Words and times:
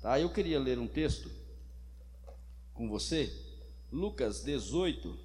Tá? 0.00 0.18
Eu 0.18 0.30
queria 0.30 0.58
ler 0.58 0.78
um 0.78 0.88
texto 0.88 1.30
com 2.72 2.88
você, 2.88 3.30
Lucas 3.92 4.42
18, 4.42 5.18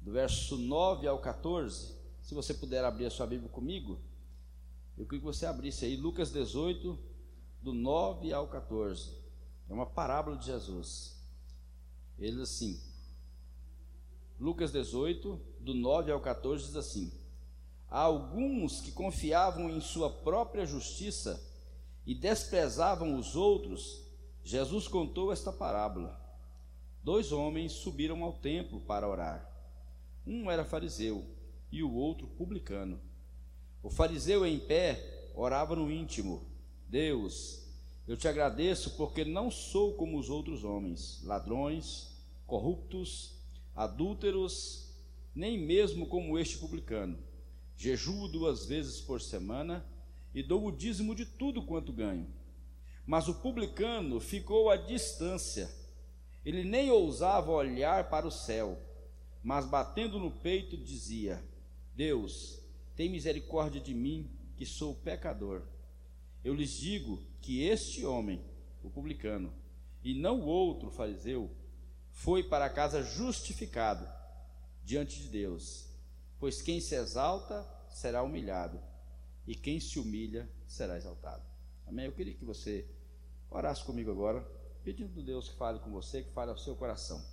do 0.00 0.12
verso 0.12 0.56
9 0.56 1.08
ao 1.08 1.18
14. 1.18 1.96
Se 2.22 2.34
você 2.34 2.54
puder 2.54 2.84
abrir 2.84 3.06
a 3.06 3.10
sua 3.10 3.26
Bíblia 3.26 3.48
comigo, 3.48 3.98
eu 4.96 5.04
queria 5.04 5.18
que 5.18 5.26
você 5.26 5.46
abrisse 5.46 5.84
aí 5.84 5.96
Lucas 5.96 6.30
18, 6.30 6.96
do 7.60 7.72
9 7.72 8.32
ao 8.32 8.46
14. 8.46 9.10
É 9.68 9.72
uma 9.72 9.86
parábola 9.86 10.36
de 10.36 10.46
Jesus. 10.46 11.16
Ele 12.18 12.40
assim, 12.42 12.80
Lucas 14.38 14.70
18, 14.70 15.40
do 15.60 15.74
9 15.74 16.12
ao 16.12 16.20
14, 16.20 16.66
diz 16.66 16.76
assim: 16.76 17.12
Há 17.90 18.00
alguns 18.00 18.80
que 18.80 18.92
confiavam 18.92 19.68
em 19.68 19.80
sua 19.80 20.08
própria 20.08 20.64
justiça 20.64 21.42
e 22.06 22.14
desprezavam 22.14 23.18
os 23.18 23.34
outros, 23.34 24.02
Jesus 24.44 24.86
contou 24.86 25.32
esta 25.32 25.52
parábola. 25.52 26.24
Dois 27.02 27.32
homens 27.32 27.72
subiram 27.72 28.22
ao 28.22 28.32
templo 28.32 28.80
para 28.80 29.08
orar. 29.08 29.50
Um 30.24 30.50
era 30.50 30.64
fariseu 30.64 31.24
e 31.70 31.82
o 31.82 31.92
outro 31.92 32.28
publicano. 32.28 33.00
O 33.82 33.90
fariseu 33.90 34.46
em 34.46 34.58
pé 34.58 35.30
orava 35.34 35.74
no 35.74 35.90
íntimo: 35.90 36.46
Deus, 36.88 37.66
eu 38.06 38.16
te 38.16 38.28
agradeço 38.28 38.96
porque 38.96 39.24
não 39.24 39.50
sou 39.50 39.94
como 39.94 40.18
os 40.18 40.30
outros 40.30 40.62
homens, 40.62 41.20
ladrões, 41.24 42.12
corruptos, 42.46 43.34
adúlteros, 43.74 44.94
nem 45.34 45.58
mesmo 45.58 46.06
como 46.06 46.38
este 46.38 46.58
publicano. 46.58 47.18
Jejuo 47.76 48.28
duas 48.28 48.64
vezes 48.64 49.00
por 49.00 49.20
semana 49.20 49.84
e 50.36 50.42
dou 50.42 50.66
o 50.66 50.70
dízimo 50.70 51.14
de 51.14 51.24
tudo 51.24 51.62
quanto 51.62 51.90
ganho. 51.90 52.28
Mas 53.06 53.26
o 53.26 53.36
publicano 53.36 54.20
ficou 54.20 54.68
à 54.68 54.76
distância. 54.76 55.66
Ele 56.44 56.62
nem 56.62 56.90
ousava 56.90 57.50
olhar 57.50 58.10
para 58.10 58.26
o 58.26 58.30
céu, 58.30 58.78
mas 59.42 59.64
batendo 59.64 60.18
no 60.18 60.30
peito 60.30 60.76
dizia: 60.76 61.42
Deus, 61.94 62.60
tem 62.94 63.08
misericórdia 63.08 63.80
de 63.80 63.94
mim, 63.94 64.30
que 64.58 64.66
sou 64.66 64.94
pecador. 64.96 65.62
Eu 66.44 66.52
lhes 66.52 66.72
digo 66.72 67.22
que 67.40 67.62
este 67.62 68.04
homem, 68.04 68.44
o 68.82 68.90
publicano, 68.90 69.50
e 70.04 70.12
não 70.12 70.42
o 70.42 70.46
outro 70.46 70.90
fariseu, 70.90 71.50
foi 72.10 72.42
para 72.42 72.68
casa 72.68 73.02
justificado 73.02 74.06
diante 74.84 75.18
de 75.18 75.28
Deus. 75.28 75.88
Pois 76.38 76.60
quem 76.60 76.78
se 76.78 76.94
exalta 76.94 77.66
será 77.88 78.22
humilhado, 78.22 78.78
e 79.46 79.54
quem 79.54 79.78
se 79.80 79.98
humilha 79.98 80.48
será 80.66 80.96
exaltado. 80.96 81.42
Amém? 81.86 82.06
Eu 82.06 82.12
queria 82.12 82.34
que 82.34 82.44
você 82.44 82.86
orasse 83.50 83.84
comigo 83.84 84.10
agora, 84.10 84.40
pedindo 84.82 85.20
a 85.20 85.22
Deus 85.22 85.48
que 85.48 85.56
fale 85.56 85.78
com 85.78 85.90
você, 85.90 86.22
que 86.22 86.32
fale 86.32 86.50
ao 86.50 86.58
seu 86.58 86.74
coração. 86.74 87.24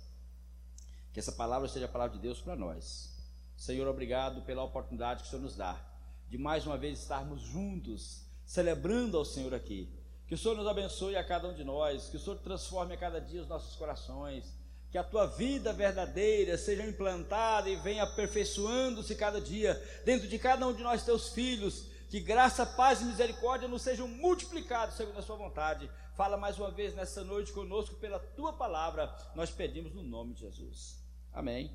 Que 1.12 1.20
essa 1.20 1.32
palavra 1.32 1.68
seja 1.68 1.86
a 1.86 1.88
palavra 1.88 2.16
de 2.16 2.22
Deus 2.22 2.40
para 2.40 2.56
nós. 2.56 3.12
Senhor, 3.56 3.86
obrigado 3.88 4.42
pela 4.42 4.62
oportunidade 4.62 5.22
que 5.22 5.28
o 5.28 5.30
Senhor 5.30 5.42
nos 5.42 5.56
dá 5.56 5.94
de 6.28 6.38
mais 6.38 6.66
uma 6.66 6.76
vez 6.76 6.98
estarmos 6.98 7.42
juntos, 7.42 8.22
celebrando 8.44 9.16
ao 9.16 9.24
Senhor 9.24 9.54
aqui. 9.54 9.88
Que 10.26 10.34
o 10.34 10.38
Senhor 10.38 10.56
nos 10.56 10.66
abençoe 10.66 11.16
a 11.16 11.22
cada 11.22 11.48
um 11.48 11.54
de 11.54 11.62
nós, 11.62 12.08
que 12.08 12.16
o 12.16 12.20
Senhor 12.20 12.38
transforme 12.38 12.94
a 12.94 12.96
cada 12.96 13.20
dia 13.20 13.42
os 13.42 13.48
nossos 13.48 13.76
corações, 13.76 14.52
que 14.90 14.98
a 14.98 15.04
tua 15.04 15.26
vida 15.26 15.72
verdadeira 15.72 16.56
seja 16.56 16.84
implantada 16.84 17.68
e 17.68 17.76
venha 17.76 18.04
aperfeiçoando-se 18.04 19.14
cada 19.14 19.40
dia 19.40 19.80
dentro 20.04 20.26
de 20.26 20.38
cada 20.38 20.66
um 20.66 20.72
de 20.72 20.82
nós, 20.82 21.04
teus 21.04 21.28
filhos, 21.28 21.86
que 22.08 22.20
graça, 22.20 22.64
paz 22.64 23.00
e 23.00 23.04
misericórdia 23.04 23.68
nos 23.68 23.82
sejam 23.82 24.06
multiplicados 24.06 24.96
segundo 24.96 25.18
a 25.18 25.22
sua 25.22 25.36
vontade. 25.36 25.90
Fala 26.14 26.36
mais 26.36 26.58
uma 26.58 26.70
vez 26.70 26.94
nessa 26.94 27.24
noite 27.24 27.52
conosco 27.52 27.96
pela 27.96 28.18
tua 28.18 28.52
palavra, 28.52 29.14
nós 29.34 29.50
pedimos 29.50 29.92
no 29.92 30.02
nome 30.02 30.34
de 30.34 30.40
Jesus. 30.40 31.02
Amém. 31.32 31.72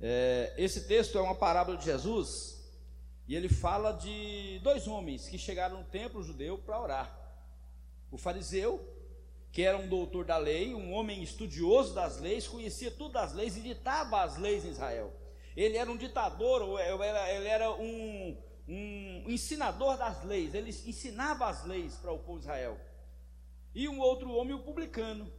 É, 0.00 0.54
esse 0.56 0.86
texto 0.86 1.18
é 1.18 1.20
uma 1.20 1.34
parábola 1.34 1.76
de 1.76 1.84
Jesus 1.84 2.58
e 3.26 3.34
ele 3.34 3.48
fala 3.48 3.92
de 3.92 4.60
dois 4.62 4.86
homens 4.86 5.28
que 5.28 5.36
chegaram 5.36 5.78
no 5.78 5.84
templo 5.84 6.22
judeu 6.22 6.56
para 6.58 6.80
orar. 6.80 7.18
O 8.10 8.16
fariseu, 8.16 8.80
que 9.52 9.62
era 9.62 9.76
um 9.76 9.88
doutor 9.88 10.24
da 10.24 10.38
lei, 10.38 10.74
um 10.74 10.92
homem 10.92 11.22
estudioso 11.22 11.94
das 11.94 12.18
leis, 12.18 12.46
conhecia 12.46 12.90
tudo 12.90 13.12
das 13.12 13.34
leis 13.34 13.56
e 13.56 13.60
ditava 13.60 14.22
as 14.22 14.38
leis 14.38 14.64
em 14.64 14.70
Israel. 14.70 15.12
Ele 15.56 15.76
era 15.76 15.90
um 15.90 15.96
ditador, 15.96 16.62
ou 16.62 16.78
ele 16.78 17.48
era 17.48 17.70
um, 17.72 18.36
um 18.68 19.24
ensinador 19.30 19.96
das 19.96 20.22
leis, 20.24 20.52
ele 20.52 20.68
ensinava 20.68 21.46
as 21.46 21.64
leis 21.64 21.96
para 21.96 22.12
o 22.12 22.18
povo 22.18 22.38
de 22.38 22.44
Israel. 22.44 22.78
E 23.74 23.88
um 23.88 23.98
outro 23.98 24.30
homem, 24.30 24.54
o 24.54 24.62
publicano, 24.62 25.32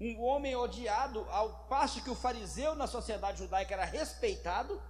um 0.00 0.20
homem 0.20 0.56
odiado, 0.56 1.20
ao 1.30 1.66
passo 1.66 2.02
que 2.02 2.10
o 2.10 2.14
fariseu 2.14 2.74
na 2.74 2.88
sociedade 2.88 3.38
judaica 3.38 3.74
era 3.74 3.84
respeitado, 3.84 4.82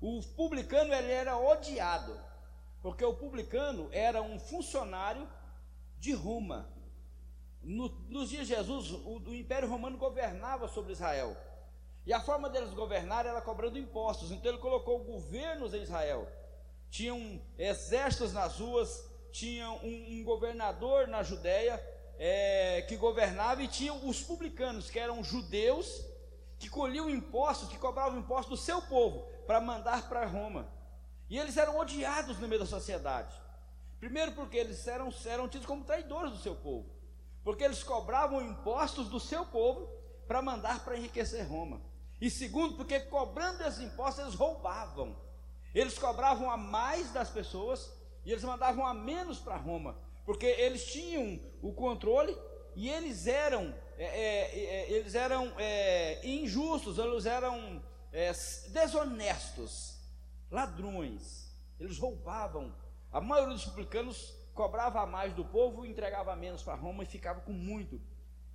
o 0.00 0.20
publicano 0.36 0.92
ele 0.92 1.12
era 1.12 1.36
odiado, 1.36 2.18
porque 2.82 3.04
o 3.04 3.14
publicano 3.14 3.88
era 3.92 4.20
um 4.20 4.40
funcionário 4.40 5.28
de 5.98 6.12
Roma. 6.12 6.68
No, 7.62 7.88
nos 8.08 8.30
dias 8.30 8.48
de 8.48 8.54
Jesus, 8.54 8.90
o, 8.90 9.18
o 9.26 9.34
Império 9.34 9.68
Romano 9.68 9.96
governava 9.96 10.66
sobre 10.66 10.92
Israel. 10.92 11.36
E 12.04 12.12
a 12.12 12.20
forma 12.20 12.48
deles 12.48 12.72
governar 12.72 13.26
era 13.26 13.40
cobrando 13.40 13.78
impostos. 13.78 14.30
Então 14.30 14.50
ele 14.50 14.60
colocou 14.60 15.04
governos 15.04 15.74
em 15.74 15.82
Israel 15.82 16.26
tinham 16.90 17.40
exércitos 17.58 18.32
nas 18.32 18.58
ruas, 18.58 19.04
tinha 19.30 19.70
um, 19.70 20.20
um 20.20 20.24
governador 20.24 21.06
na 21.06 21.22
Judéia 21.22 21.82
é, 22.18 22.82
que 22.82 22.96
governava 22.96 23.62
e 23.62 23.68
tinha 23.68 23.92
os 23.92 24.20
publicanos, 24.22 24.90
que 24.90 24.98
eram 24.98 25.22
judeus, 25.22 26.04
que 26.58 26.68
colhiam 26.68 27.08
impostos, 27.08 27.68
que 27.68 27.78
cobravam 27.78 28.18
impostos 28.18 28.58
do 28.58 28.64
seu 28.64 28.82
povo 28.82 29.28
para 29.46 29.60
mandar 29.60 30.08
para 30.08 30.26
Roma. 30.26 30.68
E 31.30 31.38
eles 31.38 31.56
eram 31.56 31.78
odiados 31.78 32.38
no 32.38 32.48
meio 32.48 32.60
da 32.60 32.66
sociedade. 32.66 33.34
Primeiro, 34.00 34.32
porque 34.32 34.56
eles 34.56 34.86
eram, 34.86 35.12
eram 35.26 35.48
tidos 35.48 35.66
como 35.66 35.84
traidores 35.84 36.32
do 36.32 36.38
seu 36.38 36.56
povo, 36.56 36.88
porque 37.44 37.64
eles 37.64 37.82
cobravam 37.82 38.42
impostos 38.42 39.08
do 39.08 39.20
seu 39.20 39.44
povo 39.46 39.88
para 40.26 40.42
mandar 40.42 40.84
para 40.84 40.96
enriquecer 40.96 41.46
Roma. 41.46 41.80
E 42.20 42.30
segundo, 42.30 42.76
porque 42.76 42.98
cobrando 43.00 43.62
esses 43.62 43.80
impostos, 43.80 44.24
eles 44.24 44.34
roubavam. 44.34 45.16
Eles 45.74 45.98
cobravam 45.98 46.50
a 46.50 46.56
mais 46.56 47.12
das 47.12 47.30
pessoas 47.30 47.92
e 48.24 48.32
eles 48.32 48.44
mandavam 48.44 48.86
a 48.86 48.94
menos 48.94 49.38
para 49.38 49.56
Roma, 49.56 49.98
porque 50.24 50.46
eles 50.46 50.84
tinham 50.92 51.40
o 51.62 51.72
controle 51.72 52.36
e 52.74 52.88
eles 52.88 53.26
eram, 53.26 53.74
é, 53.96 54.04
é, 54.04 54.64
é 54.64 54.90
eles 54.92 55.14
eram 55.14 55.52
é, 55.58 56.26
injustos, 56.26 56.98
eles 56.98 57.26
eram 57.26 57.82
é, 58.12 58.32
desonestos, 58.72 59.98
ladrões. 60.50 61.48
Eles 61.78 61.98
roubavam. 61.98 62.74
A 63.12 63.20
maioria 63.20 63.54
dos 63.54 63.64
publicanos 63.64 64.34
cobrava 64.54 65.00
a 65.00 65.06
mais 65.06 65.32
do 65.34 65.44
povo, 65.44 65.86
entregava 65.86 66.34
menos 66.34 66.62
para 66.62 66.74
Roma 66.74 67.02
e 67.02 67.06
ficava 67.06 67.40
com 67.40 67.52
muito. 67.52 68.00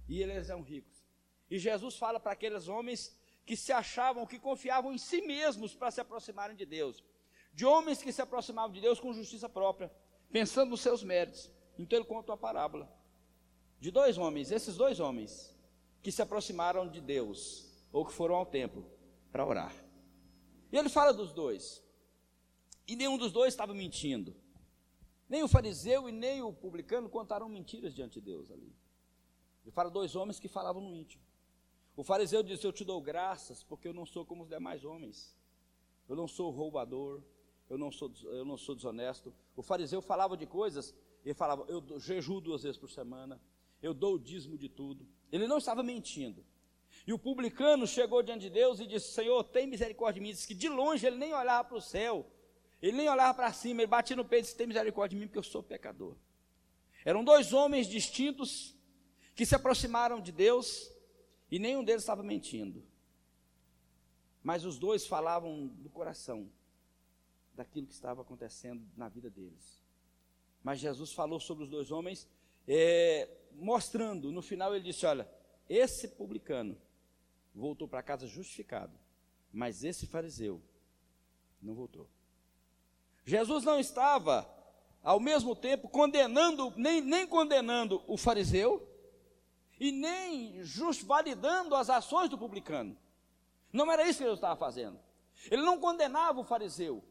E 0.07 0.21
eles 0.21 0.49
eram 0.49 0.61
ricos. 0.61 1.03
E 1.49 1.57
Jesus 1.57 1.97
fala 1.97 2.19
para 2.19 2.33
aqueles 2.33 2.67
homens 2.67 3.17
que 3.45 3.55
se 3.55 3.71
achavam, 3.71 4.25
que 4.25 4.39
confiavam 4.39 4.93
em 4.93 4.97
si 4.97 5.21
mesmos 5.21 5.75
para 5.75 5.91
se 5.91 6.01
aproximarem 6.01 6.55
de 6.55 6.65
Deus, 6.65 7.03
de 7.53 7.65
homens 7.65 8.01
que 8.01 8.11
se 8.11 8.21
aproximavam 8.21 8.71
de 8.71 8.81
Deus 8.81 8.99
com 8.99 9.13
justiça 9.13 9.49
própria, 9.49 9.91
pensando 10.31 10.69
nos 10.69 10.81
seus 10.81 11.03
méritos. 11.03 11.51
Então 11.77 11.97
ele 11.97 12.07
conta 12.07 12.31
uma 12.31 12.37
parábola 12.37 12.91
de 13.79 13.91
dois 13.91 14.17
homens, 14.17 14.51
esses 14.51 14.77
dois 14.77 14.99
homens, 14.99 15.53
que 16.01 16.11
se 16.11 16.21
aproximaram 16.21 16.87
de 16.89 17.01
Deus, 17.01 17.69
ou 17.91 18.05
que 18.05 18.13
foram 18.13 18.35
ao 18.35 18.45
templo 18.45 18.85
para 19.31 19.45
orar. 19.45 19.73
E 20.71 20.77
ele 20.77 20.89
fala 20.89 21.13
dos 21.13 21.33
dois, 21.33 21.83
e 22.87 22.95
nenhum 22.95 23.17
dos 23.17 23.31
dois 23.31 23.53
estava 23.53 23.73
mentindo. 23.73 24.35
Nem 25.27 25.43
o 25.43 25.47
fariseu 25.47 26.07
e 26.07 26.11
nem 26.11 26.41
o 26.41 26.53
publicano 26.53 27.09
contaram 27.09 27.49
mentiras 27.49 27.93
diante 27.93 28.19
de 28.19 28.21
Deus 28.21 28.51
ali. 28.51 28.73
Ele 29.63 29.71
fala 29.71 29.89
dois 29.89 30.15
homens 30.15 30.39
que 30.39 30.47
falavam 30.47 30.81
no 30.81 30.95
íntimo. 30.95 31.23
O 31.95 32.03
fariseu 32.03 32.41
disse: 32.41 32.65
Eu 32.65 32.73
te 32.73 32.83
dou 32.83 33.01
graças, 33.01 33.63
porque 33.63 33.87
eu 33.87 33.93
não 33.93 34.05
sou 34.05 34.25
como 34.25 34.43
os 34.43 34.49
demais 34.49 34.83
homens. 34.83 35.37
Eu 36.07 36.15
não 36.15 36.27
sou 36.27 36.49
roubador, 36.49 37.21
eu 37.69 37.77
não 37.77 37.91
sou, 37.91 38.11
eu 38.23 38.43
não 38.43 38.57
sou 38.57 38.75
desonesto. 38.75 39.33
O 39.55 39.61
fariseu 39.61 40.01
falava 40.01 40.35
de 40.35 40.45
coisas, 40.45 40.93
ele 41.23 41.33
falava: 41.33 41.65
Eu 41.67 41.99
jejuo 41.99 42.41
duas 42.41 42.63
vezes 42.63 42.77
por 42.77 42.89
semana, 42.89 43.39
eu 43.81 43.93
dou 43.93 44.15
o 44.15 44.19
dízimo 44.19 44.57
de 44.57 44.69
tudo. 44.69 45.07
Ele 45.31 45.47
não 45.47 45.57
estava 45.57 45.83
mentindo. 45.83 46.43
E 47.05 47.13
o 47.13 47.19
publicano 47.19 47.85
chegou 47.87 48.23
diante 48.23 48.41
de 48.41 48.49
Deus 48.49 48.79
e 48.79 48.87
disse: 48.87 49.11
Senhor, 49.11 49.43
tem 49.43 49.67
misericórdia 49.67 50.19
de 50.19 50.27
mim. 50.27 50.33
Diz 50.33 50.45
que 50.45 50.53
de 50.53 50.69
longe 50.69 51.05
ele 51.05 51.17
nem 51.17 51.33
olhava 51.33 51.67
para 51.67 51.77
o 51.77 51.81
céu, 51.81 52.25
ele 52.81 52.97
nem 52.97 53.09
olhava 53.09 53.33
para 53.33 53.53
cima, 53.53 53.81
ele 53.81 53.87
batia 53.87 54.15
no 54.15 54.25
peito 54.25 54.43
e 54.43 54.45
disse: 54.45 54.57
Tem 54.57 54.67
misericórdia 54.67 55.15
de 55.15 55.21
mim, 55.21 55.27
porque 55.27 55.39
eu 55.39 55.43
sou 55.43 55.61
pecador. 55.61 56.15
Eram 57.05 57.23
dois 57.23 57.53
homens 57.53 57.87
distintos 57.87 58.75
que 59.35 59.45
se 59.45 59.55
aproximaram 59.55 60.21
de 60.21 60.31
Deus 60.31 60.92
e 61.53 61.59
nenhum 61.59 61.83
deles 61.83 62.01
estava 62.01 62.23
mentindo. 62.23 62.83
Mas 64.41 64.65
os 64.65 64.79
dois 64.79 65.05
falavam 65.05 65.67
do 65.67 65.87
coração, 65.87 66.49
daquilo 67.53 67.85
que 67.85 67.93
estava 67.93 68.23
acontecendo 68.23 68.83
na 68.97 69.07
vida 69.07 69.29
deles. 69.29 69.79
Mas 70.63 70.79
Jesus 70.79 71.13
falou 71.13 71.39
sobre 71.39 71.63
os 71.63 71.69
dois 71.69 71.91
homens 71.91 72.27
é, 72.67 73.29
mostrando, 73.51 74.31
no 74.31 74.41
final 74.41 74.73
ele 74.73 74.83
disse: 74.83 75.05
Olha, 75.05 75.29
esse 75.69 76.07
publicano 76.07 76.75
voltou 77.53 77.87
para 77.87 78.01
casa 78.01 78.25
justificado, 78.25 78.97
mas 79.51 79.83
esse 79.83 80.07
fariseu 80.07 80.59
não 81.61 81.75
voltou. 81.75 82.09
Jesus 83.23 83.63
não 83.63 83.79
estava, 83.79 84.51
ao 85.03 85.19
mesmo 85.19 85.55
tempo, 85.55 85.87
condenando, 85.87 86.73
nem, 86.75 86.99
nem 86.99 87.27
condenando 87.27 88.03
o 88.07 88.17
fariseu, 88.17 88.89
e 89.83 89.91
nem 89.91 90.63
just, 90.63 91.03
validando 91.03 91.75
as 91.75 91.89
ações 91.89 92.29
do 92.29 92.37
publicano. 92.37 92.97
Não 93.71 93.91
era 93.91 94.07
isso 94.07 94.19
que 94.19 94.23
ele 94.23 94.33
estava 94.33 94.55
fazendo. 94.55 94.97
Ele 95.51 95.61
não 95.61 95.77
condenava 95.77 96.39
o 96.39 96.43
fariseu, 96.45 97.03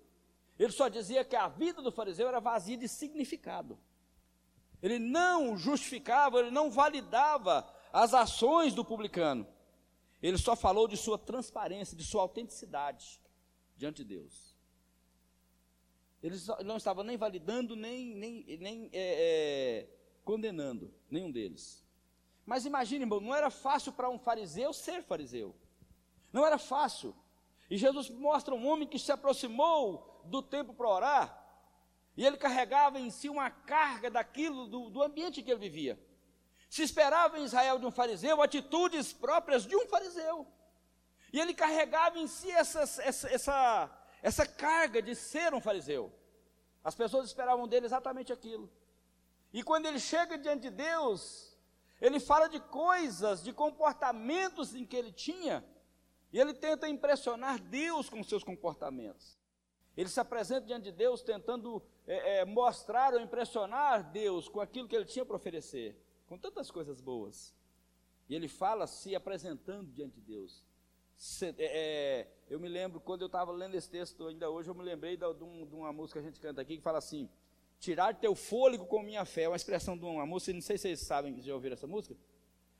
ele 0.58 0.72
só 0.72 0.88
dizia 0.88 1.22
que 1.22 1.36
a 1.36 1.48
vida 1.48 1.82
do 1.82 1.92
fariseu 1.92 2.28
era 2.28 2.40
vazia 2.40 2.78
de 2.78 2.88
significado. 2.88 3.78
Ele 4.80 4.98
não 4.98 5.54
justificava, 5.54 6.38
ele 6.38 6.50
não 6.50 6.70
validava 6.70 7.68
as 7.92 8.14
ações 8.14 8.72
do 8.72 8.84
publicano. 8.84 9.46
Ele 10.22 10.38
só 10.38 10.56
falou 10.56 10.88
de 10.88 10.96
sua 10.96 11.18
transparência, 11.18 11.94
de 11.94 12.04
sua 12.04 12.22
autenticidade 12.22 13.20
diante 13.76 14.02
de 14.02 14.16
Deus. 14.16 14.56
Ele 16.22 16.36
não 16.64 16.78
estava 16.78 17.04
nem 17.04 17.18
validando, 17.18 17.76
nem, 17.76 18.14
nem, 18.14 18.44
nem 18.58 18.88
é, 18.92 19.80
é, 19.82 19.88
condenando 20.24 20.94
nenhum 21.10 21.30
deles. 21.30 21.81
Mas 22.44 22.66
imagine, 22.66 23.04
irmão, 23.04 23.20
não 23.20 23.34
era 23.34 23.50
fácil 23.50 23.92
para 23.92 24.10
um 24.10 24.18
fariseu 24.18 24.72
ser 24.72 25.02
fariseu. 25.02 25.54
Não 26.32 26.44
era 26.44 26.58
fácil. 26.58 27.14
E 27.70 27.76
Jesus 27.76 28.10
mostra 28.10 28.54
um 28.54 28.66
homem 28.66 28.88
que 28.88 28.98
se 28.98 29.12
aproximou 29.12 30.20
do 30.24 30.42
templo 30.42 30.74
para 30.74 30.88
orar, 30.88 31.42
e 32.16 32.24
ele 32.24 32.36
carregava 32.36 33.00
em 33.00 33.10
si 33.10 33.28
uma 33.28 33.50
carga 33.50 34.10
daquilo, 34.10 34.66
do, 34.66 34.90
do 34.90 35.02
ambiente 35.02 35.42
que 35.42 35.50
ele 35.50 35.60
vivia. 35.60 35.98
Se 36.68 36.82
esperava 36.82 37.38
em 37.38 37.44
Israel 37.44 37.78
de 37.78 37.86
um 37.86 37.90
fariseu 37.90 38.42
atitudes 38.42 39.12
próprias 39.12 39.64
de 39.64 39.74
um 39.74 39.86
fariseu. 39.86 40.46
E 41.32 41.40
ele 41.40 41.54
carregava 41.54 42.18
em 42.18 42.26
si 42.26 42.50
essa, 42.50 42.82
essa, 43.02 43.90
essa 44.22 44.46
carga 44.46 45.00
de 45.00 45.14
ser 45.14 45.54
um 45.54 45.60
fariseu. 45.60 46.12
As 46.84 46.94
pessoas 46.94 47.26
esperavam 47.26 47.66
dele 47.66 47.86
exatamente 47.86 48.32
aquilo. 48.32 48.70
E 49.52 49.62
quando 49.62 49.86
ele 49.86 49.98
chega 49.98 50.36
diante 50.36 50.62
de 50.62 50.70
Deus, 50.70 51.51
ele 52.02 52.18
fala 52.18 52.48
de 52.48 52.58
coisas, 52.58 53.44
de 53.44 53.52
comportamentos 53.52 54.74
em 54.74 54.84
que 54.84 54.96
ele 54.96 55.12
tinha, 55.12 55.64
e 56.32 56.40
ele 56.40 56.52
tenta 56.52 56.88
impressionar 56.88 57.62
Deus 57.62 58.10
com 58.10 58.24
seus 58.24 58.42
comportamentos. 58.42 59.38
Ele 59.96 60.08
se 60.08 60.18
apresenta 60.18 60.66
diante 60.66 60.84
de 60.84 60.92
Deus 60.92 61.22
tentando 61.22 61.80
é, 62.04 62.40
é, 62.40 62.44
mostrar 62.44 63.14
ou 63.14 63.20
impressionar 63.20 64.10
Deus 64.10 64.48
com 64.48 64.60
aquilo 64.60 64.88
que 64.88 64.96
ele 64.96 65.04
tinha 65.04 65.24
para 65.24 65.36
oferecer, 65.36 65.96
com 66.26 66.36
tantas 66.36 66.72
coisas 66.72 67.00
boas. 67.00 67.54
E 68.28 68.34
ele 68.34 68.48
fala 68.48 68.88
se 68.88 69.14
apresentando 69.14 69.92
diante 69.92 70.16
de 70.16 70.22
Deus. 70.22 70.66
Se, 71.14 71.50
é, 71.50 71.54
é 71.58 72.28
eu 72.50 72.58
me 72.58 72.68
lembro, 72.68 73.00
quando 73.00 73.20
eu 73.20 73.26
estava 73.26 73.52
lendo 73.52 73.76
esse 73.76 73.88
texto, 73.88 74.26
ainda 74.26 74.50
hoje, 74.50 74.68
eu 74.68 74.74
me 74.74 74.82
lembrei 74.82 75.16
de, 75.16 75.24
um, 75.24 75.64
de, 75.66 75.74
uma 75.76 75.92
música 75.92 76.18
que 76.18 76.26
a 76.26 76.28
gente 76.28 76.40
canta 76.40 76.60
aqui, 76.60 76.78
que 76.78 76.82
fala 76.82 76.98
assim, 76.98 77.30
tirar 77.82 78.14
teu 78.14 78.32
fôlego 78.36 78.86
com 78.86 79.02
minha 79.02 79.24
fé, 79.24 79.42
é 79.42 79.48
uma 79.48 79.56
expressão 79.56 79.98
de 79.98 80.04
uma 80.04 80.24
música, 80.24 80.52
não 80.52 80.60
sei 80.60 80.78
se 80.78 80.82
vocês 80.82 81.00
sabem, 81.00 81.42
já 81.42 81.52
ouviram 81.52 81.74
essa 81.74 81.86
música, 81.88 82.16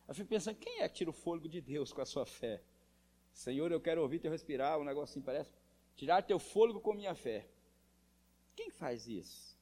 eu 0.07 0.15
fico 0.15 0.29
pensando, 0.29 0.57
quem 0.57 0.81
é 0.81 0.89
que 0.89 0.95
tira 0.95 1.11
o 1.11 1.13
fôlego 1.13 1.49
de 1.49 1.61
Deus 1.61 1.93
com 1.93 2.01
a 2.01 2.07
sua 2.07 2.25
fé? 2.25 2.63
Senhor, 3.33 3.73
eu 3.73 3.81
quero 3.81 4.01
ouvir 4.01 4.21
teu 4.21 4.31
respirar, 4.31 4.79
um 4.79 4.85
negócio 4.85 5.13
assim, 5.13 5.21
parece. 5.21 5.51
Tirar 5.97 6.23
teu 6.23 6.39
fôlego 6.39 6.81
com 6.81 6.95
minha 6.95 7.17
fé. 7.17 7.49
Quem 8.55 8.71
faz 8.71 9.09
isso? 9.09 9.59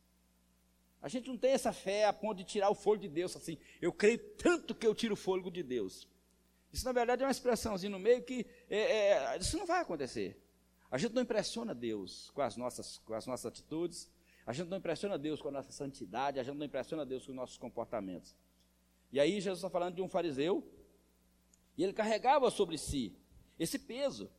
A 1.01 1.09
gente 1.09 1.29
não 1.29 1.39
tem 1.39 1.53
essa 1.53 1.73
fé 1.73 2.05
a 2.05 2.13
ponto 2.13 2.37
de 2.37 2.45
tirar 2.45 2.69
o 2.69 2.75
fôlego 2.75 3.05
de 3.05 3.09
Deus, 3.09 3.35
assim, 3.35 3.57
eu 3.81 3.95
creio 3.95 4.19
tanto 4.35 4.75
que 4.75 4.87
eu 4.87 4.95
tiro 4.95 5.15
o 5.15 5.17
fôlego 5.17 5.51
de 5.51 5.63
Deus. 5.63 6.07
Isso, 6.71 6.85
na 6.85 6.93
verdade, 6.93 7.23
é 7.23 7.25
uma 7.25 7.33
expressãozinha 7.33 7.91
no 7.91 7.99
meio 7.99 8.23
que 8.23 8.47
é, 8.69 8.79
é, 8.79 9.39
isso 9.39 9.57
não 9.57 9.65
vai 9.65 9.81
acontecer. 9.81 10.39
A 10.91 10.99
gente 10.99 11.15
não 11.15 11.23
impressiona 11.23 11.75
Deus 11.75 12.31
com 12.35 12.43
as, 12.43 12.59
nossas, 12.59 12.99
com 12.99 13.15
as 13.15 13.27
nossas 13.27 13.47
atitudes, 13.47 14.11
a 14.47 14.53
gente 14.53 14.69
não 14.69 14.79
impressiona 14.79 15.19
Deus 15.19 15.41
com 15.41 15.49
a 15.49 15.53
nossa 15.53 15.73
santidade, 15.73 16.41
a 16.41 16.43
gente 16.43 16.57
não 16.57 16.67
impressiona 16.67 17.05
Deus 17.05 17.25
com 17.25 17.33
os 17.33 17.37
nossos 17.37 17.57
comportamentos. 17.57 18.35
E 19.13 19.21
aí 19.21 19.41
Jesus 19.41 19.59
está 19.59 19.71
falando 19.71 19.97
de 19.97 20.03
um 20.03 20.09
fariseu, 20.09 20.65
e 21.77 21.85
ele 21.85 21.93
carregava 21.93 22.51
sobre 22.51 22.77
si 22.77 23.17
esse 23.59 23.79
peso. 23.79 24.31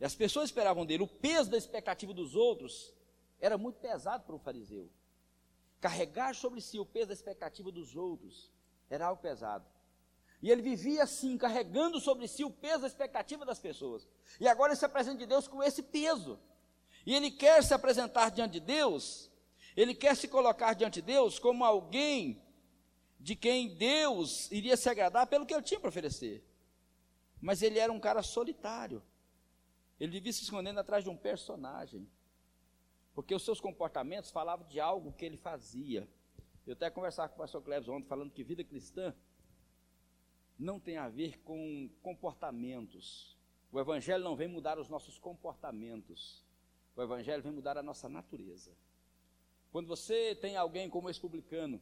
E 0.00 0.04
as 0.04 0.14
pessoas 0.14 0.46
esperavam 0.46 0.84
dele. 0.84 1.02
O 1.02 1.08
peso 1.08 1.50
da 1.50 1.56
expectativa 1.56 2.12
dos 2.12 2.34
outros 2.34 2.94
era 3.40 3.56
muito 3.58 3.80
pesado 3.80 4.24
para 4.24 4.34
o 4.34 4.38
fariseu. 4.38 4.90
Carregar 5.80 6.34
sobre 6.34 6.60
si 6.60 6.78
o 6.78 6.86
peso 6.86 7.08
da 7.08 7.14
expectativa 7.14 7.70
dos 7.70 7.96
outros 7.96 8.50
era 8.88 9.06
algo 9.06 9.20
pesado. 9.20 9.66
E 10.40 10.50
ele 10.50 10.60
vivia 10.60 11.04
assim, 11.04 11.38
carregando 11.38 12.00
sobre 12.00 12.26
si 12.26 12.44
o 12.44 12.50
peso 12.50 12.82
da 12.82 12.88
expectativa 12.88 13.44
das 13.44 13.60
pessoas. 13.60 14.08
E 14.40 14.48
agora 14.48 14.72
ele 14.72 14.78
se 14.78 14.84
apresenta 14.84 15.18
de 15.18 15.26
Deus 15.26 15.46
com 15.46 15.62
esse 15.62 15.82
peso. 15.82 16.38
E 17.04 17.14
ele 17.14 17.30
quer 17.30 17.62
se 17.62 17.74
apresentar 17.74 18.30
diante 18.30 18.52
de 18.52 18.60
Deus, 18.60 19.30
ele 19.76 19.94
quer 19.94 20.16
se 20.16 20.28
colocar 20.28 20.74
diante 20.74 21.00
de 21.00 21.06
Deus 21.06 21.38
como 21.38 21.64
alguém 21.64 22.42
de 23.18 23.36
quem 23.36 23.74
Deus 23.74 24.50
iria 24.50 24.76
se 24.76 24.88
agradar 24.88 25.26
pelo 25.26 25.46
que 25.46 25.54
ele 25.54 25.62
tinha 25.62 25.78
para 25.78 25.88
oferecer. 25.88 26.44
Mas 27.40 27.62
ele 27.62 27.78
era 27.78 27.92
um 27.92 28.00
cara 28.00 28.22
solitário. 28.22 29.02
Ele 29.98 30.12
vivia 30.12 30.32
se 30.32 30.42
escondendo 30.42 30.80
atrás 30.80 31.04
de 31.04 31.10
um 31.10 31.16
personagem. 31.16 32.08
Porque 33.14 33.34
os 33.34 33.44
seus 33.44 33.60
comportamentos 33.60 34.30
falavam 34.30 34.66
de 34.66 34.80
algo 34.80 35.12
que 35.12 35.24
ele 35.24 35.36
fazia. 35.36 36.08
Eu 36.66 36.72
até 36.74 36.90
conversava 36.90 37.28
com 37.28 37.36
o 37.36 37.38
pastor 37.38 37.62
Cleves 37.62 37.88
ontem, 37.88 38.08
falando 38.08 38.32
que 38.32 38.42
vida 38.42 38.64
cristã 38.64 39.14
não 40.58 40.78
tem 40.78 40.96
a 40.96 41.08
ver 41.08 41.40
com 41.40 41.90
comportamentos. 42.02 43.36
O 43.70 43.80
Evangelho 43.80 44.22
não 44.22 44.36
vem 44.36 44.48
mudar 44.48 44.78
os 44.78 44.88
nossos 44.88 45.18
comportamentos. 45.18 46.44
O 46.96 47.02
Evangelho 47.02 47.42
vem 47.42 47.52
mudar 47.52 47.78
a 47.78 47.82
nossa 47.82 48.08
natureza. 48.08 48.70
Quando 49.70 49.86
você 49.86 50.34
tem 50.34 50.56
alguém 50.56 50.90
como 50.90 51.08
esse 51.08 51.20
publicano, 51.20 51.80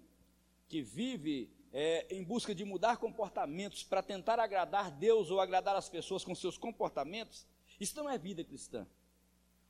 que 0.68 0.80
vive 0.80 1.50
é, 1.72 2.06
em 2.14 2.22
busca 2.22 2.54
de 2.54 2.64
mudar 2.64 2.96
comportamentos 2.96 3.82
para 3.82 4.02
tentar 4.02 4.38
agradar 4.38 4.90
Deus 4.90 5.30
ou 5.30 5.40
agradar 5.40 5.74
as 5.74 5.88
pessoas 5.88 6.24
com 6.24 6.34
seus 6.34 6.56
comportamentos, 6.56 7.46
isso 7.80 7.96
não 7.96 8.08
é 8.08 8.16
vida 8.16 8.44
cristã. 8.44 8.86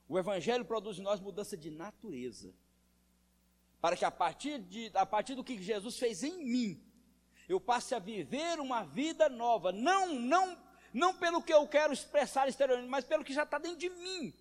O 0.06 0.18
Evangelho 0.18 0.64
produz 0.64 0.98
em 0.98 1.02
nós 1.02 1.20
mudança 1.20 1.56
de 1.56 1.70
natureza. 1.70 2.52
Para 3.80 3.96
que 3.96 4.04
a 4.04 4.10
partir, 4.10 4.58
de, 4.58 4.90
a 4.92 5.06
partir 5.06 5.34
do 5.34 5.44
que 5.44 5.62
Jesus 5.62 5.98
fez 5.98 6.22
em 6.22 6.44
mim, 6.44 6.82
eu 7.48 7.58
passe 7.58 7.94
a 7.94 7.98
viver 7.98 8.60
uma 8.60 8.84
vida 8.84 9.28
nova. 9.28 9.72
Não, 9.72 10.14
não, 10.14 10.58
não 10.92 11.14
pelo 11.14 11.42
que 11.42 11.52
eu 11.52 11.66
quero 11.66 11.92
expressar 11.92 12.48
exteriormente, 12.48 12.90
mas 12.90 13.04
pelo 13.04 13.24
que 13.24 13.32
já 13.32 13.44
está 13.44 13.58
dentro 13.58 13.78
de 13.78 13.88
mim. 13.88 14.34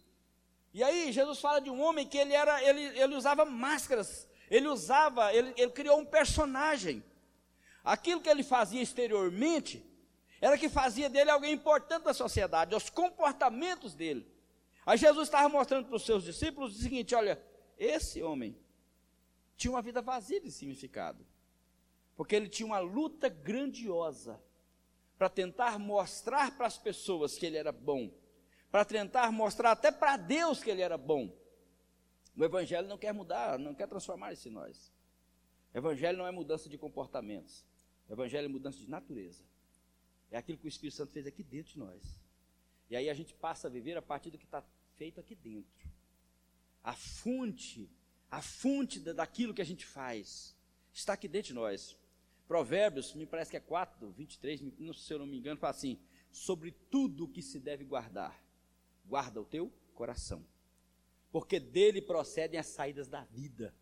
E 0.73 0.83
aí 0.83 1.11
Jesus 1.11 1.39
fala 1.39 1.59
de 1.59 1.69
um 1.69 1.81
homem 1.81 2.07
que 2.07 2.17
ele 2.17 2.33
era, 2.33 2.63
ele, 2.63 2.99
ele 2.99 3.15
usava 3.15 3.43
máscaras, 3.45 4.27
ele 4.49 4.67
usava, 4.67 5.33
ele, 5.33 5.53
ele 5.57 5.71
criou 5.71 5.99
um 5.99 6.05
personagem. 6.05 7.03
Aquilo 7.83 8.21
que 8.21 8.29
ele 8.29 8.43
fazia 8.43 8.81
exteriormente 8.81 9.83
era 10.41 10.57
que 10.57 10.69
fazia 10.69 11.09
dele 11.09 11.31
alguém 11.31 11.53
importante 11.53 12.05
na 12.05 12.13
sociedade, 12.13 12.75
os 12.75 12.89
comportamentos 12.89 13.93
dele. 13.93 14.27
Aí 14.85 14.97
Jesus 14.97 15.27
estava 15.27 15.49
mostrando 15.49 15.87
para 15.87 15.95
os 15.95 16.05
seus 16.05 16.23
discípulos 16.23 16.75
o 16.75 16.81
seguinte: 16.81 17.13
olha, 17.15 17.41
esse 17.77 18.21
homem 18.21 18.57
tinha 19.57 19.71
uma 19.71 19.81
vida 19.81 20.01
vazia 20.01 20.39
de 20.39 20.51
significado, 20.51 21.25
porque 22.15 22.35
ele 22.35 22.47
tinha 22.47 22.65
uma 22.65 22.79
luta 22.79 23.27
grandiosa 23.27 24.41
para 25.17 25.29
tentar 25.29 25.77
mostrar 25.77 26.55
para 26.55 26.65
as 26.65 26.77
pessoas 26.77 27.37
que 27.37 27.45
ele 27.45 27.57
era 27.57 27.73
bom, 27.73 28.09
para 28.71 28.85
tentar 28.85 29.31
mostrar 29.31 29.71
até 29.71 29.91
para 29.91 30.17
Deus 30.17 30.63
que 30.63 30.69
ele 30.69 30.81
era 30.81 30.97
bom. 30.97 31.33
O 32.35 32.43
Evangelho 32.43 32.87
não 32.87 32.97
quer 32.97 33.13
mudar, 33.13 33.57
não 33.57 33.73
quer 33.73 33.87
transformar 33.87 34.33
isso 34.33 34.47
em 34.47 34.51
nós. 34.51 34.93
O 35.73 35.77
Evangelho 35.77 36.17
não 36.17 36.27
é 36.27 36.31
mudança 36.31 36.69
de 36.69 36.77
comportamentos. 36.77 37.65
O 38.07 38.13
Evangelho 38.13 38.45
é 38.45 38.49
mudança 38.49 38.77
de 38.77 38.89
natureza. 38.89 39.43
É 40.31 40.37
aquilo 40.37 40.57
que 40.57 40.65
o 40.65 40.69
Espírito 40.69 40.95
Santo 40.95 41.11
fez 41.11 41.25
aqui 41.25 41.43
dentro 41.43 41.73
de 41.73 41.79
nós. 41.79 42.19
E 42.89 42.95
aí 42.95 43.09
a 43.09 43.13
gente 43.13 43.33
passa 43.33 43.67
a 43.67 43.69
viver 43.69 43.97
a 43.97 44.01
partir 44.01 44.29
do 44.29 44.37
que 44.37 44.45
está 44.45 44.63
feito 44.95 45.19
aqui 45.19 45.35
dentro. 45.35 45.89
A 46.83 46.93
fonte, 46.93 47.89
a 48.29 48.41
fonte 48.41 48.99
daquilo 48.99 49.53
que 49.53 49.61
a 49.61 49.65
gente 49.65 49.85
faz, 49.85 50.55
está 50.93 51.13
aqui 51.13 51.27
dentro 51.27 51.49
de 51.49 51.53
nós. 51.53 51.97
Provérbios, 52.47 53.13
me 53.13 53.25
parece 53.25 53.51
que 53.51 53.57
é 53.57 53.59
4, 53.59 54.11
23, 54.11 54.61
se 54.95 55.13
eu 55.13 55.19
não 55.19 55.27
me 55.27 55.37
engano, 55.37 55.59
fala 55.59 55.71
assim: 55.71 55.99
sobre 56.31 56.71
tudo 56.71 57.25
o 57.25 57.27
que 57.27 57.41
se 57.41 57.59
deve 57.59 57.83
guardar, 57.83 58.43
guarda 59.09 59.41
o 59.41 59.45
teu 59.45 59.73
coração, 59.95 60.45
porque 61.31 61.59
dele 61.59 61.99
procedem 61.99 62.59
as 62.59 62.67
saídas 62.67 63.07
da 63.07 63.21
vida. 63.21 63.75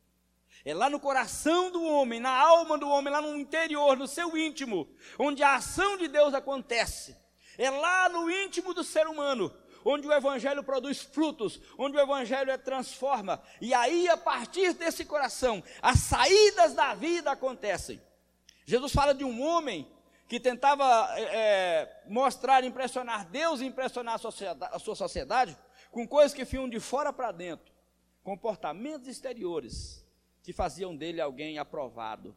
É 0.64 0.74
lá 0.74 0.90
no 0.90 1.02
coração 1.02 1.70
do 1.70 1.84
homem, 1.84 2.20
na 2.20 2.32
alma 2.32 2.78
do 2.78 2.88
homem, 2.88 3.12
lá 3.12 3.22
no 3.22 3.36
interior, 3.38 3.98
no 3.98 4.08
seu 4.08 4.38
íntimo, 4.38 4.90
onde 5.20 5.44
a 5.44 5.56
ação 5.56 5.98
de 5.98 6.08
Deus 6.08 6.34
acontece. 6.34 7.16
É 7.58 7.70
lá 7.70 8.08
no 8.08 8.32
íntimo 8.32 8.74
do 8.74 8.84
ser 8.84 9.06
humano, 9.06 9.54
onde 9.84 10.08
o 10.08 10.14
Evangelho 10.14 10.64
produz 10.64 11.02
frutos, 11.02 11.60
onde 11.78 11.98
o 11.98 12.00
Evangelho 12.00 12.50
é 12.50 12.58
transforma. 12.58 13.44
E 13.60 13.74
aí, 13.74 14.08
a 14.08 14.16
partir 14.16 14.74
desse 14.74 15.04
coração, 15.04 15.62
as 15.82 16.00
saídas 16.00 16.74
da 16.74 16.96
vida 16.96 17.32
acontecem. 17.32 18.02
Jesus 18.66 18.94
fala 18.94 19.14
de 19.14 19.26
um 19.26 19.42
homem 19.42 19.92
que 20.28 20.40
tentava 20.40 20.86
é, 21.18 21.24
é 21.24 22.04
mostrar, 22.08 22.64
impressionar 22.64 23.30
Deus 23.30 23.62
e 23.62 23.66
impressionar 23.66 24.16
a, 24.16 24.18
sociedade, 24.18 24.76
a 24.76 24.80
sua 24.80 24.96
sociedade 24.96 25.58
com 25.92 26.08
coisas 26.08 26.34
que 26.34 26.44
vinham 26.44 26.70
de 26.70 26.80
fora 26.80 27.14
para 27.14 27.32
dentro, 27.32 27.74
comportamentos 28.24 29.08
exteriores 29.08 30.06
que 30.44 30.54
faziam 30.54 30.96
dele 30.96 31.22
alguém 31.22 31.58
aprovado, 31.58 32.36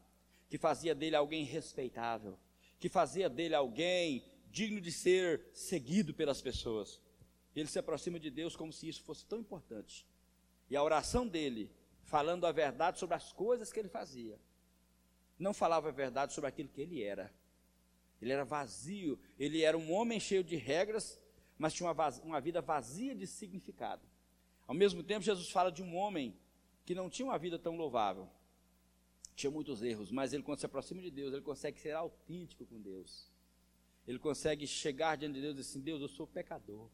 que 0.49 0.59
fazia 0.59 0.95
dele 0.95 1.17
alguém 1.17 1.45
respeitável, 1.45 2.39
que 2.79 2.89
fazia 2.89 3.29
dele 3.29 3.55
alguém 3.55 4.25
digno 4.51 4.81
de 4.81 4.91
ser 4.91 5.49
seguido 5.53 6.13
pelas 6.15 6.41
pessoas. 6.41 7.01
Ele 7.55 7.69
se 7.69 7.79
aproxima 7.79 8.19
de 8.19 8.31
Deus 8.31 8.57
como 8.57 8.73
se 8.73 8.89
isso 8.89 9.03
fosse 9.03 9.25
tão 9.27 9.39
importante. 9.39 10.07
E 10.69 10.77
a 10.77 10.83
oração 10.83 11.27
dele, 11.27 11.71
falando 12.05 12.47
a 12.47 12.53
verdade 12.53 12.99
sobre 12.99 13.17
as 13.17 13.33
coisas 13.33 13.73
que 13.73 13.79
ele 13.79 13.89
fazia, 13.89 14.39
não 15.39 15.55
falava 15.55 15.89
a 15.89 15.93
verdade 15.93 16.33
sobre 16.33 16.49
aquilo 16.49 16.69
que 16.69 16.81
ele 16.81 17.03
era. 17.03 17.33
Ele 18.21 18.33
era 18.33 18.45
vazio, 18.45 19.19
ele 19.39 19.62
era 19.62 19.77
um 19.77 19.93
homem 19.93 20.21
cheio 20.21 20.45
de 20.45 20.57
regras, 20.57 21.19
mas 21.57 21.73
tinha 21.73 21.91
uma, 21.91 22.09
uma 22.23 22.41
vida 22.41 22.61
vazia 22.61 23.15
de 23.15 23.27
significado. 23.27 24.03
Ao 24.67 24.75
mesmo 24.75 25.03
tempo, 25.03 25.25
Jesus 25.25 25.50
fala 25.50 25.71
de 25.71 25.83
um 25.83 25.97
homem 25.97 26.37
que 26.85 26.95
não 26.95 27.09
tinha 27.09 27.27
uma 27.27 27.39
vida 27.39 27.59
tão 27.59 27.77
louvável. 27.77 28.29
Tinha 29.35 29.50
muitos 29.50 29.83
erros, 29.83 30.11
mas 30.11 30.33
ele, 30.33 30.43
quando 30.43 30.59
se 30.59 30.67
aproxima 30.67 31.00
de 31.00 31.11
Deus, 31.11 31.33
ele 31.33 31.43
consegue 31.43 31.81
ser 31.81 31.93
autêntico 31.93 32.67
com 32.67 32.81
Deus. 32.81 33.31
Ele 34.07 34.19
consegue 34.19 34.67
chegar 34.67 35.17
diante 35.17 35.35
de 35.35 35.41
Deus 35.41 35.55
e 35.55 35.57
dizer 35.59 35.71
assim: 35.71 35.81
Deus, 35.81 36.00
eu 36.03 36.09
sou 36.09 36.27
pecador. 36.27 36.91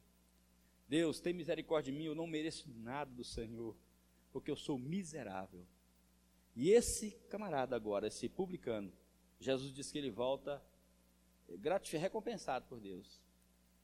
Deus, 0.88 1.18
tem 1.18 1.32
misericórdia 1.32 1.92
de 1.92 1.98
mim, 1.98 2.04
eu 2.04 2.14
não 2.14 2.26
mereço 2.26 2.70
nada 2.76 3.10
do 3.10 3.24
Senhor, 3.24 3.76
porque 4.32 4.50
eu 4.50 4.56
sou 4.56 4.78
miserável. 4.78 5.66
E 6.54 6.70
esse 6.70 7.10
camarada 7.28 7.74
agora, 7.74 8.06
esse 8.06 8.28
publicano, 8.28 8.92
Jesus 9.40 9.72
diz 9.72 9.90
que 9.90 9.98
ele 9.98 10.10
volta 10.10 10.62
recompensado 11.98 12.66
por 12.66 12.80
Deus. 12.80 13.20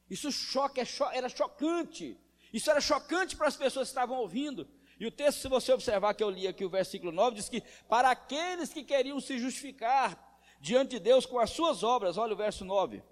Isso 0.08 0.30
choque, 0.30 0.80
é 0.80 0.86
era 1.12 1.28
chocante. 1.28 2.18
Isso 2.52 2.70
era 2.70 2.80
chocante 2.80 3.36
para 3.36 3.48
as 3.48 3.56
pessoas 3.56 3.88
que 3.88 3.92
estavam 3.92 4.18
ouvindo. 4.18 4.68
E 5.00 5.06
o 5.06 5.10
texto, 5.10 5.40
se 5.40 5.48
você 5.48 5.72
observar 5.72 6.14
que 6.14 6.22
eu 6.22 6.30
li 6.30 6.46
aqui 6.46 6.64
o 6.64 6.70
versículo 6.70 7.10
9, 7.10 7.36
diz 7.36 7.48
que 7.48 7.62
para 7.88 8.10
aqueles 8.10 8.72
que 8.72 8.84
queriam 8.84 9.20
se 9.20 9.38
justificar 9.38 10.38
diante 10.60 10.90
de 10.92 11.00
Deus 11.00 11.26
com 11.26 11.38
as 11.38 11.50
suas 11.50 11.82
obras, 11.82 12.16
olha 12.16 12.34
o 12.34 12.36
verso 12.36 12.64
9 12.64 13.02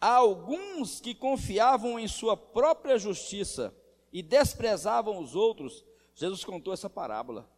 Há 0.00 0.16
alguns 0.16 1.00
que 1.00 1.14
confiavam 1.14 1.98
em 1.98 2.06
sua 2.06 2.36
própria 2.36 2.98
justiça 2.98 3.74
e 4.12 4.22
desprezavam 4.22 5.18
os 5.18 5.34
outros. 5.34 5.82
Jesus 6.14 6.44
contou 6.44 6.74
essa 6.74 6.90
parábola. 6.90 7.50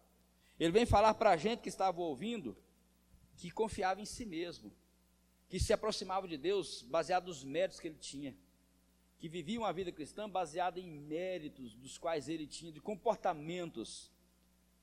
Ele 0.59 0.71
vem 0.71 0.87
falar 0.87 1.15
para 1.15 1.31
a 1.31 1.37
gente 1.37 1.61
que 1.61 1.69
estava 1.69 2.01
ouvindo 2.01 2.57
que 3.37 3.51
confiava 3.51 4.01
em 4.01 4.07
si 4.07 4.25
mesmo, 4.25 4.73
que 5.49 5.61
se 5.61 5.73
aproximava 5.73 6.27
de 6.27 6.37
Deus 6.37 6.83
baseado 6.83 7.27
nos 7.27 7.45
méritos 7.45 7.81
que 7.81 7.89
ele 7.89 7.99
tinha, 7.99 8.37
que 9.19 9.29
vivia 9.29 9.59
uma 9.59 9.73
vida 9.73 9.93
cristã 9.93 10.29
baseada 10.29 10.79
em 10.81 10.91
méritos 10.91 11.75
dos 11.75 11.97
quais 11.97 12.29
ele 12.29 12.47
tinha, 12.47 12.73
de 12.73 12.81
comportamentos. 12.81 14.13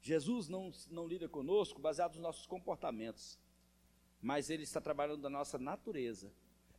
Jesus 0.02 0.48
não, 0.48 0.72
não 0.90 1.08
lida 1.08 1.30
conosco 1.30 1.82
baseado 1.82 2.14
nos 2.14 2.22
nossos 2.22 2.46
comportamentos, 2.46 3.40
mas 4.22 4.50
ele 4.50 4.64
está 4.64 4.82
trabalhando 4.82 5.22
da 5.22 5.30
nossa 5.30 5.58
natureza 5.58 6.32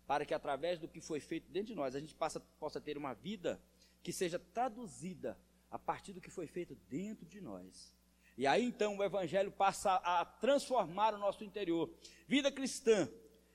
para 0.06 0.24
que 0.24 0.34
através 0.34 0.78
do 0.78 0.88
que 0.88 1.00
foi 1.00 1.20
feito 1.20 1.50
dentro 1.50 1.68
de 1.68 1.74
nós, 1.74 1.94
a 1.94 2.00
gente 2.00 2.14
possa, 2.14 2.40
possa 2.58 2.80
ter 2.80 2.96
uma 2.96 3.14
vida 3.14 3.60
que 4.02 4.12
seja 4.12 4.38
traduzida 4.38 5.38
a 5.70 5.78
partir 5.78 6.12
do 6.12 6.20
que 6.20 6.30
foi 6.30 6.46
feito 6.46 6.74
dentro 6.88 7.26
de 7.26 7.40
nós. 7.40 7.94
E 8.36 8.46
aí 8.46 8.64
então 8.64 8.96
o 8.98 9.04
Evangelho 9.04 9.50
passa 9.50 9.94
a 9.94 10.24
transformar 10.24 11.14
o 11.14 11.18
nosso 11.18 11.44
interior. 11.44 11.90
Vida 12.26 12.50
cristã 12.52 13.08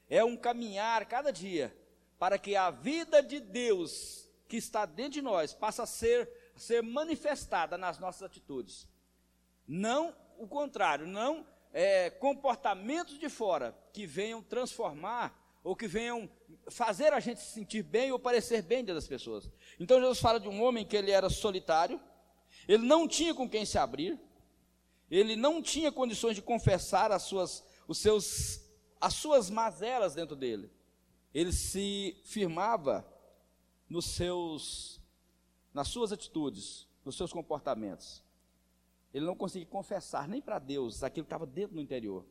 é 0.09 0.23
um 0.23 0.35
caminhar 0.35 1.05
cada 1.05 1.31
dia 1.31 1.75
para 2.17 2.37
que 2.37 2.55
a 2.55 2.71
vida 2.71 3.21
de 3.21 3.39
Deus 3.39 4.29
que 4.47 4.57
está 4.57 4.85
dentro 4.85 5.13
de 5.13 5.21
nós 5.21 5.53
passe 5.53 5.81
a 5.81 5.85
ser, 5.85 6.29
a 6.55 6.59
ser 6.59 6.81
manifestada 6.81 7.77
nas 7.77 7.99
nossas 7.99 8.23
atitudes. 8.23 8.87
Não 9.67 10.15
o 10.37 10.47
contrário, 10.47 11.05
não 11.05 11.45
é, 11.71 12.09
comportamentos 12.09 13.19
de 13.19 13.29
fora 13.29 13.77
que 13.93 14.05
venham 14.05 14.41
transformar 14.41 15.37
ou 15.63 15.75
que 15.75 15.87
venham 15.87 16.29
fazer 16.69 17.13
a 17.13 17.19
gente 17.19 17.41
se 17.41 17.53
sentir 17.53 17.83
bem 17.83 18.11
ou 18.11 18.19
parecer 18.19 18.61
bem 18.61 18.83
das 18.83 19.07
pessoas. 19.07 19.49
Então 19.79 19.99
Jesus 19.99 20.19
fala 20.19 20.39
de 20.39 20.47
um 20.47 20.63
homem 20.63 20.85
que 20.85 20.95
ele 20.95 21.11
era 21.11 21.29
solitário, 21.29 21.99
ele 22.67 22.85
não 22.85 23.07
tinha 23.07 23.33
com 23.33 23.47
quem 23.47 23.65
se 23.65 23.77
abrir, 23.77 24.19
ele 25.11 25.35
não 25.35 25.61
tinha 25.61 25.91
condições 25.91 26.35
de 26.35 26.41
confessar 26.41 27.11
as 27.11 27.23
suas, 27.23 27.63
os 27.87 27.97
seus, 27.97 28.61
as 28.99 29.13
suas 29.13 29.49
mazelas 29.49 30.15
dentro 30.15 30.35
dele. 30.35 30.71
Ele 31.33 31.51
se 31.51 32.17
firmava 32.25 33.05
nos 33.87 34.05
seus, 34.05 34.99
nas 35.73 35.87
suas 35.87 36.11
atitudes, 36.11 36.87
nos 37.05 37.15
seus 37.15 37.31
comportamentos. 37.31 38.23
Ele 39.13 39.25
não 39.25 39.35
conseguia 39.35 39.67
confessar 39.67 40.27
nem 40.27 40.41
para 40.41 40.59
Deus 40.59 41.03
aquilo 41.03 41.25
que 41.25 41.33
estava 41.33 41.45
dentro 41.45 41.75
do 41.75 41.81
interior 41.81 42.25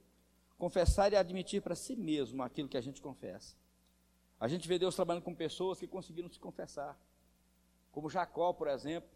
confessar 0.59 1.13
e 1.13 1.17
admitir 1.17 1.63
para 1.63 1.77
si 1.77 1.95
mesmo 1.95 2.43
aquilo 2.43 2.69
que 2.69 2.77
a 2.77 2.81
gente 2.81 3.01
confessa. 3.01 3.57
A 4.41 4.49
gente 4.49 4.67
vê 4.69 4.79
Deus 4.79 4.95
trabalhando 4.95 5.23
com 5.23 5.35
pessoas 5.35 5.79
que 5.79 5.87
conseguiram 5.87 6.29
se 6.29 6.39
confessar. 6.39 6.99
Como 7.93 8.11
Jacó, 8.11 8.53
por 8.53 8.69
exemplo, 8.69 9.09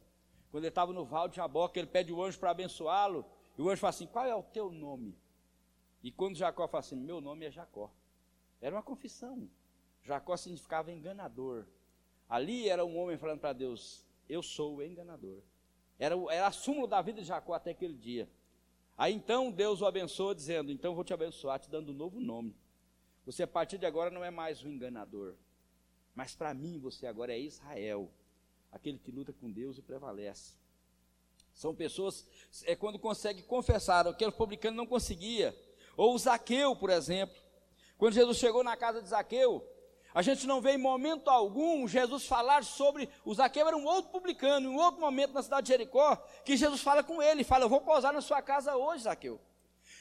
quando 0.51 0.65
ele 0.65 0.69
estava 0.69 0.93
no 0.93 1.05
val 1.05 1.29
de 1.29 1.37
Jaboque, 1.37 1.79
ele 1.79 1.89
pede 1.89 2.13
o 2.13 2.23
anjo 2.23 2.39
para 2.39 2.51
abençoá-lo, 2.51 3.25
e 3.59 3.63
o 3.63 3.69
anjo 3.69 3.81
fala 3.81 3.91
assim: 3.91 4.07
Qual 4.07 4.25
é 4.25 4.35
o 4.35 4.43
teu 4.43 4.71
nome? 4.71 5.17
E 6.03 6.11
quando 6.11 6.37
Jacó 6.37 6.67
fala 6.67 6.81
assim: 6.81 6.97
Meu 6.97 7.21
nome 7.21 7.47
é 7.47 7.51
Jacó. 7.51 7.91
Era 8.61 8.75
uma 8.75 8.83
confissão. 8.83 9.49
Jacó 10.03 10.37
significava 10.37 10.93
enganador. 10.93 11.67
Ali 12.29 12.69
era 12.69 12.85
um 12.85 12.97
homem 12.99 13.17
falando 13.17 13.41
para 13.41 13.53
Deus: 13.53 14.05
Eu 14.29 14.43
sou 14.43 14.77
o 14.77 14.83
enganador. 14.83 15.43
Era, 15.99 16.17
era 16.31 16.47
a 16.47 16.53
súmula 16.53 16.89
da 16.89 17.01
vida 17.01 17.21
de 17.21 17.27
Jacó 17.27 17.55
até 17.55 17.71
aquele 17.71 17.95
dia. 17.95 18.29
Aí 18.97 19.15
então 19.15 19.51
Deus 19.51 19.81
o 19.81 19.87
abençoa, 19.87 20.35
dizendo: 20.35 20.73
Então 20.73 20.95
vou 20.95 21.05
te 21.05 21.15
abençoar, 21.15 21.61
te 21.61 21.71
dando 21.71 21.93
um 21.93 21.97
novo 21.97 22.21
nome. 22.21 22.57
Você 23.25 23.45
a 23.45 23.47
partir 23.47 23.79
de 23.79 23.87
agora 23.87 24.11
não 24.11 24.25
é 24.25 24.31
mais 24.31 24.63
o 24.63 24.69
enganador, 24.69 25.35
mas 26.15 26.35
para 26.35 26.53
mim 26.53 26.79
você 26.79 27.07
agora 27.07 27.33
é 27.33 27.39
Israel, 27.39 28.11
aquele 28.73 28.99
que 28.99 29.13
luta 29.13 29.33
com 29.33 29.51
Deus 29.51 29.79
e 29.79 29.83
prevalece. 29.83 30.55
São 31.55 31.75
pessoas, 31.75 32.27
é 32.65 32.75
quando 32.75 32.99
consegue 32.99 33.43
confessar 33.43 34.07
o 34.07 34.15
que 34.15 34.25
o 34.25 34.33
publicano 34.33 34.77
não 34.77 34.87
conseguia. 34.87 35.55
Ou 35.97 36.19
Zaqueu, 36.19 36.75
por 36.77 36.91
exemplo. 36.91 37.37
Quando 37.99 38.15
Jesus 38.15 38.39
chegou 38.39 38.65
na 38.65 38.77
casa 38.77 39.01
de 39.01 39.09
Zaqueu, 39.09 39.67
a 40.15 40.21
gente 40.21 40.47
não 40.47 40.61
vê 40.61 40.73
em 40.73 40.79
momento 40.79 41.29
algum 41.29 41.89
Jesus 41.89 42.27
falar 42.27 42.65
sobre. 42.65 43.09
O 43.25 43.35
Zaqueu 43.35 43.67
era 43.67 43.77
um 43.77 43.85
outro 43.85 44.11
publicano, 44.11 44.69
em 44.69 44.75
um 44.75 44.77
outro 44.77 45.01
momento 45.01 45.33
na 45.33 45.43
cidade 45.43 45.67
de 45.67 45.73
Jericó, 45.73 46.17
que 46.45 46.57
Jesus 46.57 46.83
fala 46.83 47.03
com 47.03 47.23
ele, 47.23 47.45
fala: 47.45 47.65
Eu 47.65 47.69
vou 47.69 47.81
pousar 47.81 48.13
na 48.13 48.21
sua 48.21 48.43
casa 48.43 48.77
hoje, 48.77 49.05
Zaqueu. 49.05 49.41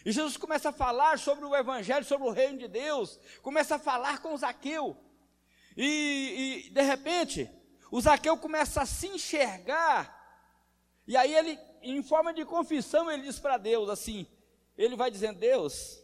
E 0.06 0.12
Jesus 0.12 0.36
começa 0.36 0.70
a 0.70 0.74
falar 0.74 1.20
sobre 1.20 1.46
o 1.46 1.56
Evangelho, 1.56 2.04
sobre 2.04 2.28
o 2.28 2.32
reino 2.32 2.58
de 2.58 2.68
Deus, 2.68 3.20
começa 3.42 3.76
a 3.76 3.80
falar 3.80 4.22
com 4.22 4.36
Zaqueu. 4.36 4.98
E, 5.78 6.66
e 6.68 6.70
de 6.72 6.82
repente, 6.82 7.50
o 7.90 8.02
Zaqueu 8.02 8.36
começa 8.38 8.82
a 8.82 8.86
se 8.86 9.08
enxergar, 9.08 10.20
e 11.08 11.16
aí 11.16 11.34
ele, 11.34 11.60
em 11.82 12.02
forma 12.04 12.34
de 12.34 12.44
confissão, 12.46 13.10
ele 13.12 13.24
diz 13.24 13.40
para 13.40 13.58
Deus 13.58 13.90
assim: 13.90 14.28
Ele 14.78 14.96
vai 14.96 15.12
dizendo, 15.12 15.40
Deus, 15.40 16.04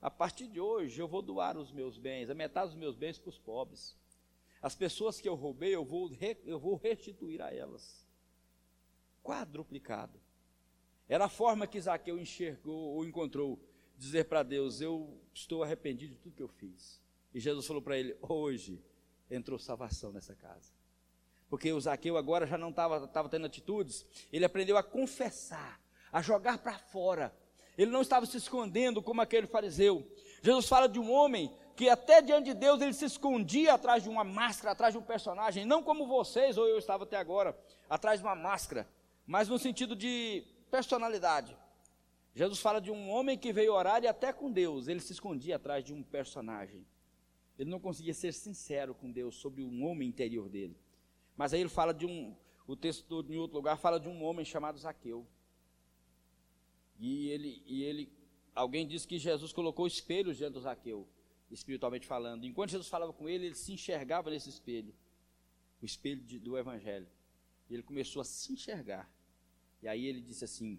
a 0.00 0.10
partir 0.10 0.46
de 0.46 0.60
hoje 0.60 1.00
eu 1.00 1.08
vou 1.08 1.22
doar 1.22 1.56
os 1.56 1.70
meus 1.70 1.98
bens, 1.98 2.30
a 2.30 2.34
metade 2.34 2.70
dos 2.70 2.78
meus 2.78 2.96
bens 2.96 3.18
para 3.18 3.28
os 3.28 3.38
pobres. 3.38 3.96
As 4.62 4.74
pessoas 4.74 5.20
que 5.20 5.28
eu 5.28 5.34
roubei, 5.34 5.74
eu 5.74 5.84
vou, 5.84 6.10
eu 6.44 6.58
vou 6.58 6.76
restituir 6.76 7.40
a 7.40 7.52
elas. 7.52 8.06
Quadruplicado. 9.22 10.20
Era 11.08 11.24
a 11.24 11.28
forma 11.28 11.66
que 11.66 11.80
Zaqueu 11.80 12.18
enxergou 12.18 12.94
ou 12.94 13.04
encontrou 13.04 13.58
dizer 13.96 14.24
para 14.24 14.42
Deus: 14.42 14.80
Eu 14.80 15.20
estou 15.34 15.62
arrependido 15.62 16.14
de 16.14 16.20
tudo 16.20 16.36
que 16.36 16.42
eu 16.42 16.48
fiz. 16.48 17.00
E 17.34 17.40
Jesus 17.40 17.66
falou 17.66 17.82
para 17.82 17.98
ele: 17.98 18.16
Hoje 18.20 18.82
entrou 19.30 19.58
salvação 19.58 20.12
nessa 20.12 20.34
casa. 20.34 20.72
Porque 21.48 21.72
o 21.72 21.80
Zaqueu 21.80 22.16
agora 22.16 22.46
já 22.46 22.56
não 22.56 22.70
estava 22.70 23.28
tendo 23.28 23.46
atitudes, 23.46 24.06
ele 24.32 24.44
aprendeu 24.44 24.76
a 24.76 24.82
confessar, 24.82 25.80
a 26.12 26.22
jogar 26.22 26.58
para 26.58 26.78
fora 26.78 27.34
ele 27.76 27.90
não 27.90 28.02
estava 28.02 28.26
se 28.26 28.36
escondendo 28.36 29.02
como 29.02 29.20
aquele 29.20 29.46
fariseu. 29.46 30.06
Jesus 30.42 30.66
fala 30.66 30.88
de 30.88 30.98
um 30.98 31.10
homem 31.10 31.52
que 31.76 31.88
até 31.88 32.20
diante 32.20 32.46
de 32.46 32.54
Deus 32.54 32.80
ele 32.80 32.92
se 32.92 33.04
escondia 33.04 33.74
atrás 33.74 34.02
de 34.02 34.08
uma 34.08 34.22
máscara, 34.22 34.72
atrás 34.72 34.92
de 34.92 34.98
um 34.98 35.02
personagem, 35.02 35.64
não 35.64 35.82
como 35.82 36.06
vocês 36.06 36.58
ou 36.58 36.66
eu 36.66 36.78
estava 36.78 37.04
até 37.04 37.16
agora, 37.16 37.58
atrás 37.88 38.20
de 38.20 38.26
uma 38.26 38.34
máscara, 38.34 38.86
mas 39.26 39.48
no 39.48 39.58
sentido 39.58 39.96
de 39.96 40.44
personalidade. 40.70 41.56
Jesus 42.34 42.60
fala 42.60 42.80
de 42.80 42.90
um 42.90 43.10
homem 43.10 43.38
que 43.38 43.52
veio 43.52 43.72
orar 43.72 44.02
e 44.02 44.06
até 44.06 44.32
com 44.32 44.50
Deus, 44.50 44.88
ele 44.88 45.00
se 45.00 45.12
escondia 45.12 45.56
atrás 45.56 45.84
de 45.84 45.92
um 45.92 46.02
personagem. 46.02 46.86
Ele 47.58 47.70
não 47.70 47.80
conseguia 47.80 48.14
ser 48.14 48.32
sincero 48.32 48.94
com 48.94 49.10
Deus 49.10 49.36
sobre 49.36 49.62
um 49.62 49.84
homem 49.84 50.08
interior 50.08 50.48
dele. 50.48 50.76
Mas 51.36 51.52
aí 51.52 51.60
ele 51.60 51.68
fala 51.68 51.92
de 51.92 52.06
um, 52.06 52.34
o 52.66 52.76
texto 52.76 53.26
em 53.28 53.38
outro 53.38 53.56
lugar 53.56 53.76
fala 53.76 53.98
de 53.98 54.08
um 54.08 54.22
homem 54.22 54.44
chamado 54.44 54.78
Zaqueu. 54.78 55.26
E 57.00 57.28
ele, 57.30 57.62
e 57.66 57.82
ele 57.82 58.12
alguém 58.54 58.86
disse 58.86 59.08
que 59.08 59.18
Jesus 59.18 59.52
colocou 59.52 59.86
espelhos 59.86 60.36
diante 60.36 60.52
do 60.52 60.60
Zaqueu, 60.60 61.08
espiritualmente 61.50 62.06
falando. 62.06 62.44
Enquanto 62.44 62.70
Jesus 62.70 62.88
falava 62.88 63.10
com 63.12 63.26
ele, 63.26 63.46
ele 63.46 63.54
se 63.54 63.72
enxergava 63.72 64.30
nesse 64.30 64.50
espelho, 64.50 64.94
o 65.80 65.86
espelho 65.86 66.22
de, 66.22 66.38
do 66.38 66.58
Evangelho. 66.58 67.08
E 67.70 67.74
ele 67.74 67.82
começou 67.82 68.20
a 68.20 68.24
se 68.24 68.52
enxergar. 68.52 69.10
E 69.82 69.88
aí 69.88 70.04
ele 70.04 70.20
disse 70.20 70.44
assim: 70.44 70.78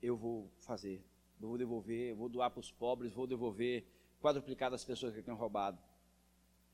Eu 0.00 0.16
vou 0.16 0.50
fazer, 0.60 1.04
eu 1.38 1.48
vou 1.48 1.58
devolver, 1.58 2.14
vou 2.14 2.30
doar 2.30 2.50
para 2.50 2.60
os 2.60 2.72
pobres, 2.72 3.12
vou 3.12 3.26
devolver 3.26 3.84
quadruplicado 4.22 4.74
as 4.74 4.84
pessoas 4.84 5.14
que 5.14 5.22
tenham 5.22 5.36
roubado. 5.36 5.78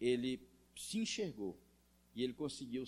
Ele 0.00 0.40
se 0.76 0.98
enxergou 0.98 1.58
e 2.14 2.22
ele 2.22 2.32
conseguiu 2.32 2.84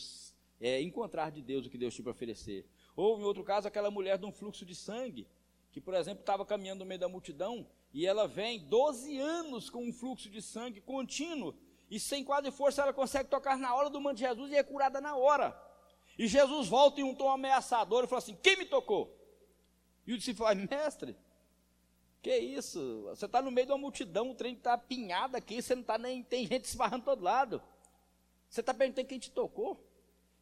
é, 0.61 0.81
encontrar 0.81 1.31
de 1.31 1.43
Deus 1.43 1.67
o 1.67 1.71
que 1.71 1.79
Deus 1.79 1.93
tinha 1.93 2.05
para 2.05 2.13
oferecer. 2.13 2.65
Ou, 2.95 3.19
em 3.21 3.25
outro 3.25 3.43
caso, 3.43 3.67
aquela 3.67 3.91
mulher 3.91 4.17
de 4.17 4.25
um 4.25 4.33
fluxo 4.33 4.65
de 4.65 4.75
sangue, 4.75 5.27
que, 5.77 5.81
por 5.83 5.93
exemplo, 5.93 6.21
estava 6.21 6.43
caminhando 6.47 6.79
no 6.79 6.87
meio 6.87 6.99
da 6.99 7.07
multidão 7.07 7.67
e 7.93 8.07
ela 8.07 8.27
vem 8.27 8.61
12 8.61 9.19
anos 9.19 9.69
com 9.69 9.87
um 9.87 9.93
fluxo 9.93 10.31
de 10.31 10.41
sangue 10.41 10.81
contínuo 10.81 11.55
e 11.91 12.01
sem 12.01 12.25
quase 12.25 12.51
força 12.51 12.81
ela 12.81 12.95
consegue 12.95 13.29
tocar 13.29 13.59
na 13.59 13.75
hora 13.75 13.91
do 13.91 14.01
manto 14.01 14.17
de 14.17 14.23
Jesus 14.23 14.51
e 14.51 14.57
é 14.57 14.63
curada 14.63 15.03
na 15.03 15.17
hora. 15.17 15.55
E 16.19 16.27
Jesus 16.27 16.67
volta 16.67 17.03
em 17.03 17.05
um 17.05 17.15
tom 17.15 17.29
ameaçador 17.29 18.05
e 18.05 18.07
fala 18.07 18.21
assim: 18.21 18.39
Quem 18.43 18.57
me 18.57 18.65
tocou? 18.65 19.15
E 20.07 20.15
o 20.15 20.17
discípulo 20.17 20.49
fala: 20.49 20.67
Mestre, 20.67 21.15
que 22.23 22.35
isso? 22.35 23.03
Você 23.11 23.27
está 23.27 23.43
no 23.43 23.51
meio 23.51 23.67
de 23.67 23.73
uma 23.75 23.79
multidão, 23.79 24.31
o 24.31 24.35
trem 24.35 24.55
está 24.55 24.73
apinhado 24.73 25.37
aqui, 25.37 25.61
você 25.61 25.75
não 25.75 25.83
está 25.83 25.99
nem. 25.99 26.23
Tem 26.23 26.47
gente 26.47 26.67
se 26.67 26.77
barrando 26.79 27.05
todo 27.05 27.23
lado. 27.23 27.63
Você 28.49 28.61
está 28.61 28.73
perguntando 28.73 29.09
quem 29.09 29.19
te 29.19 29.31
tocou? 29.31 29.87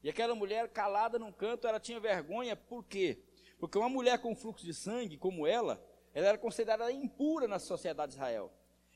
E 0.00 0.09
aquela 0.09 0.37
mulher 0.37 0.69
calada 0.69 1.19
num 1.19 1.33
canto, 1.33 1.67
ela 1.67 1.81
tinha 1.81 1.99
vergonha, 1.99 2.55
por 2.55 2.85
quê? 2.85 3.19
Porque 3.64 3.78
uma 3.78 3.88
mulher 3.88 4.18
com 4.18 4.37
fluxo 4.37 4.62
de 4.62 4.75
sangue 4.75 5.16
como 5.16 5.47
ela, 5.47 5.83
ela 6.12 6.26
era 6.26 6.37
considerada 6.37 6.92
impura 6.92 7.49
na 7.49 7.59
sociedade 7.59 8.11
de 8.11 8.16
Israel. 8.16 8.52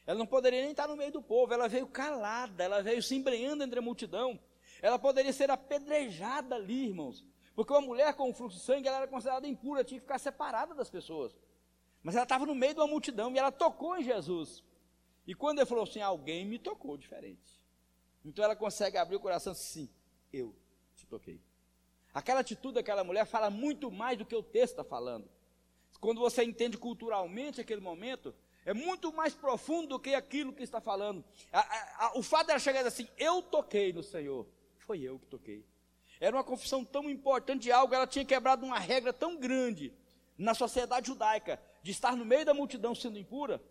Ela 0.06 0.18
não 0.18 0.26
poderia 0.26 0.60
nem 0.60 0.72
estar 0.72 0.86
no 0.86 0.94
meio 0.94 1.10
do 1.10 1.22
povo, 1.22 1.54
ela 1.54 1.70
veio 1.70 1.86
calada, 1.86 2.62
ela 2.62 2.82
veio 2.82 3.02
se 3.02 3.14
embrenhando 3.14 3.64
entre 3.64 3.78
a 3.78 3.82
multidão. 3.82 4.38
Ela 4.82 4.98
poderia 4.98 5.32
ser 5.32 5.50
apedrejada 5.50 6.54
ali, 6.54 6.88
irmãos. 6.88 7.24
Porque 7.54 7.72
uma 7.72 7.80
mulher 7.80 8.12
com 8.12 8.30
fluxo 8.34 8.58
de 8.58 8.62
sangue, 8.62 8.86
ela 8.86 8.98
era 8.98 9.08
considerada 9.08 9.48
impura, 9.48 9.82
tinha 9.82 9.98
que 9.98 10.04
ficar 10.04 10.18
separada 10.18 10.74
das 10.74 10.90
pessoas. 10.90 11.34
Mas 12.02 12.14
ela 12.14 12.24
estava 12.24 12.44
no 12.44 12.54
meio 12.54 12.74
de 12.74 12.80
uma 12.80 12.86
multidão 12.86 13.34
e 13.34 13.38
ela 13.38 13.50
tocou 13.50 13.96
em 13.96 14.04
Jesus. 14.04 14.62
E 15.26 15.34
quando 15.34 15.60
ele 15.60 15.66
falou 15.66 15.84
assim, 15.84 16.02
alguém 16.02 16.44
me 16.44 16.58
tocou 16.58 16.98
diferente. 16.98 17.58
Então 18.22 18.44
ela 18.44 18.54
consegue 18.54 18.98
abrir 18.98 19.16
o 19.16 19.20
coração 19.20 19.52
assim, 19.52 19.88
eu 20.30 20.54
te 20.94 21.06
toquei. 21.06 21.40
Aquela 22.12 22.40
atitude 22.40 22.74
daquela 22.74 23.04
mulher 23.04 23.26
fala 23.26 23.50
muito 23.50 23.90
mais 23.90 24.18
do 24.18 24.24
que 24.24 24.34
o 24.34 24.42
texto 24.42 24.72
está 24.72 24.84
falando. 24.84 25.28
Quando 26.00 26.20
você 26.20 26.42
entende 26.44 26.78
culturalmente 26.78 27.60
aquele 27.60 27.80
momento, 27.80 28.34
é 28.64 28.72
muito 28.72 29.12
mais 29.12 29.34
profundo 29.34 29.88
do 29.88 29.98
que 29.98 30.14
aquilo 30.14 30.52
que 30.52 30.62
está 30.62 30.80
falando. 30.80 31.24
A, 31.52 31.60
a, 31.60 32.06
a, 32.06 32.18
o 32.18 32.22
fato 32.22 32.48
dela 32.48 32.58
chegar 32.58 32.86
assim, 32.86 33.08
eu 33.16 33.42
toquei 33.42 33.92
no 33.92 34.02
Senhor, 34.02 34.46
foi 34.78 35.00
eu 35.00 35.18
que 35.18 35.26
toquei. 35.26 35.64
Era 36.20 36.36
uma 36.36 36.44
confissão 36.44 36.84
tão 36.84 37.08
importante 37.08 37.62
de 37.62 37.72
algo, 37.72 37.94
ela 37.94 38.06
tinha 38.06 38.24
quebrado 38.24 38.64
uma 38.66 38.78
regra 38.78 39.12
tão 39.12 39.36
grande 39.36 39.92
na 40.36 40.54
sociedade 40.54 41.08
judaica, 41.08 41.60
de 41.82 41.90
estar 41.90 42.16
no 42.16 42.24
meio 42.24 42.44
da 42.44 42.54
multidão 42.54 42.94
sendo 42.94 43.18
impura. 43.18 43.62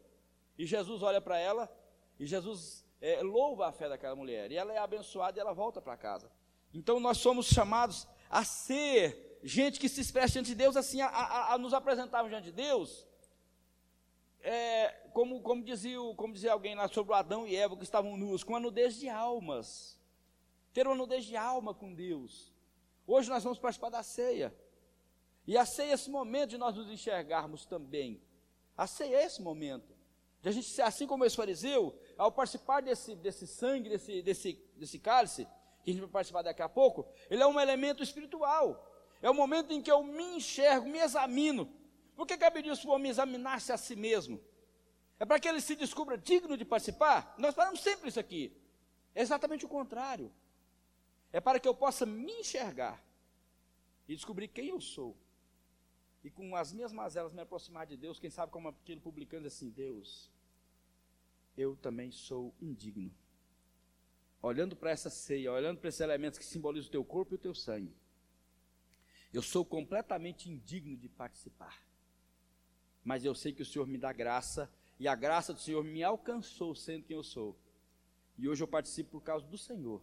E 0.58 0.66
Jesus 0.66 1.02
olha 1.02 1.22
para 1.22 1.38
ela, 1.38 1.72
e 2.20 2.26
Jesus 2.26 2.86
é, 3.00 3.22
louva 3.22 3.68
a 3.68 3.72
fé 3.72 3.88
daquela 3.88 4.16
mulher, 4.16 4.52
e 4.52 4.56
ela 4.56 4.74
é 4.74 4.78
abençoada 4.78 5.38
e 5.38 5.42
ela 5.42 5.54
volta 5.54 5.82
para 5.82 5.96
casa. 5.96 6.32
Então 6.74 7.00
nós 7.00 7.18
somos 7.18 7.48
chamados 7.48 8.08
a 8.30 8.44
ser 8.44 9.40
gente 9.44 9.80
que 9.80 9.90
se 9.90 10.02
expressa 10.02 10.34
diante 10.34 10.48
de 10.48 10.56
Deus, 10.56 10.76
assim, 10.76 11.02
a, 11.02 11.08
a, 11.08 11.54
a 11.54 11.58
nos 11.58 11.74
apresentarmos 11.74 12.30
diante 12.30 12.46
de 12.46 12.52
Deus, 12.52 13.08
é, 14.42 14.90
como, 15.14 15.42
como, 15.42 15.64
dizia, 15.64 15.98
como 16.16 16.34
dizia 16.34 16.54
alguém 16.54 16.76
lá 16.76 16.88
sobre 16.88 17.12
o 17.12 17.16
Adão 17.16 17.48
e 17.48 17.56
Eva 17.56 17.76
que 17.76 17.84
estavam 17.84 18.18
nus, 18.18 18.44
com 18.44 18.56
a 18.56 18.60
nudez 18.60 18.96
de 18.96 19.10
almas, 19.10 20.00
ter 20.74 20.88
uma 20.88 20.96
nudez 20.96 21.26
de 21.26 21.36
alma 21.36 21.74
com 21.74 21.94
Deus. 21.94 22.54
Hoje 23.06 23.30
nós 23.30 23.44
vamos 23.44 23.60
participar 23.60 23.90
da 23.90 24.04
ceia, 24.04 24.54
e 25.46 25.58
a 25.58 25.66
ceia 25.66 25.92
é 25.92 25.94
esse 25.94 26.10
momento 26.10 26.52
de 26.52 26.58
nós 26.58 26.76
nos 26.76 26.92
enxergarmos 26.92 27.66
também. 27.66 28.22
A 28.76 28.86
ceia 28.86 29.16
é 29.16 29.24
esse 29.24 29.42
momento. 29.42 29.96
De 30.42 30.50
a 30.50 30.52
gente 30.52 30.68
ser 30.68 30.82
assim 30.82 31.08
como 31.08 31.26
esse 31.26 31.36
fariseu, 31.36 31.98
ao 32.18 32.32
participar 32.32 32.82
desse, 32.82 33.16
desse 33.16 33.48
sangue, 33.48 33.90
desse, 33.90 34.22
desse, 34.22 34.54
desse 34.76 35.00
cálice, 35.00 35.48
que 35.88 35.92
a 35.92 35.94
gente 35.94 36.02
vai 36.02 36.10
participar 36.10 36.42
daqui 36.42 36.62
a 36.62 36.68
pouco, 36.68 37.08
ele 37.30 37.42
é 37.42 37.48
um 37.48 37.58
elemento 37.58 38.04
espiritual. 38.04 38.86
É 39.22 39.30
o 39.30 39.34
momento 39.34 39.72
em 39.72 39.82
que 39.82 39.90
eu 39.90 40.04
me 40.04 40.36
enxergo, 40.36 40.90
me 40.90 41.00
examino. 41.00 41.74
Por 42.14 42.28
que, 42.28 42.38
que 42.38 42.44
a 42.44 42.52
o 42.86 42.90
homem 42.90 43.10
examinar-se 43.10 43.72
a 43.72 43.78
si 43.78 43.96
mesmo? 43.96 44.38
É 45.18 45.26
para 45.26 45.40
que 45.40 45.48
ele 45.48 45.62
se 45.62 45.78
descubra 45.78 46.18
digno 46.18 46.58
de 46.58 46.66
participar? 46.66 47.34
Nós 47.38 47.56
falamos 47.56 47.80
sempre 47.80 48.10
isso 48.10 48.20
aqui. 48.20 48.52
É 49.16 49.22
exatamente 49.22 49.64
o 49.64 49.70
contrário. 49.70 50.30
É 51.32 51.40
para 51.40 51.58
que 51.58 51.68
eu 51.68 51.74
possa 51.74 52.06
me 52.06 52.34
enxergar 52.34 53.02
e 54.10 54.14
descobrir 54.14 54.50
quem 54.50 54.68
eu 54.68 54.82
sou. 54.82 55.16
E 56.22 56.30
com 56.30 56.54
as 56.54 56.74
minhas 56.74 56.92
mazelas 56.92 57.32
me 57.32 57.40
aproximar 57.40 57.86
de 57.86 57.96
Deus, 57.96 58.20
quem 58.20 58.30
sabe 58.30 58.52
como 58.52 58.68
aquele 58.68 59.00
publicano 59.00 59.48
assim, 59.48 59.70
Deus, 59.70 60.30
eu 61.58 61.78
também 61.78 62.12
sou 62.12 62.54
indigno 62.62 63.16
olhando 64.42 64.76
para 64.76 64.92
essa 64.92 65.10
ceia, 65.10 65.52
olhando 65.52 65.80
para 65.80 65.90
esses 65.90 66.02
elementos 66.02 66.40
que 66.40 66.46
simbolizam 66.46 66.88
o 66.90 66.92
teu 66.92 67.04
corpo 67.04 67.34
e 67.34 67.36
o 67.36 67.40
teu 67.40 67.54
sangue, 67.54 67.96
eu 69.34 69.42
sou 69.42 69.66
completamente 69.66 70.50
indigno 70.50 70.96
de 70.96 71.10
participar. 71.10 71.86
Mas 73.04 73.24
eu 73.26 73.36
sei 73.36 73.54
que 73.54 73.62
o 73.62 73.66
Senhor 73.66 73.88
me 73.88 73.98
dá 73.98 74.12
graça, 74.12 74.72
e 75.00 75.08
a 75.08 75.16
graça 75.16 75.54
do 75.54 75.60
Senhor 75.60 75.84
me 75.84 76.04
alcançou 76.04 76.74
sendo 76.76 77.06
quem 77.06 77.16
eu 77.16 77.24
sou. 77.24 77.56
E 78.38 78.48
hoje 78.48 78.64
eu 78.64 78.68
participo 78.68 79.12
por 79.12 79.22
causa 79.22 79.46
do 79.46 79.58
Senhor. 79.58 80.02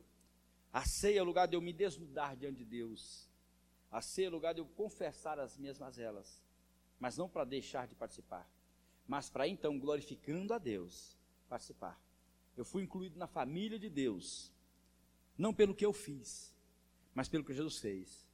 A 0.72 0.84
ceia 0.84 1.18
é 1.18 1.22
o 1.22 1.24
lugar 1.24 1.46
de 1.46 1.56
eu 1.56 1.60
me 1.60 1.72
desnudar 1.72 2.36
diante 2.36 2.58
de 2.58 2.64
Deus. 2.64 3.28
A 3.90 4.00
ceia 4.00 4.26
é 4.26 4.28
o 4.28 4.32
lugar 4.32 4.54
de 4.54 4.60
eu 4.60 4.66
confessar 4.66 5.38
as 5.38 5.56
minhas 5.56 5.78
mazelas. 5.78 6.42
Mas 6.98 7.16
não 7.16 7.28
para 7.28 7.44
deixar 7.44 7.86
de 7.86 7.94
participar, 7.94 8.48
mas 9.06 9.28
para 9.28 9.46
então, 9.46 9.78
glorificando 9.78 10.54
a 10.54 10.58
Deus, 10.58 11.16
participar. 11.48 12.00
Eu 12.56 12.64
fui 12.64 12.82
incluído 12.82 13.18
na 13.18 13.26
família 13.26 13.78
de 13.78 13.88
Deus, 13.88 14.52
não 15.36 15.52
pelo 15.52 15.74
que 15.74 15.84
eu 15.84 15.92
fiz, 15.92 16.54
mas 17.14 17.28
pelo 17.28 17.44
que 17.44 17.52
Jesus 17.52 17.78
fez. 17.78 18.24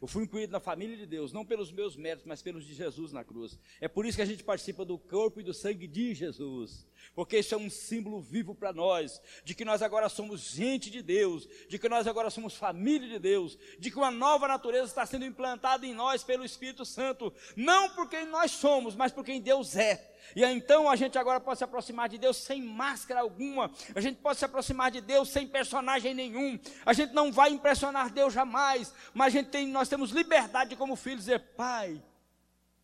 Eu 0.00 0.06
fui 0.06 0.24
incluído 0.24 0.52
na 0.52 0.60
família 0.60 0.96
de 0.96 1.06
Deus, 1.06 1.32
não 1.32 1.44
pelos 1.44 1.72
meus 1.72 1.96
méritos, 1.96 2.26
mas 2.26 2.42
pelos 2.42 2.66
de 2.66 2.74
Jesus 2.74 3.12
na 3.12 3.24
cruz. 3.24 3.58
É 3.80 3.88
por 3.88 4.04
isso 4.04 4.16
que 4.16 4.22
a 4.22 4.26
gente 4.26 4.44
participa 4.44 4.84
do 4.84 4.98
corpo 4.98 5.40
e 5.40 5.44
do 5.44 5.54
sangue 5.54 5.86
de 5.86 6.14
Jesus 6.14 6.86
porque 7.14 7.38
isso 7.38 7.54
é 7.54 7.58
um 7.58 7.70
símbolo 7.70 8.20
vivo 8.20 8.54
para 8.54 8.72
nós, 8.72 9.20
de 9.44 9.54
que 9.54 9.64
nós 9.64 9.82
agora 9.82 10.08
somos 10.08 10.40
gente 10.40 10.90
de 10.90 11.02
Deus, 11.02 11.48
de 11.68 11.78
que 11.78 11.88
nós 11.88 12.06
agora 12.06 12.30
somos 12.30 12.54
família 12.54 13.08
de 13.08 13.18
Deus, 13.18 13.58
de 13.78 13.90
que 13.90 13.96
uma 13.96 14.10
nova 14.10 14.46
natureza 14.46 14.86
está 14.86 15.06
sendo 15.06 15.24
implantada 15.24 15.86
em 15.86 15.94
nós 15.94 16.22
pelo 16.22 16.44
Espírito 16.44 16.84
Santo, 16.84 17.32
não 17.56 17.90
por 17.90 18.08
quem 18.08 18.26
nós 18.26 18.50
somos, 18.50 18.94
mas 18.94 19.12
por 19.12 19.24
quem 19.24 19.40
Deus 19.40 19.76
é. 19.76 20.14
E 20.34 20.44
então 20.44 20.90
a 20.90 20.96
gente 20.96 21.16
agora 21.16 21.40
pode 21.40 21.58
se 21.58 21.64
aproximar 21.64 22.08
de 22.08 22.18
Deus 22.18 22.36
sem 22.36 22.60
máscara 22.62 23.20
alguma, 23.20 23.70
a 23.94 24.00
gente 24.00 24.16
pode 24.16 24.38
se 24.38 24.44
aproximar 24.44 24.90
de 24.90 25.00
Deus 25.00 25.28
sem 25.28 25.46
personagem 25.46 26.14
nenhum, 26.14 26.58
a 26.84 26.92
gente 26.92 27.12
não 27.12 27.30
vai 27.30 27.50
impressionar 27.50 28.10
Deus 28.10 28.34
jamais, 28.34 28.92
mas 29.14 29.28
a 29.28 29.38
gente 29.38 29.50
tem, 29.50 29.66
nós 29.66 29.88
temos 29.88 30.10
liberdade 30.10 30.76
como 30.76 30.96
filhos 30.96 31.20
dizer, 31.20 31.40
Pai, 31.56 32.02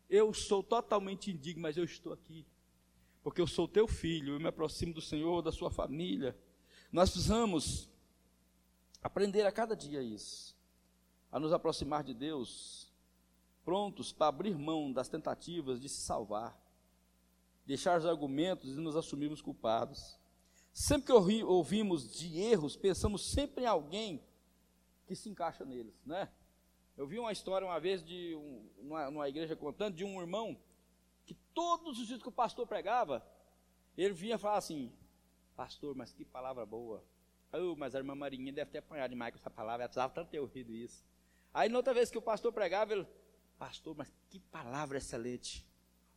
eu 0.09 0.33
sou 0.33 0.63
totalmente 0.63 1.31
indigno, 1.31 1.63
mas 1.63 1.77
eu 1.77 1.85
estou 1.85 2.13
aqui 2.13 2.47
porque 3.23 3.41
eu 3.41 3.47
sou 3.47 3.69
teu 3.69 3.87
filho, 3.87 4.35
eu 4.35 4.41
me 4.41 4.49
aproximo 4.49 4.93
do 4.93 5.01
Senhor, 5.01 5.43
da 5.43 5.53
sua 5.53 5.71
família. 5.71 6.37
Nós 6.91 7.11
precisamos 7.11 7.89
aprender 9.03 9.47
a 9.47 9.53
cada 9.53 9.77
dia 9.77 10.03
isso, 10.03 10.57
a 11.31 11.39
nos 11.39 11.53
aproximar 11.53 12.03
de 12.03 12.13
Deus, 12.13 12.93
prontos 13.65 14.13
para 14.13 14.27
abrir 14.27 14.59
mão 14.59 14.93
das 14.93 15.09
tentativas 15.09 15.81
de 15.81 15.89
se 15.89 16.01
salvar, 16.01 16.61
deixar 17.65 17.99
os 17.99 18.07
argumentos 18.07 18.77
e 18.77 18.81
nos 18.81 18.97
assumirmos 18.97 19.41
culpados. 19.41 20.19
Sempre 20.73 21.07
que 21.07 21.43
ouvimos 21.45 22.13
de 22.13 22.39
erros, 22.41 22.77
pensamos 22.77 23.31
sempre 23.31 23.65
em 23.65 23.67
alguém 23.67 24.23
que 25.07 25.15
se 25.15 25.29
encaixa 25.29 25.65
neles, 25.65 25.95
né? 26.05 26.29
Eu 26.97 27.07
vi 27.07 27.19
uma 27.19 27.33
história 27.33 27.67
uma 27.67 27.81
vez 27.81 28.05
de 28.05 28.35
um, 28.35 28.69
numa, 28.83 29.11
numa 29.11 29.29
igreja 29.29 29.57
contando 29.57 29.97
de 29.97 30.05
um 30.05 30.21
irmão 30.21 30.59
que 31.33 31.41
todos 31.55 31.99
os 31.99 32.07
dias 32.07 32.21
que 32.21 32.29
o 32.29 32.33
pastor 32.33 32.67
pregava, 32.67 33.27
ele 33.97 34.13
vinha 34.13 34.39
falar 34.39 34.59
assim: 34.59 34.93
Pastor, 35.57 35.95
mas 35.97 36.13
que 36.13 36.25
palavra 36.25 36.67
boa. 36.67 37.03
Oh, 37.53 37.75
mas 37.75 37.95
a 37.95 37.99
irmã 37.99 38.15
Marinha 38.15 38.53
deve 38.53 38.71
ter 38.71 38.79
apanhado 38.79 39.11
demais 39.11 39.33
com 39.33 39.39
essa 39.39 39.51
palavra, 39.51 39.83
ela 39.83 39.89
precisava 39.89 40.13
tanto 40.13 40.31
ter 40.31 40.41
ouvido 40.41 40.75
isso. 40.75 41.05
Aí, 41.53 41.69
noutra 41.69 41.93
vez 41.93 42.11
que 42.11 42.19
o 42.19 42.23
pastor 42.23 42.53
pregava, 42.53 42.93
ele: 42.93 43.07
Pastor, 43.59 43.97
mas 43.97 44.13
que 44.29 44.39
palavra 44.39 44.99
excelente. 44.99 45.67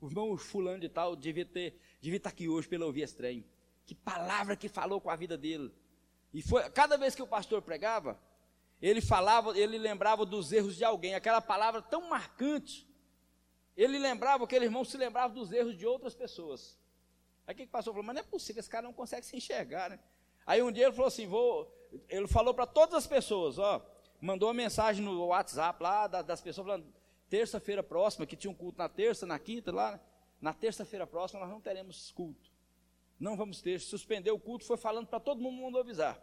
O 0.01 0.07
irmão 0.07 0.35
Fulano 0.37 0.79
de 0.79 0.89
Tal 0.89 1.15
devia, 1.15 1.45
ter, 1.45 1.79
devia 2.01 2.17
estar 2.17 2.29
aqui 2.29 2.49
hoje 2.49 2.67
pelo 2.67 2.85
ouvir 2.85 3.01
esse 3.01 3.15
trem. 3.15 3.45
Que 3.85 3.95
palavra 3.95 4.57
que 4.57 4.67
falou 4.67 4.99
com 4.99 5.09
a 5.09 5.15
vida 5.15 5.37
dele. 5.37 5.73
E 6.33 6.41
foi, 6.41 6.69
cada 6.71 6.97
vez 6.97 7.15
que 7.15 7.21
o 7.21 7.27
pastor 7.27 7.61
pregava, 7.61 8.19
ele 8.81 8.99
falava, 8.99 9.57
ele 9.57 9.77
lembrava 9.77 10.25
dos 10.25 10.51
erros 10.51 10.75
de 10.75 10.83
alguém, 10.83 11.15
aquela 11.15 11.39
palavra 11.39 11.81
tão 11.81 12.09
marcante 12.09 12.85
Ele 13.75 13.99
lembrava, 13.99 14.43
aquele 14.43 14.65
irmão 14.65 14.85
se 14.85 14.97
lembrava 14.97 15.33
dos 15.33 15.51
erros 15.51 15.77
de 15.77 15.85
outras 15.85 16.13
pessoas. 16.13 16.77
Aí 17.45 17.53
o 17.53 17.57
que, 17.57 17.67
passou? 17.67 17.93
Falou, 17.93 18.05
mas 18.05 18.15
não 18.15 18.21
é 18.21 18.25
possível, 18.25 18.59
esse 18.59 18.69
cara 18.69 18.87
não 18.87 18.93
consegue 18.93 19.25
se 19.25 19.35
enxergar, 19.35 19.89
né? 19.89 19.99
Aí 20.45 20.61
um 20.61 20.71
dia 20.71 20.85
ele 20.85 20.93
falou 20.93 21.07
assim, 21.07 21.27
vou. 21.27 21.71
Ele 22.09 22.27
falou 22.27 22.53
para 22.53 22.65
todas 22.65 22.95
as 22.95 23.07
pessoas, 23.07 23.57
ó, 23.57 23.85
mandou 24.19 24.47
uma 24.47 24.53
mensagem 24.53 25.03
no 25.03 25.27
WhatsApp 25.27 25.81
lá 25.81 26.07
das 26.07 26.41
pessoas 26.41 26.67
falando, 26.67 26.93
terça-feira 27.29 27.83
próxima, 27.83 28.25
que 28.25 28.35
tinha 28.35 28.51
um 28.51 28.55
culto 28.55 28.77
na 28.77 28.89
terça, 28.89 29.25
na 29.25 29.39
quinta, 29.39 29.71
lá, 29.71 29.99
na 30.41 30.53
terça-feira 30.53 31.07
próxima 31.07 31.39
nós 31.39 31.49
não 31.49 31.61
teremos 31.61 32.11
culto. 32.11 32.51
Não 33.19 33.37
vamos 33.37 33.61
ter, 33.61 33.79
suspendeu 33.79 34.35
o 34.35 34.39
culto, 34.39 34.65
foi 34.65 34.77
falando 34.77 35.07
para 35.07 35.19
todo 35.19 35.41
mundo, 35.41 35.61
mandou 35.61 35.81
avisar. 35.81 36.21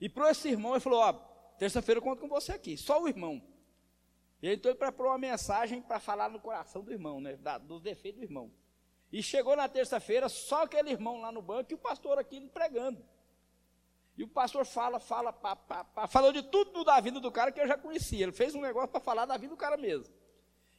E 0.00 0.08
para 0.08 0.30
esse 0.30 0.48
irmão, 0.48 0.72
ele 0.72 0.80
falou, 0.80 1.00
ó, 1.00 1.12
terça-feira 1.58 1.98
eu 1.98 2.02
conto 2.02 2.20
com 2.20 2.28
você 2.28 2.52
aqui, 2.52 2.76
só 2.76 3.02
o 3.02 3.08
irmão. 3.08 3.42
E 4.42 4.46
ele 4.46 4.56
então 4.56 4.74
preparou 4.74 5.12
uma 5.12 5.18
mensagem 5.18 5.82
para 5.82 6.00
falar 6.00 6.30
no 6.30 6.40
coração 6.40 6.82
do 6.82 6.92
irmão, 6.92 7.20
né, 7.20 7.36
da, 7.36 7.58
dos 7.58 7.82
defeitos 7.82 8.20
do 8.20 8.24
irmão. 8.24 8.50
E 9.12 9.22
chegou 9.22 9.56
na 9.56 9.68
terça-feira, 9.68 10.28
só 10.28 10.62
aquele 10.62 10.90
irmão 10.90 11.20
lá 11.20 11.32
no 11.32 11.42
banco 11.42 11.72
e 11.72 11.74
o 11.74 11.78
pastor 11.78 12.18
aqui 12.18 12.40
pregando. 12.48 13.04
E 14.16 14.22
o 14.22 14.28
pastor 14.28 14.64
fala, 14.64 15.00
fala, 15.00 15.32
pá, 15.32 15.56
pá, 15.56 15.84
pá, 15.84 16.06
falou 16.06 16.32
de 16.32 16.42
tudo 16.42 16.84
da 16.84 17.00
vida 17.00 17.20
do 17.20 17.32
cara 17.32 17.50
que 17.50 17.60
eu 17.60 17.66
já 17.66 17.76
conhecia. 17.76 18.22
Ele 18.22 18.32
fez 18.32 18.54
um 18.54 18.60
negócio 18.60 18.88
para 18.88 19.00
falar 19.00 19.26
da 19.26 19.36
vida 19.36 19.54
do 19.54 19.56
cara 19.56 19.76
mesmo. 19.76 20.12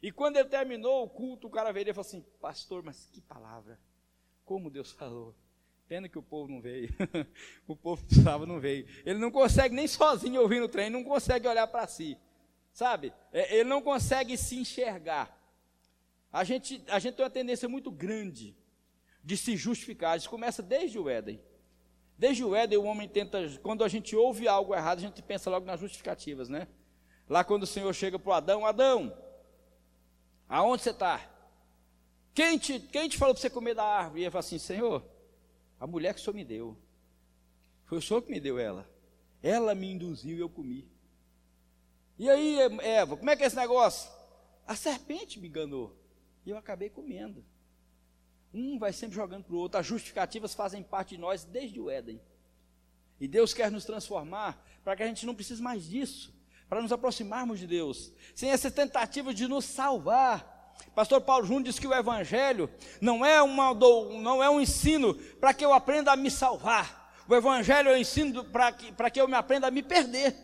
E 0.01 0.11
quando 0.11 0.37
ele 0.37 0.49
terminou 0.49 1.03
o 1.03 1.09
culto, 1.09 1.47
o 1.47 1.49
cara 1.49 1.71
veio 1.71 1.89
e 1.89 1.93
falou 1.93 2.07
assim: 2.07 2.25
Pastor, 2.39 2.83
mas 2.83 3.05
que 3.11 3.21
palavra! 3.21 3.79
Como 4.45 4.69
Deus 4.69 4.91
falou. 4.91 5.35
Pena 5.87 6.07
que 6.07 6.17
o 6.17 6.23
povo 6.23 6.51
não 6.51 6.61
veio. 6.61 6.89
o 7.67 7.75
povo 7.75 8.03
precisava, 8.05 8.45
não 8.45 8.59
veio. 8.59 8.87
Ele 9.05 9.19
não 9.19 9.29
consegue 9.29 9.75
nem 9.75 9.87
sozinho 9.87 10.41
ouvir 10.41 10.59
no 10.59 10.69
trem, 10.69 10.89
não 10.89 11.03
consegue 11.03 11.47
olhar 11.47 11.67
para 11.67 11.85
si. 11.85 12.17
Sabe? 12.73 13.13
É, 13.31 13.57
ele 13.57 13.69
não 13.69 13.81
consegue 13.81 14.37
se 14.37 14.57
enxergar. 14.57 15.37
A 16.31 16.43
gente, 16.43 16.83
a 16.87 16.99
gente 16.99 17.15
tem 17.15 17.25
uma 17.25 17.31
tendência 17.31 17.67
muito 17.67 17.91
grande 17.91 18.55
de 19.23 19.35
se 19.35 19.55
justificar. 19.57 20.17
Isso 20.17 20.29
começa 20.29 20.63
desde 20.63 20.97
o 20.97 21.09
Éden. 21.09 21.41
Desde 22.17 22.43
o 22.43 22.55
Éden, 22.55 22.77
o 22.77 22.83
homem 22.83 23.09
tenta, 23.09 23.39
quando 23.61 23.83
a 23.83 23.87
gente 23.87 24.15
ouve 24.15 24.47
algo 24.47 24.73
errado, 24.73 24.99
a 24.99 25.01
gente 25.01 25.21
pensa 25.21 25.49
logo 25.49 25.65
nas 25.65 25.79
justificativas, 25.79 26.49
né? 26.49 26.67
Lá 27.27 27.43
quando 27.43 27.63
o 27.63 27.67
Senhor 27.67 27.93
chega 27.93 28.19
para 28.19 28.37
Adão, 28.37 28.65
Adão, 28.65 29.17
aonde 30.47 30.83
você 30.83 30.91
está? 30.91 31.29
Quem 32.33 32.57
te, 32.57 32.79
quem 32.79 33.09
te 33.09 33.17
falou 33.17 33.33
para 33.33 33.41
você 33.41 33.49
comer 33.49 33.73
da 33.73 33.83
árvore? 33.83 34.21
E 34.21 34.23
ele 34.23 34.31
fala 34.31 34.39
assim, 34.39 34.59
Senhor, 34.59 35.03
a 35.79 35.87
mulher 35.87 36.13
que 36.13 36.21
o 36.21 36.23
Senhor 36.23 36.35
me 36.35 36.45
deu, 36.45 36.77
foi 37.85 37.97
o 37.97 38.01
Senhor 38.01 38.21
que 38.21 38.31
me 38.31 38.39
deu 38.39 38.57
ela. 38.57 38.89
Ela 39.41 39.73
me 39.75 39.91
induziu 39.91 40.37
e 40.37 40.39
eu 40.39 40.49
comi. 40.49 40.87
E 42.17 42.29
aí, 42.29 42.59
Eva, 42.81 43.17
como 43.17 43.29
é 43.29 43.35
que 43.35 43.43
é 43.43 43.47
esse 43.47 43.55
negócio? 43.55 44.11
A 44.67 44.75
serpente 44.75 45.39
me 45.39 45.47
enganou. 45.47 45.95
E 46.45 46.49
eu 46.49 46.57
acabei 46.57 46.89
comendo. 46.89 47.43
Um 48.53 48.77
vai 48.77 48.91
sempre 48.91 49.15
jogando 49.15 49.45
para 49.45 49.55
o 49.55 49.57
outro. 49.57 49.79
As 49.79 49.85
justificativas 49.85 50.53
fazem 50.53 50.83
parte 50.83 51.15
de 51.15 51.17
nós 51.17 51.43
desde 51.43 51.79
o 51.79 51.89
Éden. 51.89 52.21
E 53.19 53.27
Deus 53.27 53.53
quer 53.53 53.69
nos 53.71 53.85
transformar 53.85 54.63
para 54.83 54.95
que 54.95 55.03
a 55.03 55.07
gente 55.07 55.25
não 55.25 55.35
precise 55.35 55.61
mais 55.61 55.87
disso, 55.87 56.33
para 56.67 56.81
nos 56.81 56.91
aproximarmos 56.91 57.59
de 57.59 57.67
Deus, 57.67 58.11
sem 58.33 58.49
essa 58.49 58.71
tentativa 58.71 59.33
de 59.33 59.47
nos 59.47 59.65
salvar. 59.65 60.73
Pastor 60.95 61.21
Paulo 61.21 61.45
Júnior 61.45 61.65
diz 61.65 61.77
que 61.77 61.85
o 61.85 61.93
Evangelho 61.93 62.67
não 62.99 63.23
é, 63.23 63.39
uma, 63.41 63.73
não 63.73 64.43
é 64.43 64.49
um 64.49 64.59
ensino 64.59 65.13
para 65.39 65.53
que 65.53 65.63
eu 65.63 65.71
aprenda 65.71 66.11
a 66.11 66.15
me 66.15 66.31
salvar. 66.31 67.13
O 67.27 67.35
Evangelho 67.35 67.89
é 67.89 67.93
um 67.93 67.97
ensino 67.97 68.43
para 68.45 68.71
que, 68.71 68.91
para 68.91 69.09
que 69.11 69.21
eu 69.21 69.27
me 69.27 69.35
aprenda 69.35 69.67
a 69.67 69.71
me 69.71 69.83
perder. 69.83 70.35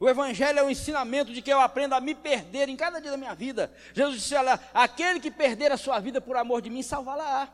O 0.00 0.08
Evangelho 0.08 0.58
é 0.58 0.62
o 0.62 0.70
ensinamento 0.70 1.30
de 1.30 1.42
que 1.42 1.52
eu 1.52 1.60
aprenda 1.60 1.94
a 1.94 2.00
me 2.00 2.14
perder 2.14 2.70
em 2.70 2.76
cada 2.76 3.00
dia 3.00 3.10
da 3.10 3.18
minha 3.18 3.34
vida. 3.34 3.70
Jesus 3.92 4.22
disse: 4.22 4.34
olha, 4.34 4.58
aquele 4.72 5.20
que 5.20 5.30
perder 5.30 5.70
a 5.70 5.76
sua 5.76 6.00
vida 6.00 6.22
por 6.22 6.38
amor 6.38 6.62
de 6.62 6.70
mim, 6.70 6.82
salvá-la. 6.82 7.52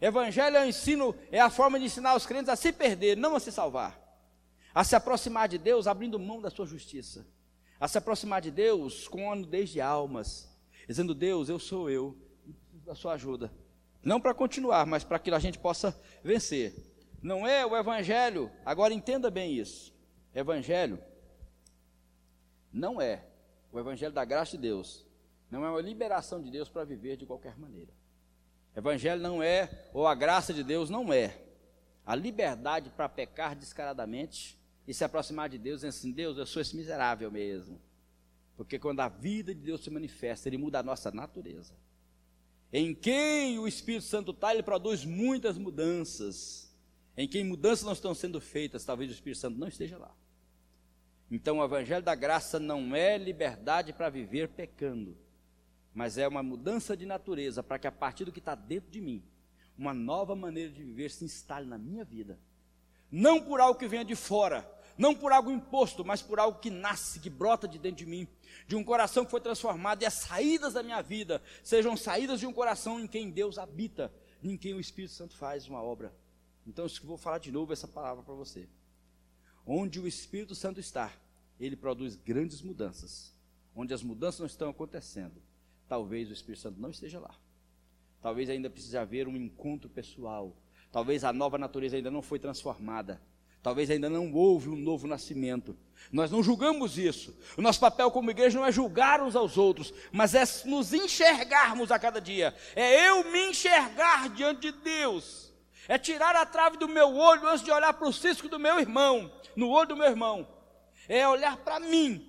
Evangelho 0.00 0.56
é 0.56 0.62
o 0.62 0.68
ensino, 0.68 1.14
é 1.30 1.38
a 1.38 1.48
forma 1.48 1.78
de 1.78 1.84
ensinar 1.84 2.16
os 2.16 2.26
crentes 2.26 2.48
a 2.48 2.56
se 2.56 2.72
perder, 2.72 3.16
não 3.16 3.36
a 3.36 3.40
se 3.40 3.52
salvar. 3.52 3.96
A 4.74 4.82
se 4.82 4.96
aproximar 4.96 5.48
de 5.48 5.56
Deus 5.56 5.86
abrindo 5.86 6.18
mão 6.18 6.42
da 6.42 6.50
sua 6.50 6.66
justiça. 6.66 7.24
A 7.78 7.86
se 7.86 7.96
aproximar 7.96 8.40
de 8.40 8.50
Deus 8.50 9.06
com 9.06 9.30
a 9.30 9.36
nudez 9.36 9.70
de 9.70 9.80
almas. 9.80 10.50
Dizendo: 10.88 11.14
Deus, 11.14 11.48
eu 11.48 11.60
sou 11.60 11.88
eu, 11.88 12.18
e 12.44 12.52
preciso 12.52 12.84
da 12.84 12.96
sua 12.96 13.12
ajuda. 13.12 13.52
Não 14.02 14.20
para 14.20 14.34
continuar, 14.34 14.84
mas 14.84 15.04
para 15.04 15.20
que 15.20 15.30
a 15.30 15.38
gente 15.38 15.60
possa 15.60 15.96
vencer. 16.24 16.74
Não 17.22 17.46
é 17.46 17.64
o 17.64 17.76
Evangelho, 17.76 18.50
agora 18.66 18.92
entenda 18.92 19.30
bem 19.30 19.54
isso. 19.54 19.94
Evangelho 20.34 20.98
não 22.72 23.00
é 23.00 23.24
o 23.70 23.78
evangelho 23.78 24.12
da 24.12 24.24
graça 24.24 24.52
de 24.52 24.62
Deus, 24.62 25.06
não 25.50 25.64
é 25.64 25.70
uma 25.70 25.80
liberação 25.80 26.42
de 26.42 26.50
Deus 26.50 26.68
para 26.68 26.84
viver 26.84 27.16
de 27.16 27.26
qualquer 27.26 27.58
maneira. 27.58 27.92
Evangelho 28.74 29.20
não 29.20 29.42
é, 29.42 29.88
ou 29.92 30.06
a 30.06 30.14
graça 30.14 30.54
de 30.54 30.64
Deus 30.64 30.88
não 30.88 31.12
é, 31.12 31.38
a 32.06 32.14
liberdade 32.14 32.90
para 32.90 33.08
pecar 33.08 33.54
descaradamente 33.54 34.58
e 34.86 34.94
se 34.94 35.04
aproximar 35.04 35.48
de 35.48 35.58
Deus 35.58 35.82
e 35.82 35.86
assim, 35.86 36.10
Deus, 36.10 36.38
eu 36.38 36.46
sou 36.46 36.62
esse 36.62 36.74
miserável 36.74 37.30
mesmo. 37.30 37.80
Porque 38.56 38.78
quando 38.78 39.00
a 39.00 39.08
vida 39.08 39.54
de 39.54 39.60
Deus 39.60 39.82
se 39.82 39.90
manifesta, 39.90 40.48
Ele 40.48 40.58
muda 40.58 40.78
a 40.78 40.82
nossa 40.82 41.10
natureza. 41.10 41.74
Em 42.72 42.94
quem 42.94 43.58
o 43.58 43.68
Espírito 43.68 44.04
Santo 44.04 44.30
está, 44.30 44.54
ele 44.54 44.62
produz 44.62 45.04
muitas 45.04 45.58
mudanças. 45.58 46.74
Em 47.14 47.28
quem 47.28 47.44
mudanças 47.44 47.84
não 47.84 47.92
estão 47.92 48.14
sendo 48.14 48.40
feitas, 48.40 48.84
talvez 48.84 49.10
o 49.10 49.14
Espírito 49.14 49.38
Santo 49.38 49.58
não 49.58 49.68
esteja 49.68 49.98
lá. 49.98 50.16
Então, 51.34 51.60
o 51.60 51.64
Evangelho 51.64 52.02
da 52.02 52.14
Graça 52.14 52.60
não 52.60 52.94
é 52.94 53.16
liberdade 53.16 53.90
para 53.90 54.10
viver 54.10 54.50
pecando, 54.50 55.16
mas 55.94 56.18
é 56.18 56.28
uma 56.28 56.42
mudança 56.42 56.94
de 56.94 57.06
natureza 57.06 57.62
para 57.62 57.78
que 57.78 57.86
a 57.86 57.90
partir 57.90 58.26
do 58.26 58.32
que 58.32 58.38
está 58.38 58.54
dentro 58.54 58.90
de 58.90 59.00
mim, 59.00 59.24
uma 59.78 59.94
nova 59.94 60.36
maneira 60.36 60.70
de 60.70 60.84
viver 60.84 61.10
se 61.10 61.24
instale 61.24 61.66
na 61.66 61.78
minha 61.78 62.04
vida. 62.04 62.38
Não 63.10 63.40
por 63.40 63.62
algo 63.62 63.80
que 63.80 63.88
venha 63.88 64.04
de 64.04 64.14
fora, 64.14 64.70
não 64.98 65.14
por 65.14 65.32
algo 65.32 65.50
imposto, 65.50 66.04
mas 66.04 66.20
por 66.20 66.38
algo 66.38 66.58
que 66.58 66.68
nasce, 66.68 67.18
que 67.18 67.30
brota 67.30 67.66
de 67.66 67.78
dentro 67.78 68.04
de 68.04 68.06
mim, 68.06 68.28
de 68.68 68.76
um 68.76 68.84
coração 68.84 69.24
que 69.24 69.30
foi 69.30 69.40
transformado, 69.40 70.02
e 70.02 70.06
as 70.06 70.12
saídas 70.12 70.74
da 70.74 70.82
minha 70.82 71.00
vida 71.00 71.42
sejam 71.64 71.96
saídas 71.96 72.40
de 72.40 72.46
um 72.46 72.52
coração 72.52 73.00
em 73.00 73.06
quem 73.06 73.30
Deus 73.30 73.56
habita, 73.56 74.12
em 74.42 74.54
quem 74.54 74.74
o 74.74 74.80
Espírito 74.80 75.14
Santo 75.14 75.34
faz 75.34 75.66
uma 75.66 75.82
obra. 75.82 76.14
Então, 76.66 76.84
eu 76.84 76.90
vou 77.04 77.16
falar 77.16 77.38
de 77.38 77.50
novo 77.50 77.72
essa 77.72 77.88
palavra 77.88 78.22
para 78.22 78.34
você. 78.34 78.68
Onde 79.66 79.98
o 79.98 80.06
Espírito 80.06 80.54
Santo 80.54 80.78
está, 80.78 81.10
ele 81.66 81.76
produz 81.76 82.16
grandes 82.16 82.60
mudanças. 82.60 83.32
Onde 83.74 83.94
as 83.94 84.02
mudanças 84.02 84.40
não 84.40 84.46
estão 84.46 84.68
acontecendo, 84.68 85.40
talvez 85.88 86.28
o 86.28 86.32
Espírito 86.32 86.60
Santo 86.60 86.80
não 86.80 86.90
esteja 86.90 87.20
lá. 87.20 87.34
Talvez 88.20 88.50
ainda 88.50 88.68
precise 88.68 88.98
haver 88.98 89.28
um 89.28 89.36
encontro 89.36 89.88
pessoal. 89.88 90.56
Talvez 90.90 91.24
a 91.24 91.32
nova 91.32 91.56
natureza 91.56 91.96
ainda 91.96 92.10
não 92.10 92.20
foi 92.20 92.38
transformada. 92.38 93.22
Talvez 93.62 93.90
ainda 93.90 94.10
não 94.10 94.32
houve 94.32 94.68
um 94.68 94.76
novo 94.76 95.06
nascimento. 95.06 95.76
Nós 96.10 96.30
não 96.30 96.42
julgamos 96.42 96.98
isso. 96.98 97.34
O 97.56 97.62
nosso 97.62 97.78
papel 97.78 98.10
como 98.10 98.30
igreja 98.30 98.58
não 98.58 98.66
é 98.66 98.72
julgar 98.72 99.22
uns 99.22 99.36
aos 99.36 99.56
outros, 99.56 99.94
mas 100.10 100.34
é 100.34 100.42
nos 100.68 100.92
enxergarmos 100.92 101.92
a 101.92 101.98
cada 101.98 102.20
dia. 102.20 102.54
É 102.74 103.08
eu 103.08 103.30
me 103.30 103.50
enxergar 103.50 104.28
diante 104.30 104.72
de 104.72 104.72
Deus. 104.72 105.52
É 105.88 105.96
tirar 105.96 106.34
a 106.34 106.44
trave 106.44 106.76
do 106.76 106.88
meu 106.88 107.14
olho 107.14 107.48
antes 107.48 107.64
de 107.64 107.70
olhar 107.70 107.92
para 107.92 108.08
o 108.08 108.12
cisco 108.12 108.48
do 108.48 108.58
meu 108.58 108.78
irmão, 108.80 109.32
no 109.56 109.68
olho 109.68 109.88
do 109.88 109.96
meu 109.96 110.06
irmão 110.06 110.46
é 111.08 111.26
olhar 111.26 111.56
para 111.58 111.80
mim. 111.80 112.28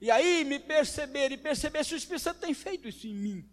E 0.00 0.10
aí 0.10 0.44
me 0.44 0.58
perceber 0.58 1.30
e 1.32 1.36
perceber 1.36 1.84
se 1.84 1.94
o 1.94 1.96
Espírito 1.96 2.22
Santo 2.22 2.40
tem 2.40 2.52
feito 2.52 2.88
isso 2.88 3.06
em 3.06 3.14
mim. 3.14 3.48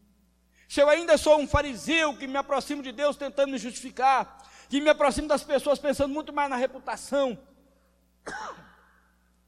Se 0.67 0.81
eu 0.81 0.89
ainda 0.89 1.17
sou 1.17 1.39
um 1.39 1.47
fariseu 1.47 2.15
que 2.17 2.27
me 2.27 2.38
aproximo 2.38 2.83
de 2.83 2.91
Deus 2.91 3.15
tentando 3.15 3.51
me 3.51 3.57
justificar, 3.57 4.38
que 4.69 4.79
me 4.79 4.89
aproximo 4.89 5.27
das 5.27 5.43
pessoas 5.43 5.79
pensando 5.79 6.13
muito 6.13 6.31
mais 6.31 6.49
na 6.49 6.55
reputação, 6.55 7.38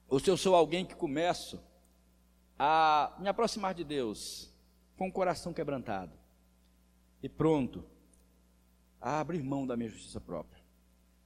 ou 0.08 0.20
se 0.20 0.30
eu 0.30 0.38
sou 0.38 0.56
alguém 0.56 0.86
que 0.86 0.96
começo 0.96 1.64
a 2.58 3.16
me 3.20 3.30
aproximar 3.30 3.74
de 3.74 3.84
Deus 3.84 4.54
com 4.98 5.08
o 5.08 5.12
coração 5.12 5.54
quebrantado 5.54 6.12
e 7.24 7.30
pronto 7.30 7.84
a 9.00 9.20
abrir 9.20 9.42
mão 9.42 9.66
da 9.66 9.76
minha 9.76 9.90
justiça 9.90 10.20
própria. 10.22 10.62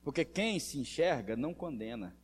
Porque 0.03 0.23
quem 0.23 0.59
se 0.59 0.77
enxerga 0.77 1.35
não 1.35 1.53
condena. 1.53 2.15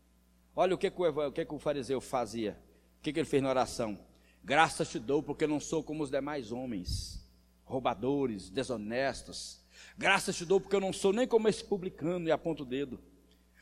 Olha 0.62 0.76
o 0.76 0.78
que, 0.78 0.92
que, 0.92 1.02
o, 1.02 1.28
o, 1.28 1.32
que, 1.32 1.44
que 1.44 1.56
o 1.56 1.58
fariseu 1.58 2.00
fazia. 2.00 2.56
O 3.00 3.02
que, 3.02 3.12
que 3.12 3.20
ele 3.20 3.28
fez 3.28 3.42
na 3.42 3.50
oração? 3.50 3.98
Graças 4.44 4.92
te 4.92 5.00
dou, 5.00 5.24
porque 5.24 5.48
não 5.48 5.60
sou 5.60 5.84
como 5.84 6.04
os 6.04 6.12
demais 6.12 6.52
homens, 6.52 7.28
roubadores, 7.66 8.48
desonestos. 8.48 9.60
Graças 9.98 10.36
te 10.36 10.46
dou, 10.46 10.62
porque 10.62 10.76
eu 10.76 10.80
não 10.80 10.94
sou 10.94 11.12
nem 11.14 11.28
como 11.28 11.48
esse 11.48 11.64
publicano 11.64 12.28
e 12.28 12.32
aponto 12.32 12.62
o 12.62 12.66
dedo. 12.68 13.00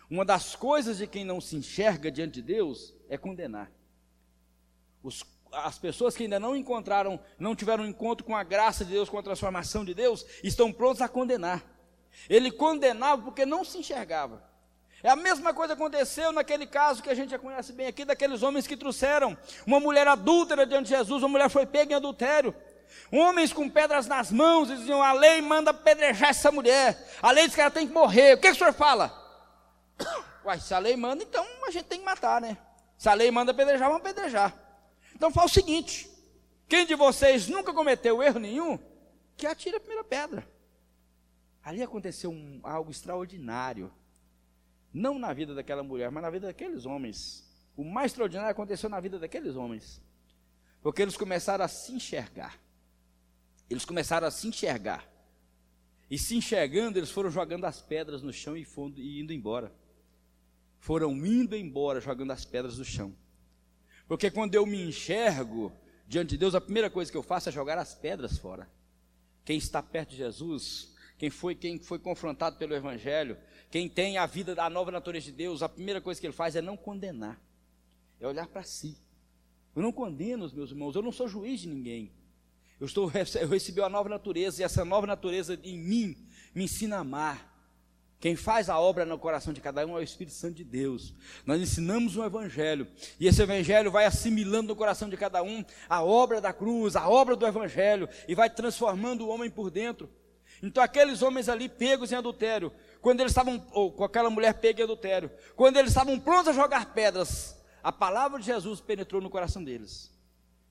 Uma 0.09 0.25
das 0.25 0.57
coisas 0.57 0.97
de 0.97 1.07
quem 1.07 1.23
não 1.23 1.39
se 1.39 1.55
enxerga 1.55 2.11
diante 2.11 2.33
de 2.33 2.41
Deus 2.41 2.93
é 3.07 3.17
condenar. 3.17 3.71
Os, 5.01 5.23
as 5.53 5.79
pessoas 5.79 6.17
que 6.17 6.23
ainda 6.23 6.37
não 6.37 6.53
encontraram, 6.53 7.17
não 7.39 7.55
tiveram 7.55 7.85
um 7.85 7.87
encontro 7.87 8.25
com 8.25 8.35
a 8.35 8.43
graça 8.43 8.83
de 8.83 8.91
Deus, 8.91 9.07
com 9.07 9.17
a 9.17 9.23
transformação 9.23 9.85
de 9.85 9.93
Deus, 9.93 10.25
estão 10.43 10.69
prontos 10.69 11.01
a 11.01 11.07
condenar. 11.07 11.63
Ele 12.27 12.51
condenava 12.51 13.21
porque 13.21 13.45
não 13.45 13.63
se 13.63 13.77
enxergava. 13.77 14.48
É 15.01 15.09
a 15.09 15.15
mesma 15.15 15.53
coisa 15.53 15.75
que 15.75 15.81
aconteceu 15.81 16.31
naquele 16.31 16.67
caso 16.67 17.01
que 17.01 17.09
a 17.09 17.13
gente 17.13 17.29
já 17.29 17.39
conhece 17.39 17.71
bem 17.71 17.87
aqui, 17.87 18.03
daqueles 18.03 18.43
homens 18.43 18.67
que 18.67 18.75
trouxeram 18.75 19.37
uma 19.65 19.79
mulher 19.79 20.07
adúltera 20.07 20.65
diante 20.65 20.89
de 20.89 20.95
Jesus, 20.95 21.23
uma 21.23 21.29
mulher 21.29 21.49
foi 21.49 21.65
pega 21.65 21.93
em 21.93 21.95
adultério. 21.95 22.53
Homens 23.11 23.53
com 23.53 23.69
pedras 23.69 24.07
nas 24.07 24.31
mãos 24.31 24.67
diziam: 24.67 25.01
a 25.01 25.13
lei 25.13 25.41
manda 25.41 25.71
apedrejar 25.71 26.29
essa 26.29 26.51
mulher, 26.51 26.97
a 27.21 27.31
lei 27.31 27.45
diz 27.45 27.55
que 27.55 27.61
ela 27.61 27.71
tem 27.71 27.87
que 27.87 27.93
morrer. 27.93 28.35
O 28.35 28.37
que, 28.37 28.47
que 28.47 28.53
o 28.53 28.55
senhor 28.55 28.73
fala? 28.73 29.13
Uai, 30.43 30.59
se 30.59 30.73
a 30.73 30.79
lei 30.79 30.97
manda, 30.97 31.23
então 31.23 31.45
a 31.65 31.71
gente 31.71 31.85
tem 31.85 31.99
que 31.99 32.05
matar, 32.05 32.41
né? 32.41 32.57
Se 32.97 33.07
a 33.07 33.13
lei 33.13 33.31
manda 33.31 33.51
apedrejar, 33.51 33.87
vamos 33.87 34.01
apedrejar. 34.01 34.53
Então 35.15 35.31
fala 35.31 35.47
o 35.47 35.49
seguinte: 35.49 36.09
quem 36.67 36.85
de 36.85 36.95
vocês 36.95 37.47
nunca 37.47 37.73
cometeu 37.73 38.21
erro 38.21 38.39
nenhum, 38.39 38.77
que 39.37 39.47
atire 39.47 39.77
a 39.77 39.79
primeira 39.79 40.03
pedra. 40.03 40.47
Ali 41.63 41.81
aconteceu 41.81 42.29
um, 42.29 42.59
algo 42.63 42.91
extraordinário. 42.91 43.91
Não 44.93 45.19
na 45.19 45.33
vida 45.33 45.53
daquela 45.53 45.83
mulher, 45.83 46.11
mas 46.11 46.23
na 46.23 46.29
vida 46.29 46.47
daqueles 46.47 46.85
homens. 46.85 47.47
O 47.75 47.83
mais 47.83 48.11
extraordinário 48.11 48.51
aconteceu 48.51 48.89
na 48.89 48.99
vida 48.99 49.19
daqueles 49.19 49.55
homens. 49.55 50.01
Porque 50.81 51.01
eles 51.01 51.15
começaram 51.15 51.63
a 51.63 51.67
se 51.67 51.91
enxergar. 51.91 52.59
Eles 53.69 53.85
começaram 53.85 54.27
a 54.27 54.31
se 54.31 54.47
enxergar. 54.47 55.07
E 56.09 56.17
se 56.17 56.35
enxergando, 56.35 56.97
eles 56.97 57.11
foram 57.11 57.29
jogando 57.29 57.65
as 57.65 57.81
pedras 57.81 58.23
no 58.23 58.33
chão 58.33 58.57
e, 58.57 58.65
e 58.97 59.21
indo 59.21 59.31
embora. 59.31 59.71
Foram 60.79 61.11
indo 61.25 61.55
embora 61.55 62.01
jogando 62.01 62.31
as 62.31 62.45
pedras 62.45 62.77
no 62.79 62.85
chão. 62.85 63.15
Porque 64.07 64.31
quando 64.31 64.55
eu 64.55 64.65
me 64.65 64.81
enxergo 64.81 65.71
diante 66.07 66.31
de 66.31 66.37
Deus, 66.37 66.55
a 66.55 66.61
primeira 66.61 66.89
coisa 66.89 67.11
que 67.11 67.17
eu 67.17 67.21
faço 67.21 67.49
é 67.49 67.51
jogar 67.51 67.77
as 67.77 67.93
pedras 67.93 68.39
fora. 68.39 68.67
Quem 69.45 69.57
está 69.57 69.83
perto 69.83 70.11
de 70.11 70.17
Jesus, 70.17 70.95
quem 71.17 71.29
foi 71.29 71.53
quem 71.53 71.77
foi 71.77 71.99
confrontado 71.99 72.57
pelo 72.57 72.73
Evangelho, 72.73 73.37
quem 73.69 73.87
tem 73.87 74.17
a 74.17 74.25
vida 74.25 74.55
da 74.55 74.69
nova 74.69 74.91
natureza 74.91 75.27
de 75.27 75.31
Deus, 75.31 75.61
a 75.61 75.69
primeira 75.69 76.01
coisa 76.01 76.19
que 76.19 76.25
ele 76.25 76.33
faz 76.33 76.55
é 76.55 76.61
não 76.61 76.75
condenar, 76.75 77.39
é 78.19 78.27
olhar 78.27 78.47
para 78.47 78.63
si. 78.63 78.97
Eu 79.75 79.81
não 79.81 79.91
condeno 79.91 80.45
os 80.45 80.53
meus 80.53 80.71
irmãos, 80.71 80.95
eu 80.95 81.01
não 81.01 81.11
sou 81.11 81.27
juiz 81.27 81.61
de 81.61 81.67
ninguém. 81.67 82.11
Eu, 82.79 82.87
estou, 82.87 83.11
eu 83.39 83.47
recebi 83.47 83.79
uma 83.79 83.89
nova 83.89 84.09
natureza 84.09 84.61
e 84.61 84.65
essa 84.65 84.83
nova 84.83 85.05
natureza 85.05 85.59
em 85.63 85.77
mim 85.77 86.17
me 86.53 86.63
ensina 86.63 86.97
a 86.97 86.99
amar. 86.99 87.49
Quem 88.19 88.35
faz 88.35 88.69
a 88.69 88.77
obra 88.77 89.05
no 89.05 89.17
coração 89.17 89.53
de 89.53 89.61
cada 89.61 89.85
um 89.85 89.95
é 89.95 90.01
o 90.01 90.03
Espírito 90.03 90.35
Santo 90.35 90.55
de 90.55 90.65
Deus. 90.65 91.13
Nós 91.45 91.61
ensinamos 91.61 92.17
um 92.17 92.25
Evangelho, 92.25 92.85
e 93.17 93.27
esse 93.27 93.41
Evangelho 93.41 93.89
vai 93.89 94.05
assimilando 94.05 94.67
no 94.67 94.75
coração 94.75 95.07
de 95.09 95.15
cada 95.15 95.41
um 95.41 95.63
a 95.87 96.03
obra 96.03 96.41
da 96.41 96.51
cruz, 96.51 96.97
a 96.97 97.07
obra 97.07 97.37
do 97.37 97.47
Evangelho, 97.47 98.09
e 98.27 98.35
vai 98.35 98.49
transformando 98.49 99.25
o 99.25 99.29
homem 99.29 99.49
por 99.49 99.71
dentro. 99.71 100.09
Então, 100.61 100.83
aqueles 100.83 101.21
homens 101.21 101.47
ali 101.47 101.69
pegos 101.69 102.11
em 102.11 102.15
adultério, 102.15 102.73
quando 103.01 103.21
eles 103.21 103.31
estavam, 103.31 103.65
ou 103.71 103.91
com 103.91 104.03
aquela 104.03 104.29
mulher 104.29 104.53
pega 104.55 104.81
em 104.81 104.83
adultério, 104.83 105.31
quando 105.55 105.77
eles 105.77 105.91
estavam 105.91 106.19
prontos 106.19 106.49
a 106.49 106.53
jogar 106.53 106.93
pedras, 106.93 107.57
a 107.81 107.91
palavra 107.91 108.39
de 108.39 108.45
Jesus 108.45 108.81
penetrou 108.81 109.21
no 109.21 109.29
coração 109.29 109.63
deles. 109.63 110.11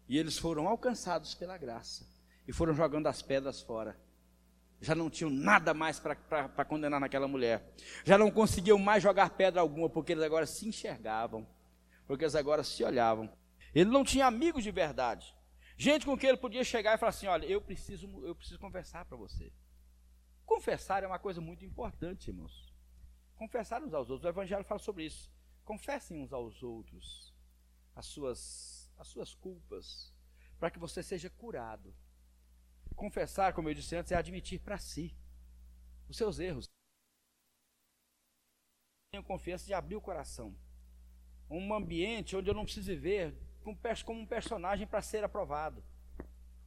E 0.08 0.18
eles 0.18 0.38
foram 0.38 0.68
alcançados 0.68 1.34
pela 1.34 1.56
graça 1.56 2.06
e 2.46 2.52
foram 2.52 2.74
jogando 2.74 3.06
as 3.06 3.20
pedras 3.20 3.60
fora. 3.60 3.98
Já 4.80 4.94
não 4.94 5.10
tinham 5.10 5.30
nada 5.30 5.74
mais 5.74 5.98
para 5.98 6.64
condenar 6.64 7.00
naquela 7.00 7.26
mulher. 7.26 7.74
Já 8.04 8.16
não 8.16 8.30
conseguiam 8.30 8.78
mais 8.78 9.02
jogar 9.02 9.30
pedra 9.30 9.60
alguma, 9.60 9.90
porque 9.90 10.12
eles 10.12 10.22
agora 10.22 10.46
se 10.46 10.68
enxergavam, 10.68 11.46
porque 12.06 12.24
eles 12.24 12.34
agora 12.34 12.62
se 12.62 12.84
olhavam. 12.84 13.28
Ele 13.74 13.90
não 13.90 14.04
tinha 14.04 14.26
amigos 14.26 14.62
de 14.62 14.70
verdade. 14.70 15.34
Gente 15.76 16.06
com 16.06 16.16
quem 16.16 16.30
ele 16.30 16.38
podia 16.38 16.64
chegar 16.64 16.94
e 16.94 16.98
falar 16.98 17.10
assim: 17.10 17.26
olha, 17.26 17.46
eu 17.46 17.60
preciso, 17.60 18.08
eu 18.24 18.34
preciso 18.34 18.58
conversar 18.58 19.04
para 19.04 19.16
você. 19.16 19.52
Confessar 20.48 21.04
é 21.04 21.06
uma 21.06 21.18
coisa 21.18 21.42
muito 21.42 21.62
importante, 21.62 22.30
irmãos. 22.30 22.72
Confessar 23.36 23.82
uns 23.82 23.92
aos 23.92 24.08
outros. 24.08 24.24
O 24.24 24.30
Evangelho 24.30 24.64
fala 24.64 24.78
sobre 24.78 25.04
isso. 25.04 25.30
Confessem 25.62 26.22
uns 26.22 26.32
aos 26.32 26.62
outros 26.62 27.34
as 27.94 28.06
suas 28.06 28.90
as 28.96 29.06
suas 29.08 29.34
culpas, 29.34 30.12
para 30.58 30.70
que 30.70 30.78
você 30.78 31.02
seja 31.02 31.28
curado. 31.30 31.94
Confessar, 32.96 33.52
como 33.52 33.68
eu 33.68 33.74
disse 33.74 33.94
antes, 33.94 34.10
é 34.10 34.16
admitir 34.16 34.58
para 34.58 34.78
si 34.78 35.14
os 36.08 36.16
seus 36.16 36.40
erros. 36.40 36.64
Tenho 39.12 39.22
confiança 39.22 39.66
de 39.66 39.74
abrir 39.74 39.96
o 39.96 40.00
coração. 40.00 40.56
Um 41.48 41.72
ambiente 41.74 42.34
onde 42.34 42.48
eu 42.48 42.54
não 42.54 42.64
preciso 42.64 42.88
viver 42.88 43.36
como 44.04 44.20
um 44.20 44.26
personagem 44.26 44.86
para 44.86 45.02
ser 45.02 45.22
aprovado. 45.22 45.84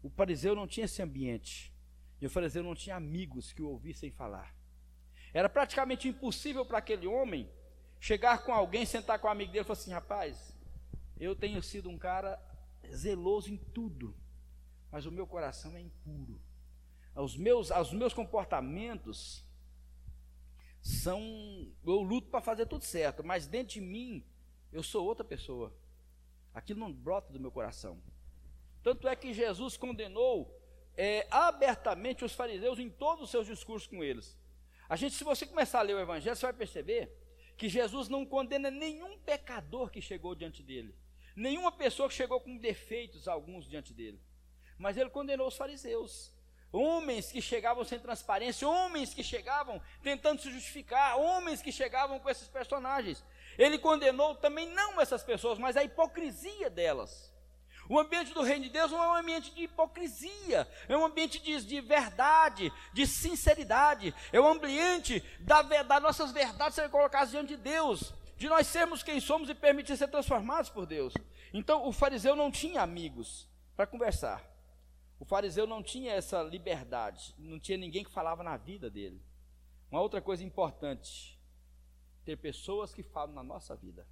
O 0.04 0.10
fariseu 0.10 0.56
não 0.56 0.68
tinha 0.68 0.86
esse 0.86 1.02
ambiente. 1.02 1.71
E 2.22 2.28
o 2.28 2.30
fariseu 2.30 2.64
não 2.64 2.76
tinha 2.76 2.96
amigos 2.96 3.52
que 3.52 3.64
o 3.64 3.70
ouvissem 3.70 4.12
falar. 4.12 4.56
Era 5.34 5.50
praticamente 5.50 6.08
impossível 6.08 6.64
para 6.64 6.78
aquele 6.78 7.08
homem 7.08 7.50
chegar 8.00 8.44
com 8.44 8.54
alguém, 8.54 8.86
sentar 8.86 9.18
com 9.20 9.28
um 9.28 9.32
amigo 9.32 9.52
dele 9.52 9.64
e 9.64 9.68
falar 9.68 9.80
assim: 9.80 9.92
rapaz, 9.92 10.56
eu 11.20 11.36
tenho 11.36 11.62
sido 11.64 11.90
um 11.90 11.98
cara 11.98 12.40
zeloso 12.94 13.52
em 13.52 13.58
tudo, 13.58 14.16
mas 14.92 15.06
o 15.06 15.12
meu 15.12 15.26
coração 15.26 15.76
é 15.76 15.82
impuro. 15.82 16.40
Os 17.16 17.36
meus, 17.36 17.72
os 17.72 17.92
meus 17.92 18.14
comportamentos 18.14 19.44
são. 20.82 21.20
Eu 21.84 22.02
luto 22.02 22.30
para 22.30 22.42
fazer 22.42 22.68
tudo 22.68 22.86
certo, 22.86 23.24
mas 23.24 23.48
dentro 23.48 23.74
de 23.74 23.82
mim 23.82 24.24
eu 24.72 24.84
sou 24.84 25.06
outra 25.06 25.26
pessoa. 25.26 25.76
Aquilo 26.54 26.80
não 26.80 26.94
brota 26.94 27.34
do 27.34 27.40
meu 27.40 27.52
coração. 27.52 28.00
Tanto 28.84 29.08
é 29.08 29.16
que 29.16 29.34
Jesus 29.34 29.78
condenou 29.78 30.61
é, 30.98 31.28
abertamente 31.30 32.26
os 32.26 32.34
fariseus 32.34 32.80
em 32.80 32.90
todos 32.90 33.26
os 33.26 33.32
seus 33.32 33.48
discursos 33.48 33.88
com 33.88 34.04
eles. 34.04 34.38
A 34.90 34.96
gente, 34.96 35.16
se 35.16 35.24
você 35.24 35.46
começar 35.46 35.80
a 35.80 35.84
ler 35.84 35.96
o 35.96 36.00
Evangelho, 36.00 36.36
você 36.36 36.46
vai 36.46 36.54
perceber 36.54 37.10
que 37.58 37.70
Jesus 37.70 38.10
não 38.10 38.26
condena 38.26 38.70
nenhum 38.70 39.18
pecador 39.20 39.90
que 39.90 40.02
chegou 40.02 40.36
diante 40.36 40.62
dele. 40.62 40.96
Nenhuma 41.36 41.72
pessoa 41.72 42.10
que 42.10 42.16
chegou 42.16 42.42
com 42.42 42.58
defeitos 42.58 43.28
alguns 43.28 43.70
diante 43.70 43.94
dele. 43.94 44.20
Mas 44.78 44.98
ele 44.98 45.10
condenou 45.10 45.48
os 45.48 45.56
fariseus. 45.56 46.34
Homens 46.74 47.32
que 47.32 47.42
chegavam 47.42 47.84
sem 47.84 48.00
transparência, 48.00 48.68
homens 48.68 49.14
que 49.14 49.24
chegavam 49.24 49.82
tentando 50.02 50.42
se 50.42 50.52
justificar, 50.52 51.18
homens 51.18 51.62
que 51.62 51.72
chegavam 51.72 52.20
com 52.20 52.30
esses 52.30 52.48
personagens. 52.48 53.24
Ele 53.58 53.78
condenou 53.78 54.36
também 54.36 54.68
não 54.70 55.00
essas 55.00 55.24
pessoas, 55.24 55.60
mas 55.60 55.78
a 55.78 55.84
hipocrisia 55.84 56.70
delas. 56.70 57.31
O 57.92 58.00
ambiente 58.00 58.34
do 58.34 58.42
reino 58.42 58.64
de 58.64 58.70
Deus 58.70 58.90
não 58.90 59.04
é 59.04 59.08
um 59.10 59.16
ambiente 59.16 59.54
de 59.54 59.64
hipocrisia, 59.64 60.66
é 60.88 60.96
um 60.96 61.04
ambiente 61.04 61.40
de, 61.40 61.62
de 61.66 61.82
verdade, 61.82 62.72
de 62.94 63.06
sinceridade, 63.06 64.16
é 64.32 64.40
um 64.40 64.48
ambiente 64.48 65.20
da, 65.42 65.62
das 65.62 66.02
nossas 66.02 66.32
verdades 66.32 66.76
serem 66.76 66.90
colocadas 66.90 67.32
diante 67.32 67.50
de 67.50 67.58
Deus 67.58 68.14
de 68.38 68.48
nós 68.48 68.66
sermos 68.66 69.04
quem 69.04 69.20
somos 69.20 69.50
e 69.50 69.54
permitir 69.54 69.98
ser 69.98 70.08
transformados 70.08 70.70
por 70.70 70.86
Deus. 70.88 71.14
Então, 71.54 71.86
o 71.86 71.92
fariseu 71.92 72.34
não 72.34 72.50
tinha 72.50 72.82
amigos 72.82 73.46
para 73.76 73.86
conversar. 73.86 74.42
O 75.20 75.26
fariseu 75.26 75.68
não 75.68 75.84
tinha 75.84 76.14
essa 76.14 76.42
liberdade, 76.42 77.36
não 77.38 77.60
tinha 77.60 77.78
ninguém 77.78 78.06
que 78.06 78.10
falava 78.10 78.42
na 78.42 78.56
vida 78.56 78.90
dele. 78.90 79.22
Uma 79.92 80.02
outra 80.02 80.20
coisa 80.20 80.44
importante, 80.46 81.40
ter 82.24 82.38
pessoas 82.38 82.94
que 82.94 83.04
falam 83.04 83.36
na 83.36 83.44
nossa 83.44 83.76
vida. 83.76 84.08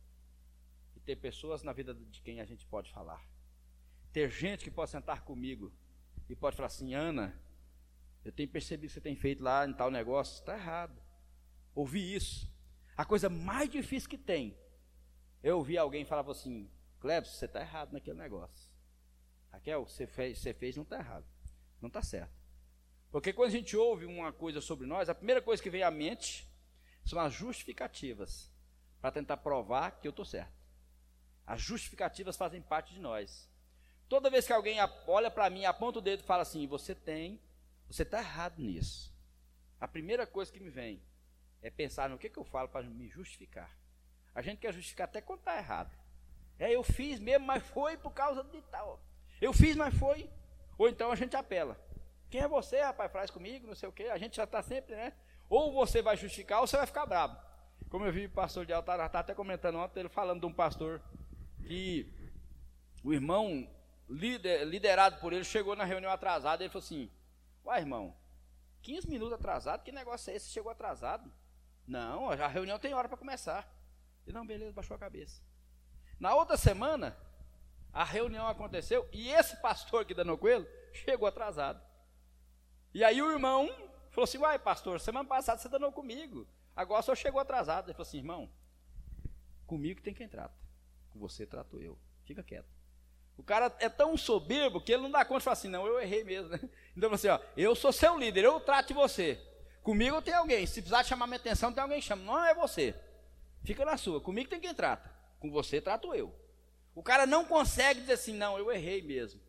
E 0.96 1.00
ter 1.00 1.15
pessoas 1.15 1.63
na 1.63 1.74
vida 1.74 1.96
de 1.96 2.22
quem 2.22 2.39
a 2.39 2.46
gente 2.46 2.68
pode 2.68 2.92
falar. 2.92 3.38
Ter 4.12 4.30
gente 4.30 4.63
que 4.63 4.72
pode 4.72 4.91
sentar 4.91 5.24
comigo 5.24 5.72
e 6.28 6.36
pode 6.36 6.56
falar 6.56 6.67
assim: 6.67 6.93
Ana, 6.93 7.39
eu 8.24 8.32
tenho 8.32 8.50
percebido 8.50 8.88
que 8.88 8.93
você 8.93 9.02
tem 9.02 9.15
feito 9.15 9.43
lá 9.43 9.67
em 9.67 9.74
tal 9.74 9.91
negócio, 9.91 10.39
está 10.39 10.54
errado. 10.56 11.00
Ouvi 11.76 12.15
isso. 12.15 12.52
A 12.98 13.06
coisa 13.06 13.30
mais 13.30 13.69
difícil 13.69 14.10
que 14.10 14.17
tem 14.17 14.58
eu 15.41 15.58
ouvi 15.58 15.78
alguém 15.78 16.06
falar 16.06 16.30
assim: 16.30 16.69
Clebson, 17.00 17.32
você 17.32 17.45
está 17.45 17.62
errado 17.62 17.93
naquele 17.93 18.17
negócio. 18.17 18.69
Raquel, 19.52 19.86
você 19.86 20.06
fez, 20.06 20.39
você 20.39 20.54
fez 20.54 20.76
não 20.76 20.84
está 20.84 20.98
errado. 20.98 21.26
Não 21.82 21.88
está 21.88 22.02
certo. 22.02 22.38
Porque 23.10 23.34
quando 23.34 23.50
a 23.50 23.58
gente 23.58 23.76
ouve 23.76 24.06
uma 24.06 24.32
coisa 24.32 24.62
sobre 24.62 24.86
nós, 24.86 25.10
a 25.10 25.15
primeira 25.15 25.41
coisa 25.41 25.63
que 25.63 25.69
vem 25.69 25.82
à 25.82 25.89
mente 25.89 26.48
são 27.06 27.19
as 27.19 27.34
justificativas 27.34 28.54
para 29.02 29.12
tentar 29.12 29.38
provar 29.38 29.91
que 29.91 30.08
eu 30.08 30.12
estou 30.12 30.26
certo. 30.26 30.54
As 31.48 31.62
justificativas 31.62 32.38
fazem 32.38 32.62
parte 32.62 32.93
de 32.93 33.00
nós. 33.00 33.48
Toda 34.10 34.30
vez 34.30 34.48
que 34.48 34.52
alguém 34.52 34.80
olha 35.06 35.30
para 35.30 35.50
mim, 35.52 35.65
aponta 35.65 36.00
o 36.00 36.02
dedo 36.02 36.22
e 36.22 36.26
fala 36.26 36.41
assim: 36.41 36.65
Você 36.65 36.95
tem, 36.95 37.39
você 37.88 38.02
está 38.02 38.17
errado 38.17 38.60
nisso. 38.60 39.13
A 39.80 39.88
primeira 39.88 40.26
coisa 40.26 40.52
que 40.52 40.60
me 40.60 40.69
vem 40.69 41.00
é 41.62 41.69
pensar 41.69 42.10
no 42.10 42.17
que, 42.17 42.28
que 42.28 42.39
eu 42.39 42.43
falo 42.43 42.67
para 42.67 42.82
me 42.82 43.08
justificar. 43.08 43.69
A 44.34 44.41
gente 44.41 44.60
quer 44.60 44.74
justificar 44.74 45.06
até 45.06 45.22
quando 45.22 45.39
está 45.39 45.56
errado. 45.58 45.95
É, 46.58 46.76
eu 46.76 46.84
fiz 46.84 47.19
mesmo, 47.19 47.45
mas 47.45 47.63
foi 47.63 47.98
por 47.98 48.12
causa 48.12 48.43
de 48.43 48.62
tal. 48.63 49.00
Eu 49.39 49.54
fiz, 49.54 49.76
mas 49.76 49.93
foi. 49.93 50.30
Ou 50.78 50.89
então 50.89 51.12
a 51.12 51.15
gente 51.15 51.36
apela. 51.36 51.80
Quem 52.30 52.41
é 52.41 52.48
você, 52.48 52.82
rapaz? 52.82 53.12
Faz 53.12 53.32
comigo, 53.32 53.67
não 53.67 53.76
sei 53.76 53.88
o 53.88 53.91
quê. 53.91 54.06
A 54.06 54.17
gente 54.17 54.38
já 54.38 54.43
está 54.43 54.62
sempre, 54.62 54.95
né? 54.95 55.13
Ou 55.50 55.72
você 55.72 56.02
vai 56.02 56.17
justificar 56.17 56.62
ou 56.62 56.67
você 56.67 56.78
vai 56.78 56.86
ficar 56.88 57.06
bravo. 57.06 57.38
Como 57.89 58.06
eu 58.06 58.12
vi 58.12 58.26
o 58.26 58.30
pastor 58.30 58.65
de 58.65 58.74
Altar, 58.74 59.00
está 59.06 59.19
até 59.19 59.34
comentando 59.34 59.78
ontem, 59.78 60.02
ele 60.02 60.10
falando 60.10 60.41
de 60.41 60.45
um 60.45 60.54
pastor 60.54 61.02
que 61.63 62.12
o 63.04 63.13
irmão 63.13 63.67
lider, 64.10 64.65
liderado 64.65 65.19
por 65.19 65.32
ele 65.32 65.43
chegou 65.43 65.76
na 65.76 65.86
reunião 65.86 66.12
atrasado. 66.12 66.62
Ele 66.62 66.69
falou 66.69 66.84
assim: 66.84 67.12
Uai, 67.63 67.82
irmão, 67.82 68.15
15 68.82 69.08
minutos 69.08 69.34
atrasado, 69.34 69.84
que 69.84 69.91
negócio 69.91 70.32
é 70.32 70.36
esse? 70.36 70.50
Chegou 70.50 70.72
atrasado? 70.72 71.32
Não, 71.86 72.30
a 72.30 72.48
reunião 72.48 72.80
tem 72.80 72.93
hora 72.93 73.08
para 73.08 73.17
começar. 73.17 73.67
E 74.26 74.32
não, 74.32 74.45
beleza, 74.45 74.74
baixou 74.74 74.95
a 74.95 75.00
cabeça. 75.00 75.41
Na 76.19 76.36
outra 76.36 76.58
semana, 76.58 77.17
a 77.91 78.04
reunião 78.04 78.48
aconteceu 78.48 79.08
e 79.12 79.30
esse 79.30 79.56
pastor 79.58 80.02
aqui 80.02 80.13
da 80.13 80.26
Coelho 80.38 80.67
chegou 80.93 81.28
atrasado. 81.28 81.82
E 82.93 83.04
aí 83.04 83.22
o 83.22 83.32
irmão 83.32 83.67
falou 84.10 84.24
assim: 84.24 84.38
Uai, 84.38 84.58
pastor, 84.60 85.00
semana 85.00 85.28
passada 85.28 85.60
você 85.60 85.69
danou 85.69 85.91
comigo. 85.91 86.48
Agora 86.76 87.02
só 87.02 87.13
chegou 87.15 87.39
atrasado. 87.39 87.86
Ele 87.86 87.93
falou 87.93 88.08
assim: 88.08 88.17
Irmão, 88.17 88.50
comigo 89.65 90.02
tem 90.02 90.13
quem 90.13 90.28
trata. 90.28 90.56
Com 91.12 91.19
você 91.19 91.45
trato 91.45 91.82
eu. 91.82 91.98
Fica 92.24 92.43
quieto. 92.43 92.79
O 93.39 93.43
cara 93.43 93.73
é 93.80 93.88
tão 93.88 94.17
soberbo 94.17 94.82
que 94.82 94.91
ele 94.91 95.04
não 95.04 95.12
dá 95.12 95.23
conta 95.23 95.39
e 95.39 95.43
fala 95.45 95.54
assim: 95.54 95.69
Não, 95.69 95.88
eu 95.88 95.97
errei 95.99 96.25
mesmo. 96.25 96.60
Então 96.95 97.13
assim: 97.13 97.30
ó, 97.30 97.39
Eu 97.56 97.73
sou 97.73 97.93
seu 97.93 98.17
líder, 98.17 98.43
eu 98.43 98.60
trato 98.60 98.89
de 98.89 98.93
você. 98.93 99.39
Comigo 99.82 100.21
tem 100.21 100.34
alguém. 100.34 100.65
Se 100.65 100.82
precisar 100.82 101.06
chamar 101.06 101.25
minha 101.25 101.38
atenção, 101.38 101.71
tem 101.71 101.82
alguém 101.82 102.02
que 102.02 102.06
chama. 102.06 102.21
Não 102.21 102.45
é 102.45 102.54
você. 102.54 102.93
Fica 103.63 103.86
na 103.86 103.95
sua. 103.95 104.19
Comigo 104.19 104.49
tem 104.49 104.60
quem 104.60 104.73
trata. 104.73 105.10
Com 105.39 105.49
você 105.49 105.80
trato 105.80 106.13
eu. 106.13 106.36
O 106.93 107.02
cara 107.02 107.25
não 107.25 107.45
consegue 107.45 108.02
dizer 108.02 108.13
assim: 108.13 108.34
Não, 108.34 108.58
eu 108.58 108.69
errei 108.73 109.02
mesmo. 109.02 109.39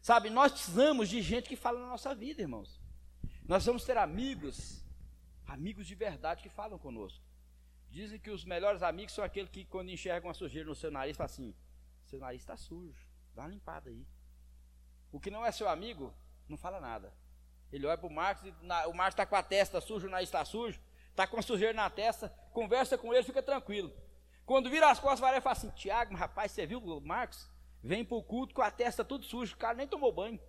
Sabe, 0.00 0.30
nós 0.30 0.52
precisamos 0.52 1.08
de 1.08 1.20
gente 1.20 1.48
que 1.48 1.56
fala 1.56 1.80
na 1.80 1.88
nossa 1.88 2.14
vida, 2.14 2.40
irmãos. 2.40 2.80
Nós 3.48 3.66
vamos 3.66 3.84
ter 3.84 3.96
amigos, 3.98 4.80
amigos 5.44 5.88
de 5.88 5.96
verdade 5.96 6.40
que 6.40 6.48
falam 6.48 6.78
conosco. 6.78 7.24
Dizem 7.88 8.20
que 8.20 8.30
os 8.30 8.44
melhores 8.44 8.80
amigos 8.80 9.12
são 9.12 9.24
aqueles 9.24 9.50
que, 9.50 9.64
quando 9.64 9.90
enxergam 9.90 10.30
a 10.30 10.34
sujeira 10.34 10.68
no 10.68 10.74
seu 10.76 10.92
nariz, 10.92 11.16
falam 11.16 11.32
assim: 11.32 11.52
seu 12.04 12.20
nariz 12.20 12.42
está 12.42 12.56
sujo, 12.56 13.09
dá 13.34 13.42
uma 13.42 13.48
limpada 13.48 13.90
aí. 13.90 14.06
O 15.12 15.20
que 15.20 15.30
não 15.30 15.44
é 15.44 15.52
seu 15.52 15.68
amigo, 15.68 16.12
não 16.48 16.56
fala 16.56 16.80
nada. 16.80 17.12
Ele 17.72 17.86
olha 17.86 17.98
para 17.98 18.06
o 18.06 18.12
Marcos 18.12 18.46
e 18.46 18.54
na, 18.64 18.86
o 18.86 18.94
Marcos 18.94 19.14
está 19.14 19.26
com 19.26 19.36
a 19.36 19.42
testa 19.42 19.80
suja, 19.80 20.06
o 20.06 20.10
nariz 20.10 20.28
está 20.28 20.44
sujo, 20.44 20.80
está 21.10 21.26
com 21.26 21.38
a 21.38 21.42
sujeira 21.42 21.72
na 21.72 21.88
testa, 21.88 22.28
conversa 22.52 22.98
com 22.98 23.14
ele, 23.14 23.22
fica 23.22 23.42
tranquilo. 23.42 23.92
Quando 24.44 24.70
vira 24.70 24.90
as 24.90 24.98
costas, 24.98 25.20
vai 25.20 25.32
lá 25.32 25.38
e 25.38 25.40
fala 25.40 25.56
assim: 25.56 25.70
Tiago, 25.70 26.14
rapaz, 26.14 26.52
você 26.52 26.66
viu 26.66 26.82
o 26.82 27.00
Marcos? 27.00 27.48
Vem 27.82 28.04
para 28.04 28.16
o 28.16 28.22
culto 28.22 28.54
com 28.54 28.62
a 28.62 28.70
testa 28.70 29.04
tudo 29.04 29.24
suja, 29.24 29.54
o 29.54 29.58
cara 29.58 29.74
nem 29.74 29.86
tomou 29.86 30.12
banho. 30.12 30.40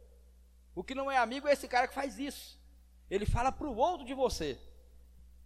O 0.74 0.84
que 0.84 0.96
não 0.96 1.12
é 1.12 1.18
amigo 1.18 1.48
é 1.48 1.54
esse 1.54 1.68
cara 1.68 1.88
que 1.88 1.94
faz 1.94 2.18
isso. 2.18 2.60
Ele 3.10 3.26
fala 3.26 3.52
para 3.52 3.68
o 3.68 3.76
outro 3.76 4.06
de 4.06 4.14
você. 4.14 4.60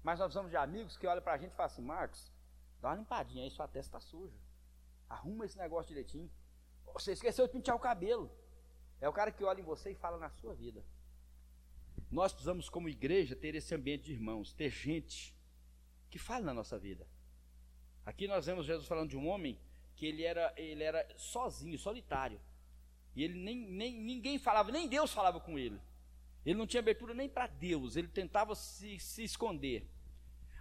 Mas 0.04 0.20
nós 0.20 0.28
precisamos 0.28 0.52
de 0.52 0.58
amigos 0.58 0.98
que 0.98 1.08
olham 1.08 1.22
para 1.22 1.34
a 1.34 1.38
gente 1.38 1.52
e 1.52 1.56
falam 1.56 1.72
assim: 1.72 1.82
Marcos, 1.82 2.32
dá 2.80 2.90
uma 2.90 2.96
limpadinha 2.96 3.44
aí, 3.44 3.52
sua 3.52 3.68
testa 3.68 3.98
está 3.98 4.00
suja. 4.00 4.38
Arruma 5.10 5.46
esse 5.46 5.58
negócio 5.58 5.90
direitinho. 5.90 6.32
Você 6.96 7.12
esqueceu 7.12 7.46
de 7.46 7.54
pintar 7.54 7.76
o 7.76 7.80
cabelo. 7.80 8.32
É 9.02 9.08
o 9.08 9.14
cara 9.14 9.32
que 9.32 9.44
olha 9.44 9.60
em 9.60 9.64
você 9.64 9.92
e 9.92 9.96
fala 9.96 10.18
na 10.18 10.30
sua 10.30 10.54
vida. 10.54 10.84
Nós 12.10 12.32
precisamos, 12.32 12.70
como 12.70 12.88
igreja, 12.88 13.36
ter 13.36 13.54
esse 13.54 13.76
ambiente 13.76 14.06
de 14.06 14.14
irmãos, 14.14 14.54
ter 14.54 14.70
gente 14.70 15.36
que 16.10 16.18
fala 16.18 16.46
na 16.46 16.54
nossa 16.54 16.80
vida. 16.80 17.06
Aqui 18.06 18.28
nós 18.28 18.46
vemos 18.46 18.66
Jesus 18.66 18.88
falando 18.88 19.10
de 19.10 19.18
um 19.18 19.28
homem 19.28 19.60
que 19.96 20.06
ele 20.06 20.24
era, 20.24 20.54
ele 20.56 20.84
era 20.84 21.06
sozinho, 21.18 21.78
solitário. 21.78 22.40
E 23.16 23.24
ele 23.24 23.38
nem, 23.40 23.58
nem 23.58 23.94
ninguém 23.94 24.38
falava, 24.40 24.72
nem 24.72 24.88
Deus 24.88 25.12
falava 25.12 25.40
com 25.40 25.60
ele. 25.60 25.80
Ele 26.46 26.58
não 26.58 26.68
tinha 26.68 26.80
abertura 26.80 27.14
nem 27.14 27.28
para 27.28 27.48
Deus, 27.48 27.96
ele 27.96 28.08
tentava 28.08 28.56
se, 28.56 29.00
se 29.00 29.24
esconder. 29.24 29.90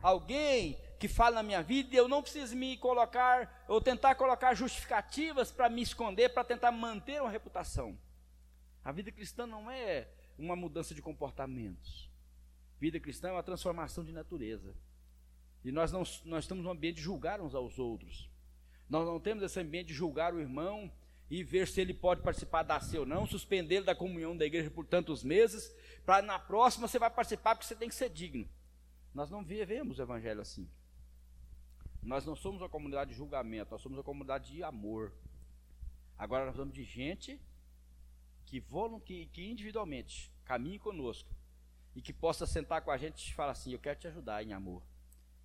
Alguém 0.03 0.79
que 1.05 1.09
fala 1.09 1.37
na 1.37 1.43
minha 1.43 1.63
vida, 1.63 1.95
eu 1.95 2.09
não 2.09 2.23
preciso 2.23 2.57
me 2.57 2.79
colocar, 2.79 3.63
ou 3.69 3.79
tentar 3.79 4.15
colocar 4.15 4.55
justificativas 4.55 5.53
para 5.53 5.69
me 5.69 5.83
esconder, 5.83 6.31
para 6.31 6.43
tentar 6.43 6.73
manter 6.73 7.21
uma 7.21 7.31
reputação. 7.31 7.99
A 8.83 8.91
vida 8.91 9.13
cristã 9.13 9.47
não 9.47 9.71
é 9.71 10.09
uma 10.39 10.57
mudança 10.57 10.95
de 10.95 11.03
comportamentos. 11.03 12.11
Vida 12.81 12.99
cristã 12.99 13.29
é 13.29 13.33
uma 13.33 13.43
transformação 13.43 14.03
de 14.03 14.13
natureza. 14.13 14.75
E 15.63 15.71
nós 15.71 15.93
não 15.93 16.05
nós 16.25 16.45
estamos 16.45 16.65
num 16.65 16.71
ambiente 16.71 16.97
de 16.97 17.03
julgar 17.03 17.39
uns 17.39 17.55
aos 17.55 17.79
outros. 17.79 18.31
Nós 18.89 19.07
não 19.07 19.21
temos 19.21 19.43
esse 19.43 19.61
ambiente 19.61 19.89
de 19.89 19.95
julgar 19.95 20.33
o 20.33 20.41
irmão 20.41 20.91
e 21.29 21.45
ver 21.45 21.69
se 21.69 21.83
ele 21.83 21.93
pode 21.93 22.23
participar 22.23 22.63
da 22.63 22.81
ceia 22.81 23.01
ou 23.01 23.07
não, 23.07 23.27
suspender 23.27 23.83
da 23.83 23.95
comunhão 23.95 24.35
da 24.35 24.47
igreja 24.47 24.71
por 24.71 24.87
tantos 24.87 25.23
meses, 25.23 25.71
para 26.07 26.23
na 26.23 26.39
próxima 26.39 26.89
você 26.89 26.99
vai 26.99 27.11
participar 27.11 27.55
porque 27.55 27.67
você 27.67 27.77
tem 27.77 27.91
que 27.91 27.95
ser 27.95 28.09
digno. 28.09 28.49
Nós 29.15 29.31
não 29.31 29.45
vivemos 29.45 29.99
o 29.99 30.03
evangelho 30.03 30.41
assim. 30.41 30.67
Nós 32.05 32.25
não 32.27 32.37
somos 32.37 32.61
uma 32.61 32.69
comunidade 32.69 33.11
de 33.11 33.17
julgamento, 33.17 33.71
nós 33.71 33.81
somos 33.81 33.97
uma 33.97 34.05
comunidade 34.05 34.53
de 34.53 34.63
amor. 34.63 35.13
Agora 36.19 36.45
nós 36.47 36.57
vamos 36.57 36.75
de 36.75 36.85
gente 36.85 37.41
que, 38.45 38.63
que, 39.05 39.27
que 39.27 39.51
individualmente 39.51 40.31
caminhe 40.45 40.79
conosco 40.79 41.35
e 41.97 42.03
que 42.03 42.13
possa 42.13 42.47
sentar 42.47 42.83
com 42.83 42.91
a 42.91 42.99
gente 42.99 43.27
e 43.27 43.35
falar 43.35 43.53
assim: 43.53 43.73
Eu 43.73 43.79
quero 43.79 43.99
te 43.99 44.07
ajudar 44.07 44.45
em 44.45 44.53
amor. 44.53 44.83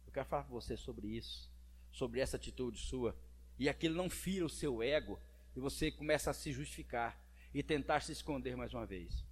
Eu 0.06 0.12
quero 0.12 0.26
falar 0.26 0.44
com 0.44 0.54
você 0.54 0.76
sobre 0.76 1.08
isso, 1.08 1.50
sobre 1.92 2.20
essa 2.20 2.36
atitude 2.36 2.78
sua. 2.80 3.16
E 3.58 3.70
aquilo 3.70 3.96
não 3.96 4.10
fira 4.10 4.46
o 4.46 4.50
seu 4.50 4.84
ego, 4.84 5.20
e 5.56 5.60
você 5.60 5.92
começa 5.92 6.32
a 6.32 6.34
se 6.34 6.52
justificar 6.52 7.18
e 7.54 7.64
tentar 7.64 8.02
se 8.02 8.12
esconder 8.12 8.56
mais 8.58 8.74
uma 8.74 8.86
vez. 8.86 9.24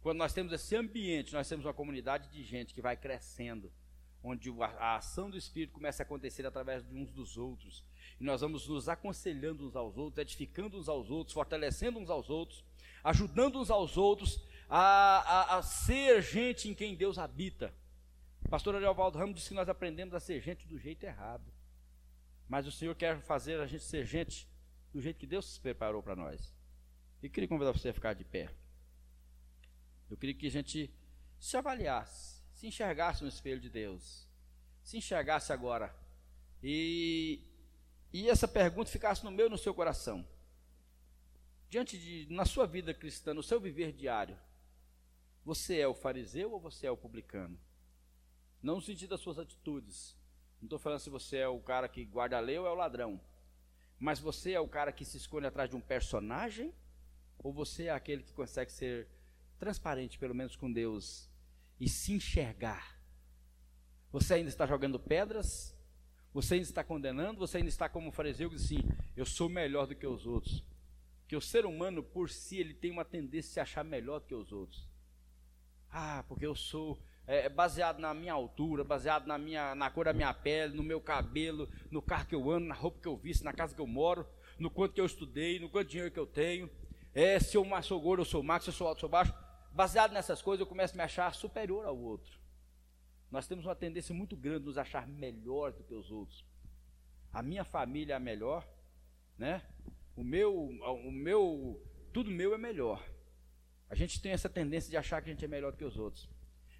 Quando 0.00 0.18
nós 0.18 0.32
temos 0.32 0.52
esse 0.52 0.76
ambiente, 0.76 1.32
nós 1.32 1.48
temos 1.48 1.66
uma 1.66 1.74
comunidade 1.74 2.30
de 2.30 2.44
gente 2.44 2.72
que 2.72 2.80
vai 2.80 2.96
crescendo, 2.96 3.72
onde 4.22 4.50
a 4.60 4.96
ação 4.96 5.30
do 5.30 5.36
Espírito 5.36 5.72
começa 5.72 6.02
a 6.02 6.04
acontecer 6.04 6.44
através 6.44 6.84
de 6.84 6.94
uns 6.94 7.10
dos 7.10 7.36
outros, 7.36 7.84
e 8.20 8.24
nós 8.24 8.40
vamos 8.40 8.66
nos 8.68 8.88
aconselhando 8.88 9.66
uns 9.66 9.76
aos 9.76 9.96
outros, 9.96 10.18
edificando 10.18 10.78
uns 10.78 10.88
aos 10.88 11.10
outros, 11.10 11.34
fortalecendo 11.34 11.98
uns 11.98 12.10
aos 12.10 12.28
outros, 12.28 12.64
ajudando 13.04 13.60
uns 13.60 13.70
aos 13.70 13.96
outros 13.96 14.42
a, 14.68 14.78
a, 14.78 15.58
a 15.58 15.62
ser 15.62 16.20
gente 16.20 16.68
em 16.68 16.74
quem 16.74 16.94
Deus 16.94 17.16
habita. 17.16 17.72
O 18.44 18.48
pastor 18.48 18.74
Ariovaldo 18.74 19.18
Ramos 19.18 19.36
disse 19.36 19.48
que 19.48 19.54
nós 19.54 19.68
aprendemos 19.68 20.14
a 20.14 20.20
ser 20.20 20.40
gente 20.40 20.66
do 20.66 20.78
jeito 20.78 21.04
errado, 21.04 21.44
mas 22.48 22.66
o 22.66 22.72
Senhor 22.72 22.94
quer 22.94 23.20
fazer 23.20 23.60
a 23.60 23.66
gente 23.66 23.84
ser 23.84 24.04
gente 24.04 24.48
do 24.92 25.00
jeito 25.00 25.18
que 25.18 25.26
Deus 25.26 25.58
preparou 25.58 26.02
para 26.02 26.16
nós. 26.16 26.54
E 27.22 27.28
queria 27.28 27.48
convidar 27.48 27.72
você 27.72 27.90
a 27.90 27.94
ficar 27.94 28.14
de 28.14 28.24
pé. 28.24 28.50
Eu 30.10 30.16
queria 30.16 30.34
que 30.34 30.46
a 30.46 30.50
gente 30.50 30.90
se 31.38 31.56
avaliasse, 31.56 32.37
se 32.58 32.66
enxergasse 32.66 33.22
no 33.22 33.28
espelho 33.28 33.60
de 33.60 33.70
Deus, 33.70 34.26
se 34.82 34.96
enxergasse 34.96 35.52
agora 35.52 35.94
e, 36.60 37.40
e 38.12 38.28
essa 38.28 38.48
pergunta 38.48 38.90
ficasse 38.90 39.24
no 39.24 39.30
meu 39.30 39.48
no 39.48 39.56
seu 39.56 39.72
coração. 39.72 40.26
Diante 41.70 41.96
de, 41.96 42.26
na 42.28 42.44
sua 42.44 42.66
vida 42.66 42.92
cristã, 42.92 43.32
no 43.32 43.44
seu 43.44 43.60
viver 43.60 43.92
diário, 43.92 44.36
você 45.44 45.78
é 45.78 45.86
o 45.86 45.94
fariseu 45.94 46.50
ou 46.50 46.58
você 46.58 46.88
é 46.88 46.90
o 46.90 46.96
publicano? 46.96 47.56
Não 48.60 48.74
no 48.74 48.82
sentido 48.82 49.10
das 49.10 49.20
suas 49.20 49.38
atitudes. 49.38 50.16
Não 50.60 50.66
estou 50.66 50.80
falando 50.80 50.98
se 50.98 51.10
você 51.10 51.36
é 51.36 51.48
o 51.48 51.60
cara 51.60 51.88
que 51.88 52.04
guarda 52.04 52.38
a 52.38 52.40
lei 52.40 52.58
ou 52.58 52.66
é 52.66 52.70
o 52.70 52.74
ladrão. 52.74 53.20
Mas 54.00 54.18
você 54.18 54.50
é 54.50 54.60
o 54.60 54.66
cara 54.66 54.90
que 54.90 55.04
se 55.04 55.16
esconde 55.16 55.46
atrás 55.46 55.70
de 55.70 55.76
um 55.76 55.80
personagem? 55.80 56.74
Ou 57.38 57.52
você 57.52 57.84
é 57.84 57.90
aquele 57.90 58.24
que 58.24 58.32
consegue 58.32 58.72
ser 58.72 59.06
transparente, 59.60 60.18
pelo 60.18 60.34
menos 60.34 60.56
com 60.56 60.72
Deus, 60.72 61.27
e 61.80 61.88
se 61.88 62.12
enxergar? 62.12 62.98
Você 64.10 64.34
ainda 64.34 64.48
está 64.48 64.66
jogando 64.66 64.98
pedras? 64.98 65.76
Você 66.32 66.54
ainda 66.54 66.66
está 66.66 66.84
condenando? 66.84 67.38
Você 67.38 67.58
ainda 67.58 67.68
está 67.68 67.88
como 67.88 68.08
um 68.08 68.12
fariseu 68.12 68.48
que 68.48 68.56
diz 68.56 68.64
assim: 68.64 68.80
eu 69.16 69.26
sou 69.26 69.48
melhor 69.48 69.86
do 69.86 69.94
que 69.94 70.06
os 70.06 70.26
outros? 70.26 70.64
Que 71.26 71.36
o 71.36 71.40
ser 71.40 71.66
humano, 71.66 72.02
por 72.02 72.30
si, 72.30 72.58
ele 72.58 72.74
tem 72.74 72.90
uma 72.90 73.04
tendência 73.04 73.62
a 73.62 73.66
se 73.66 73.70
achar 73.70 73.84
melhor 73.84 74.20
do 74.20 74.26
que 74.26 74.34
os 74.34 74.52
outros. 74.52 74.88
Ah, 75.90 76.24
porque 76.26 76.46
eu 76.46 76.54
sou 76.54 76.98
é, 77.26 77.44
é, 77.44 77.48
baseado 77.50 77.98
na 77.98 78.14
minha 78.14 78.32
altura, 78.32 78.82
baseado 78.82 79.26
na, 79.26 79.36
minha, 79.36 79.74
na 79.74 79.90
cor 79.90 80.06
da 80.06 80.14
minha 80.14 80.32
pele, 80.32 80.74
no 80.74 80.82
meu 80.82 81.00
cabelo, 81.00 81.68
no 81.90 82.00
carro 82.00 82.26
que 82.26 82.34
eu 82.34 82.50
ando, 82.50 82.66
na 82.66 82.74
roupa 82.74 83.00
que 83.00 83.08
eu 83.08 83.16
visto, 83.16 83.44
na 83.44 83.52
casa 83.52 83.74
que 83.74 83.80
eu 83.80 83.86
moro, 83.86 84.26
no 84.58 84.70
quanto 84.70 84.94
que 84.94 85.00
eu 85.00 85.06
estudei, 85.06 85.58
no 85.58 85.68
quanto 85.68 85.88
dinheiro 85.88 86.10
que 86.10 86.18
eu 86.18 86.26
tenho. 86.26 86.70
É, 87.14 87.38
se 87.38 87.56
eu 87.56 87.66
sou 87.82 88.00
gordo, 88.00 88.22
eu 88.22 88.24
sou 88.24 88.42
magro, 88.42 88.64
se 88.64 88.70
eu 88.70 88.74
sou 88.74 88.86
alto, 88.86 88.98
eu 88.98 89.00
sou 89.00 89.08
baixo. 89.10 89.34
Baseado 89.78 90.10
nessas 90.10 90.42
coisas, 90.42 90.58
eu 90.58 90.66
começo 90.66 90.94
a 90.94 90.96
me 90.96 91.04
achar 91.04 91.32
superior 91.32 91.86
ao 91.86 91.96
outro. 91.96 92.36
Nós 93.30 93.46
temos 93.46 93.64
uma 93.64 93.76
tendência 93.76 94.12
muito 94.12 94.36
grande 94.36 94.58
de 94.58 94.64
nos 94.64 94.76
achar 94.76 95.06
melhor 95.06 95.70
do 95.70 95.84
que 95.84 95.94
os 95.94 96.10
outros. 96.10 96.44
A 97.32 97.44
minha 97.44 97.62
família 97.62 98.14
é 98.14 98.18
melhor, 98.18 98.68
né? 99.38 99.62
O 100.16 100.24
meu, 100.24 100.52
o 100.52 101.12
meu, 101.12 101.80
tudo 102.12 102.28
meu 102.28 102.54
é 102.54 102.58
melhor. 102.58 103.08
A 103.88 103.94
gente 103.94 104.20
tem 104.20 104.32
essa 104.32 104.48
tendência 104.48 104.90
de 104.90 104.96
achar 104.96 105.22
que 105.22 105.30
a 105.30 105.32
gente 105.32 105.44
é 105.44 105.48
melhor 105.48 105.70
do 105.70 105.78
que 105.78 105.84
os 105.84 105.96
outros. 105.96 106.28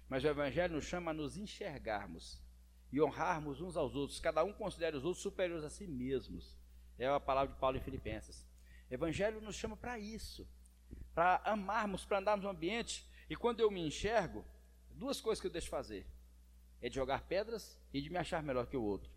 Mas 0.09 0.25
o 0.25 0.27
Evangelho 0.27 0.73
nos 0.73 0.83
chama 0.83 1.11
a 1.11 1.13
nos 1.13 1.37
enxergarmos 1.37 2.43
e 2.91 3.01
honrarmos 3.01 3.61
uns 3.61 3.77
aos 3.77 3.95
outros. 3.95 4.19
Cada 4.19 4.43
um 4.43 4.51
considera 4.51 4.97
os 4.97 5.05
outros 5.05 5.23
superiores 5.23 5.63
a 5.63 5.69
si 5.69 5.87
mesmos. 5.87 6.59
É 6.97 7.07
a 7.07 7.17
palavra 7.17 7.53
de 7.53 7.61
Paulo 7.61 7.77
em 7.77 7.81
Filipenses. 7.81 8.45
Evangelho 8.91 9.39
nos 9.39 9.55
chama 9.55 9.77
para 9.77 9.97
isso, 9.97 10.45
para 11.13 11.41
amarmos, 11.45 12.05
para 12.05 12.19
andarmos 12.19 12.43
no 12.43 12.49
ambiente. 12.49 13.07
E 13.29 13.35
quando 13.35 13.59
eu 13.59 13.69
me 13.69 13.85
enxergo, 13.85 14.45
duas 14.91 15.21
coisas 15.21 15.41
que 15.41 15.47
eu 15.47 15.51
deixo 15.51 15.69
fazer: 15.69 16.05
é 16.81 16.89
de 16.89 16.95
jogar 16.95 17.23
pedras 17.23 17.79
e 17.93 18.01
de 18.01 18.09
me 18.09 18.17
achar 18.17 18.41
melhor 18.43 18.67
que 18.67 18.77
o 18.77 18.83
outro. 18.83 19.09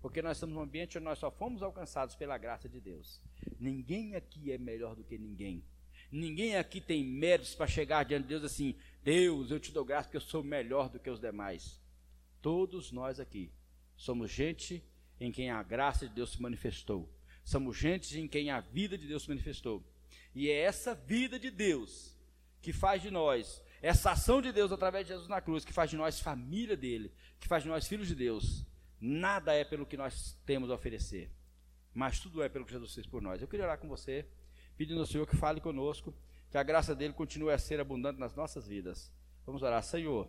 Porque 0.00 0.22
nós 0.22 0.36
estamos 0.36 0.54
num 0.54 0.62
ambiente 0.62 0.98
onde 0.98 1.04
nós 1.04 1.18
só 1.18 1.30
fomos 1.30 1.62
alcançados 1.62 2.14
pela 2.14 2.38
graça 2.38 2.68
de 2.68 2.80
Deus. 2.80 3.20
Ninguém 3.58 4.14
aqui 4.14 4.52
é 4.52 4.58
melhor 4.58 4.94
do 4.94 5.02
que 5.02 5.18
ninguém. 5.18 5.64
Ninguém 6.12 6.56
aqui 6.56 6.80
tem 6.80 7.04
méritos 7.04 7.54
para 7.54 7.66
chegar 7.66 8.04
diante 8.04 8.22
de 8.22 8.28
Deus 8.28 8.44
assim, 8.44 8.76
Deus, 9.02 9.50
eu 9.50 9.58
te 9.58 9.72
dou 9.72 9.84
graça 9.84 10.04
porque 10.04 10.16
eu 10.16 10.20
sou 10.20 10.42
melhor 10.42 10.88
do 10.88 11.00
que 11.00 11.10
os 11.10 11.20
demais. 11.20 11.80
Todos 12.40 12.92
nós 12.92 13.18
aqui 13.18 13.50
somos 13.96 14.30
gente 14.30 14.84
em 15.18 15.32
quem 15.32 15.50
a 15.50 15.62
graça 15.62 16.06
de 16.06 16.14
Deus 16.14 16.32
se 16.32 16.42
manifestou. 16.42 17.10
Somos 17.42 17.76
gente 17.76 18.18
em 18.18 18.28
quem 18.28 18.50
a 18.50 18.60
vida 18.60 18.96
de 18.96 19.06
Deus 19.06 19.22
se 19.22 19.28
manifestou. 19.28 19.84
E 20.36 20.50
é 20.50 20.60
essa 20.60 20.94
vida 20.94 21.38
de 21.38 21.50
Deus 21.50 22.14
que 22.60 22.70
faz 22.70 23.00
de 23.00 23.10
nós, 23.10 23.64
essa 23.80 24.10
ação 24.10 24.42
de 24.42 24.52
Deus 24.52 24.70
através 24.70 25.06
de 25.06 25.14
Jesus 25.14 25.28
na 25.28 25.40
cruz, 25.40 25.64
que 25.64 25.72
faz 25.72 25.88
de 25.88 25.96
nós 25.96 26.20
família 26.20 26.76
dele, 26.76 27.10
que 27.40 27.48
faz 27.48 27.62
de 27.62 27.70
nós 27.70 27.88
filhos 27.88 28.06
de 28.06 28.14
Deus, 28.14 28.66
nada 29.00 29.54
é 29.54 29.64
pelo 29.64 29.86
que 29.86 29.96
nós 29.96 30.38
temos 30.44 30.70
a 30.70 30.74
oferecer, 30.74 31.30
mas 31.94 32.20
tudo 32.20 32.42
é 32.42 32.50
pelo 32.50 32.66
que 32.66 32.72
Jesus 32.72 32.94
fez 32.94 33.06
por 33.06 33.22
nós. 33.22 33.40
Eu 33.40 33.48
queria 33.48 33.64
orar 33.64 33.78
com 33.78 33.88
você, 33.88 34.26
pedindo 34.76 35.00
ao 35.00 35.06
Senhor 35.06 35.26
que 35.26 35.38
fale 35.38 35.58
conosco, 35.58 36.14
que 36.50 36.58
a 36.58 36.62
graça 36.62 36.94
dele 36.94 37.14
continue 37.14 37.50
a 37.50 37.58
ser 37.58 37.80
abundante 37.80 38.20
nas 38.20 38.34
nossas 38.34 38.68
vidas. 38.68 39.10
Vamos 39.46 39.62
orar, 39.62 39.82
Senhor. 39.82 40.28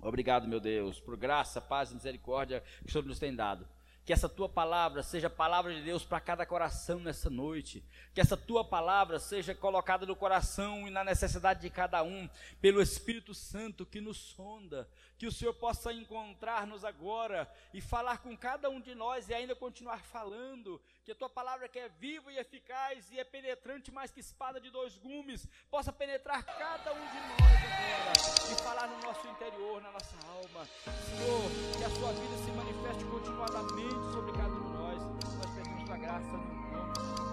Obrigado, 0.00 0.46
meu 0.46 0.60
Deus, 0.60 1.00
por 1.00 1.16
graça, 1.16 1.62
paz 1.62 1.92
e 1.92 1.94
misericórdia 1.94 2.62
que 2.82 2.90
o 2.90 2.92
Senhor 2.92 3.06
nos 3.06 3.18
tem 3.18 3.34
dado. 3.34 3.66
Que 4.08 4.12
essa 4.14 4.26
tua 4.26 4.48
palavra 4.48 5.02
seja 5.02 5.28
palavra 5.28 5.74
de 5.74 5.82
Deus 5.82 6.02
para 6.02 6.18
cada 6.18 6.46
coração 6.46 6.98
nessa 6.98 7.28
noite. 7.28 7.84
Que 8.14 8.22
essa 8.22 8.38
tua 8.38 8.64
palavra 8.64 9.18
seja 9.18 9.54
colocada 9.54 10.06
no 10.06 10.16
coração 10.16 10.88
e 10.88 10.90
na 10.90 11.04
necessidade 11.04 11.60
de 11.60 11.68
cada 11.68 12.02
um, 12.02 12.26
pelo 12.58 12.80
Espírito 12.80 13.34
Santo 13.34 13.84
que 13.84 14.00
nos 14.00 14.16
sonda. 14.16 14.88
Que 15.18 15.26
o 15.26 15.32
Senhor 15.32 15.52
possa 15.52 15.92
encontrar-nos 15.92 16.84
agora 16.84 17.50
e 17.74 17.80
falar 17.80 18.18
com 18.18 18.36
cada 18.36 18.70
um 18.70 18.80
de 18.80 18.94
nós 18.94 19.28
e 19.28 19.34
ainda 19.34 19.54
continuar 19.54 20.00
falando. 20.04 20.80
Que 21.04 21.10
a 21.10 21.14
tua 21.14 21.28
palavra, 21.28 21.68
que 21.68 21.78
é 21.78 21.88
viva 21.88 22.32
e 22.32 22.38
eficaz 22.38 23.10
e 23.10 23.18
é 23.18 23.24
penetrante 23.24 23.90
mais 23.90 24.12
que 24.12 24.20
espada 24.20 24.60
de 24.60 24.70
dois 24.70 24.96
gumes, 24.96 25.46
possa 25.70 25.92
penetrar 25.92 26.44
cada 26.44 26.92
um 26.92 27.06
de 27.08 27.20
nós 27.20 27.40
agora 27.40 28.52
e 28.52 28.62
falar 28.62 28.86
no 28.86 29.00
nosso 29.00 29.26
interior, 29.26 29.82
na 29.82 29.90
nossa 29.90 30.16
alma. 30.28 30.64
Senhor, 30.84 31.76
que 31.76 31.84
a 31.84 31.90
sua 31.90 32.12
vida 32.12 32.36
se 32.44 32.50
manifeste 32.52 33.04
continuadamente 33.04 34.12
sobre 34.12 34.32
cada 34.32 34.54
um 34.54 34.62
de 34.62 34.72
nós. 34.72 35.02
Nós 35.36 35.54
pedimos 35.56 35.90
a 35.90 35.96
graça 35.96 36.28
no 36.28 36.72
nome 36.72 36.92
de 36.92 37.27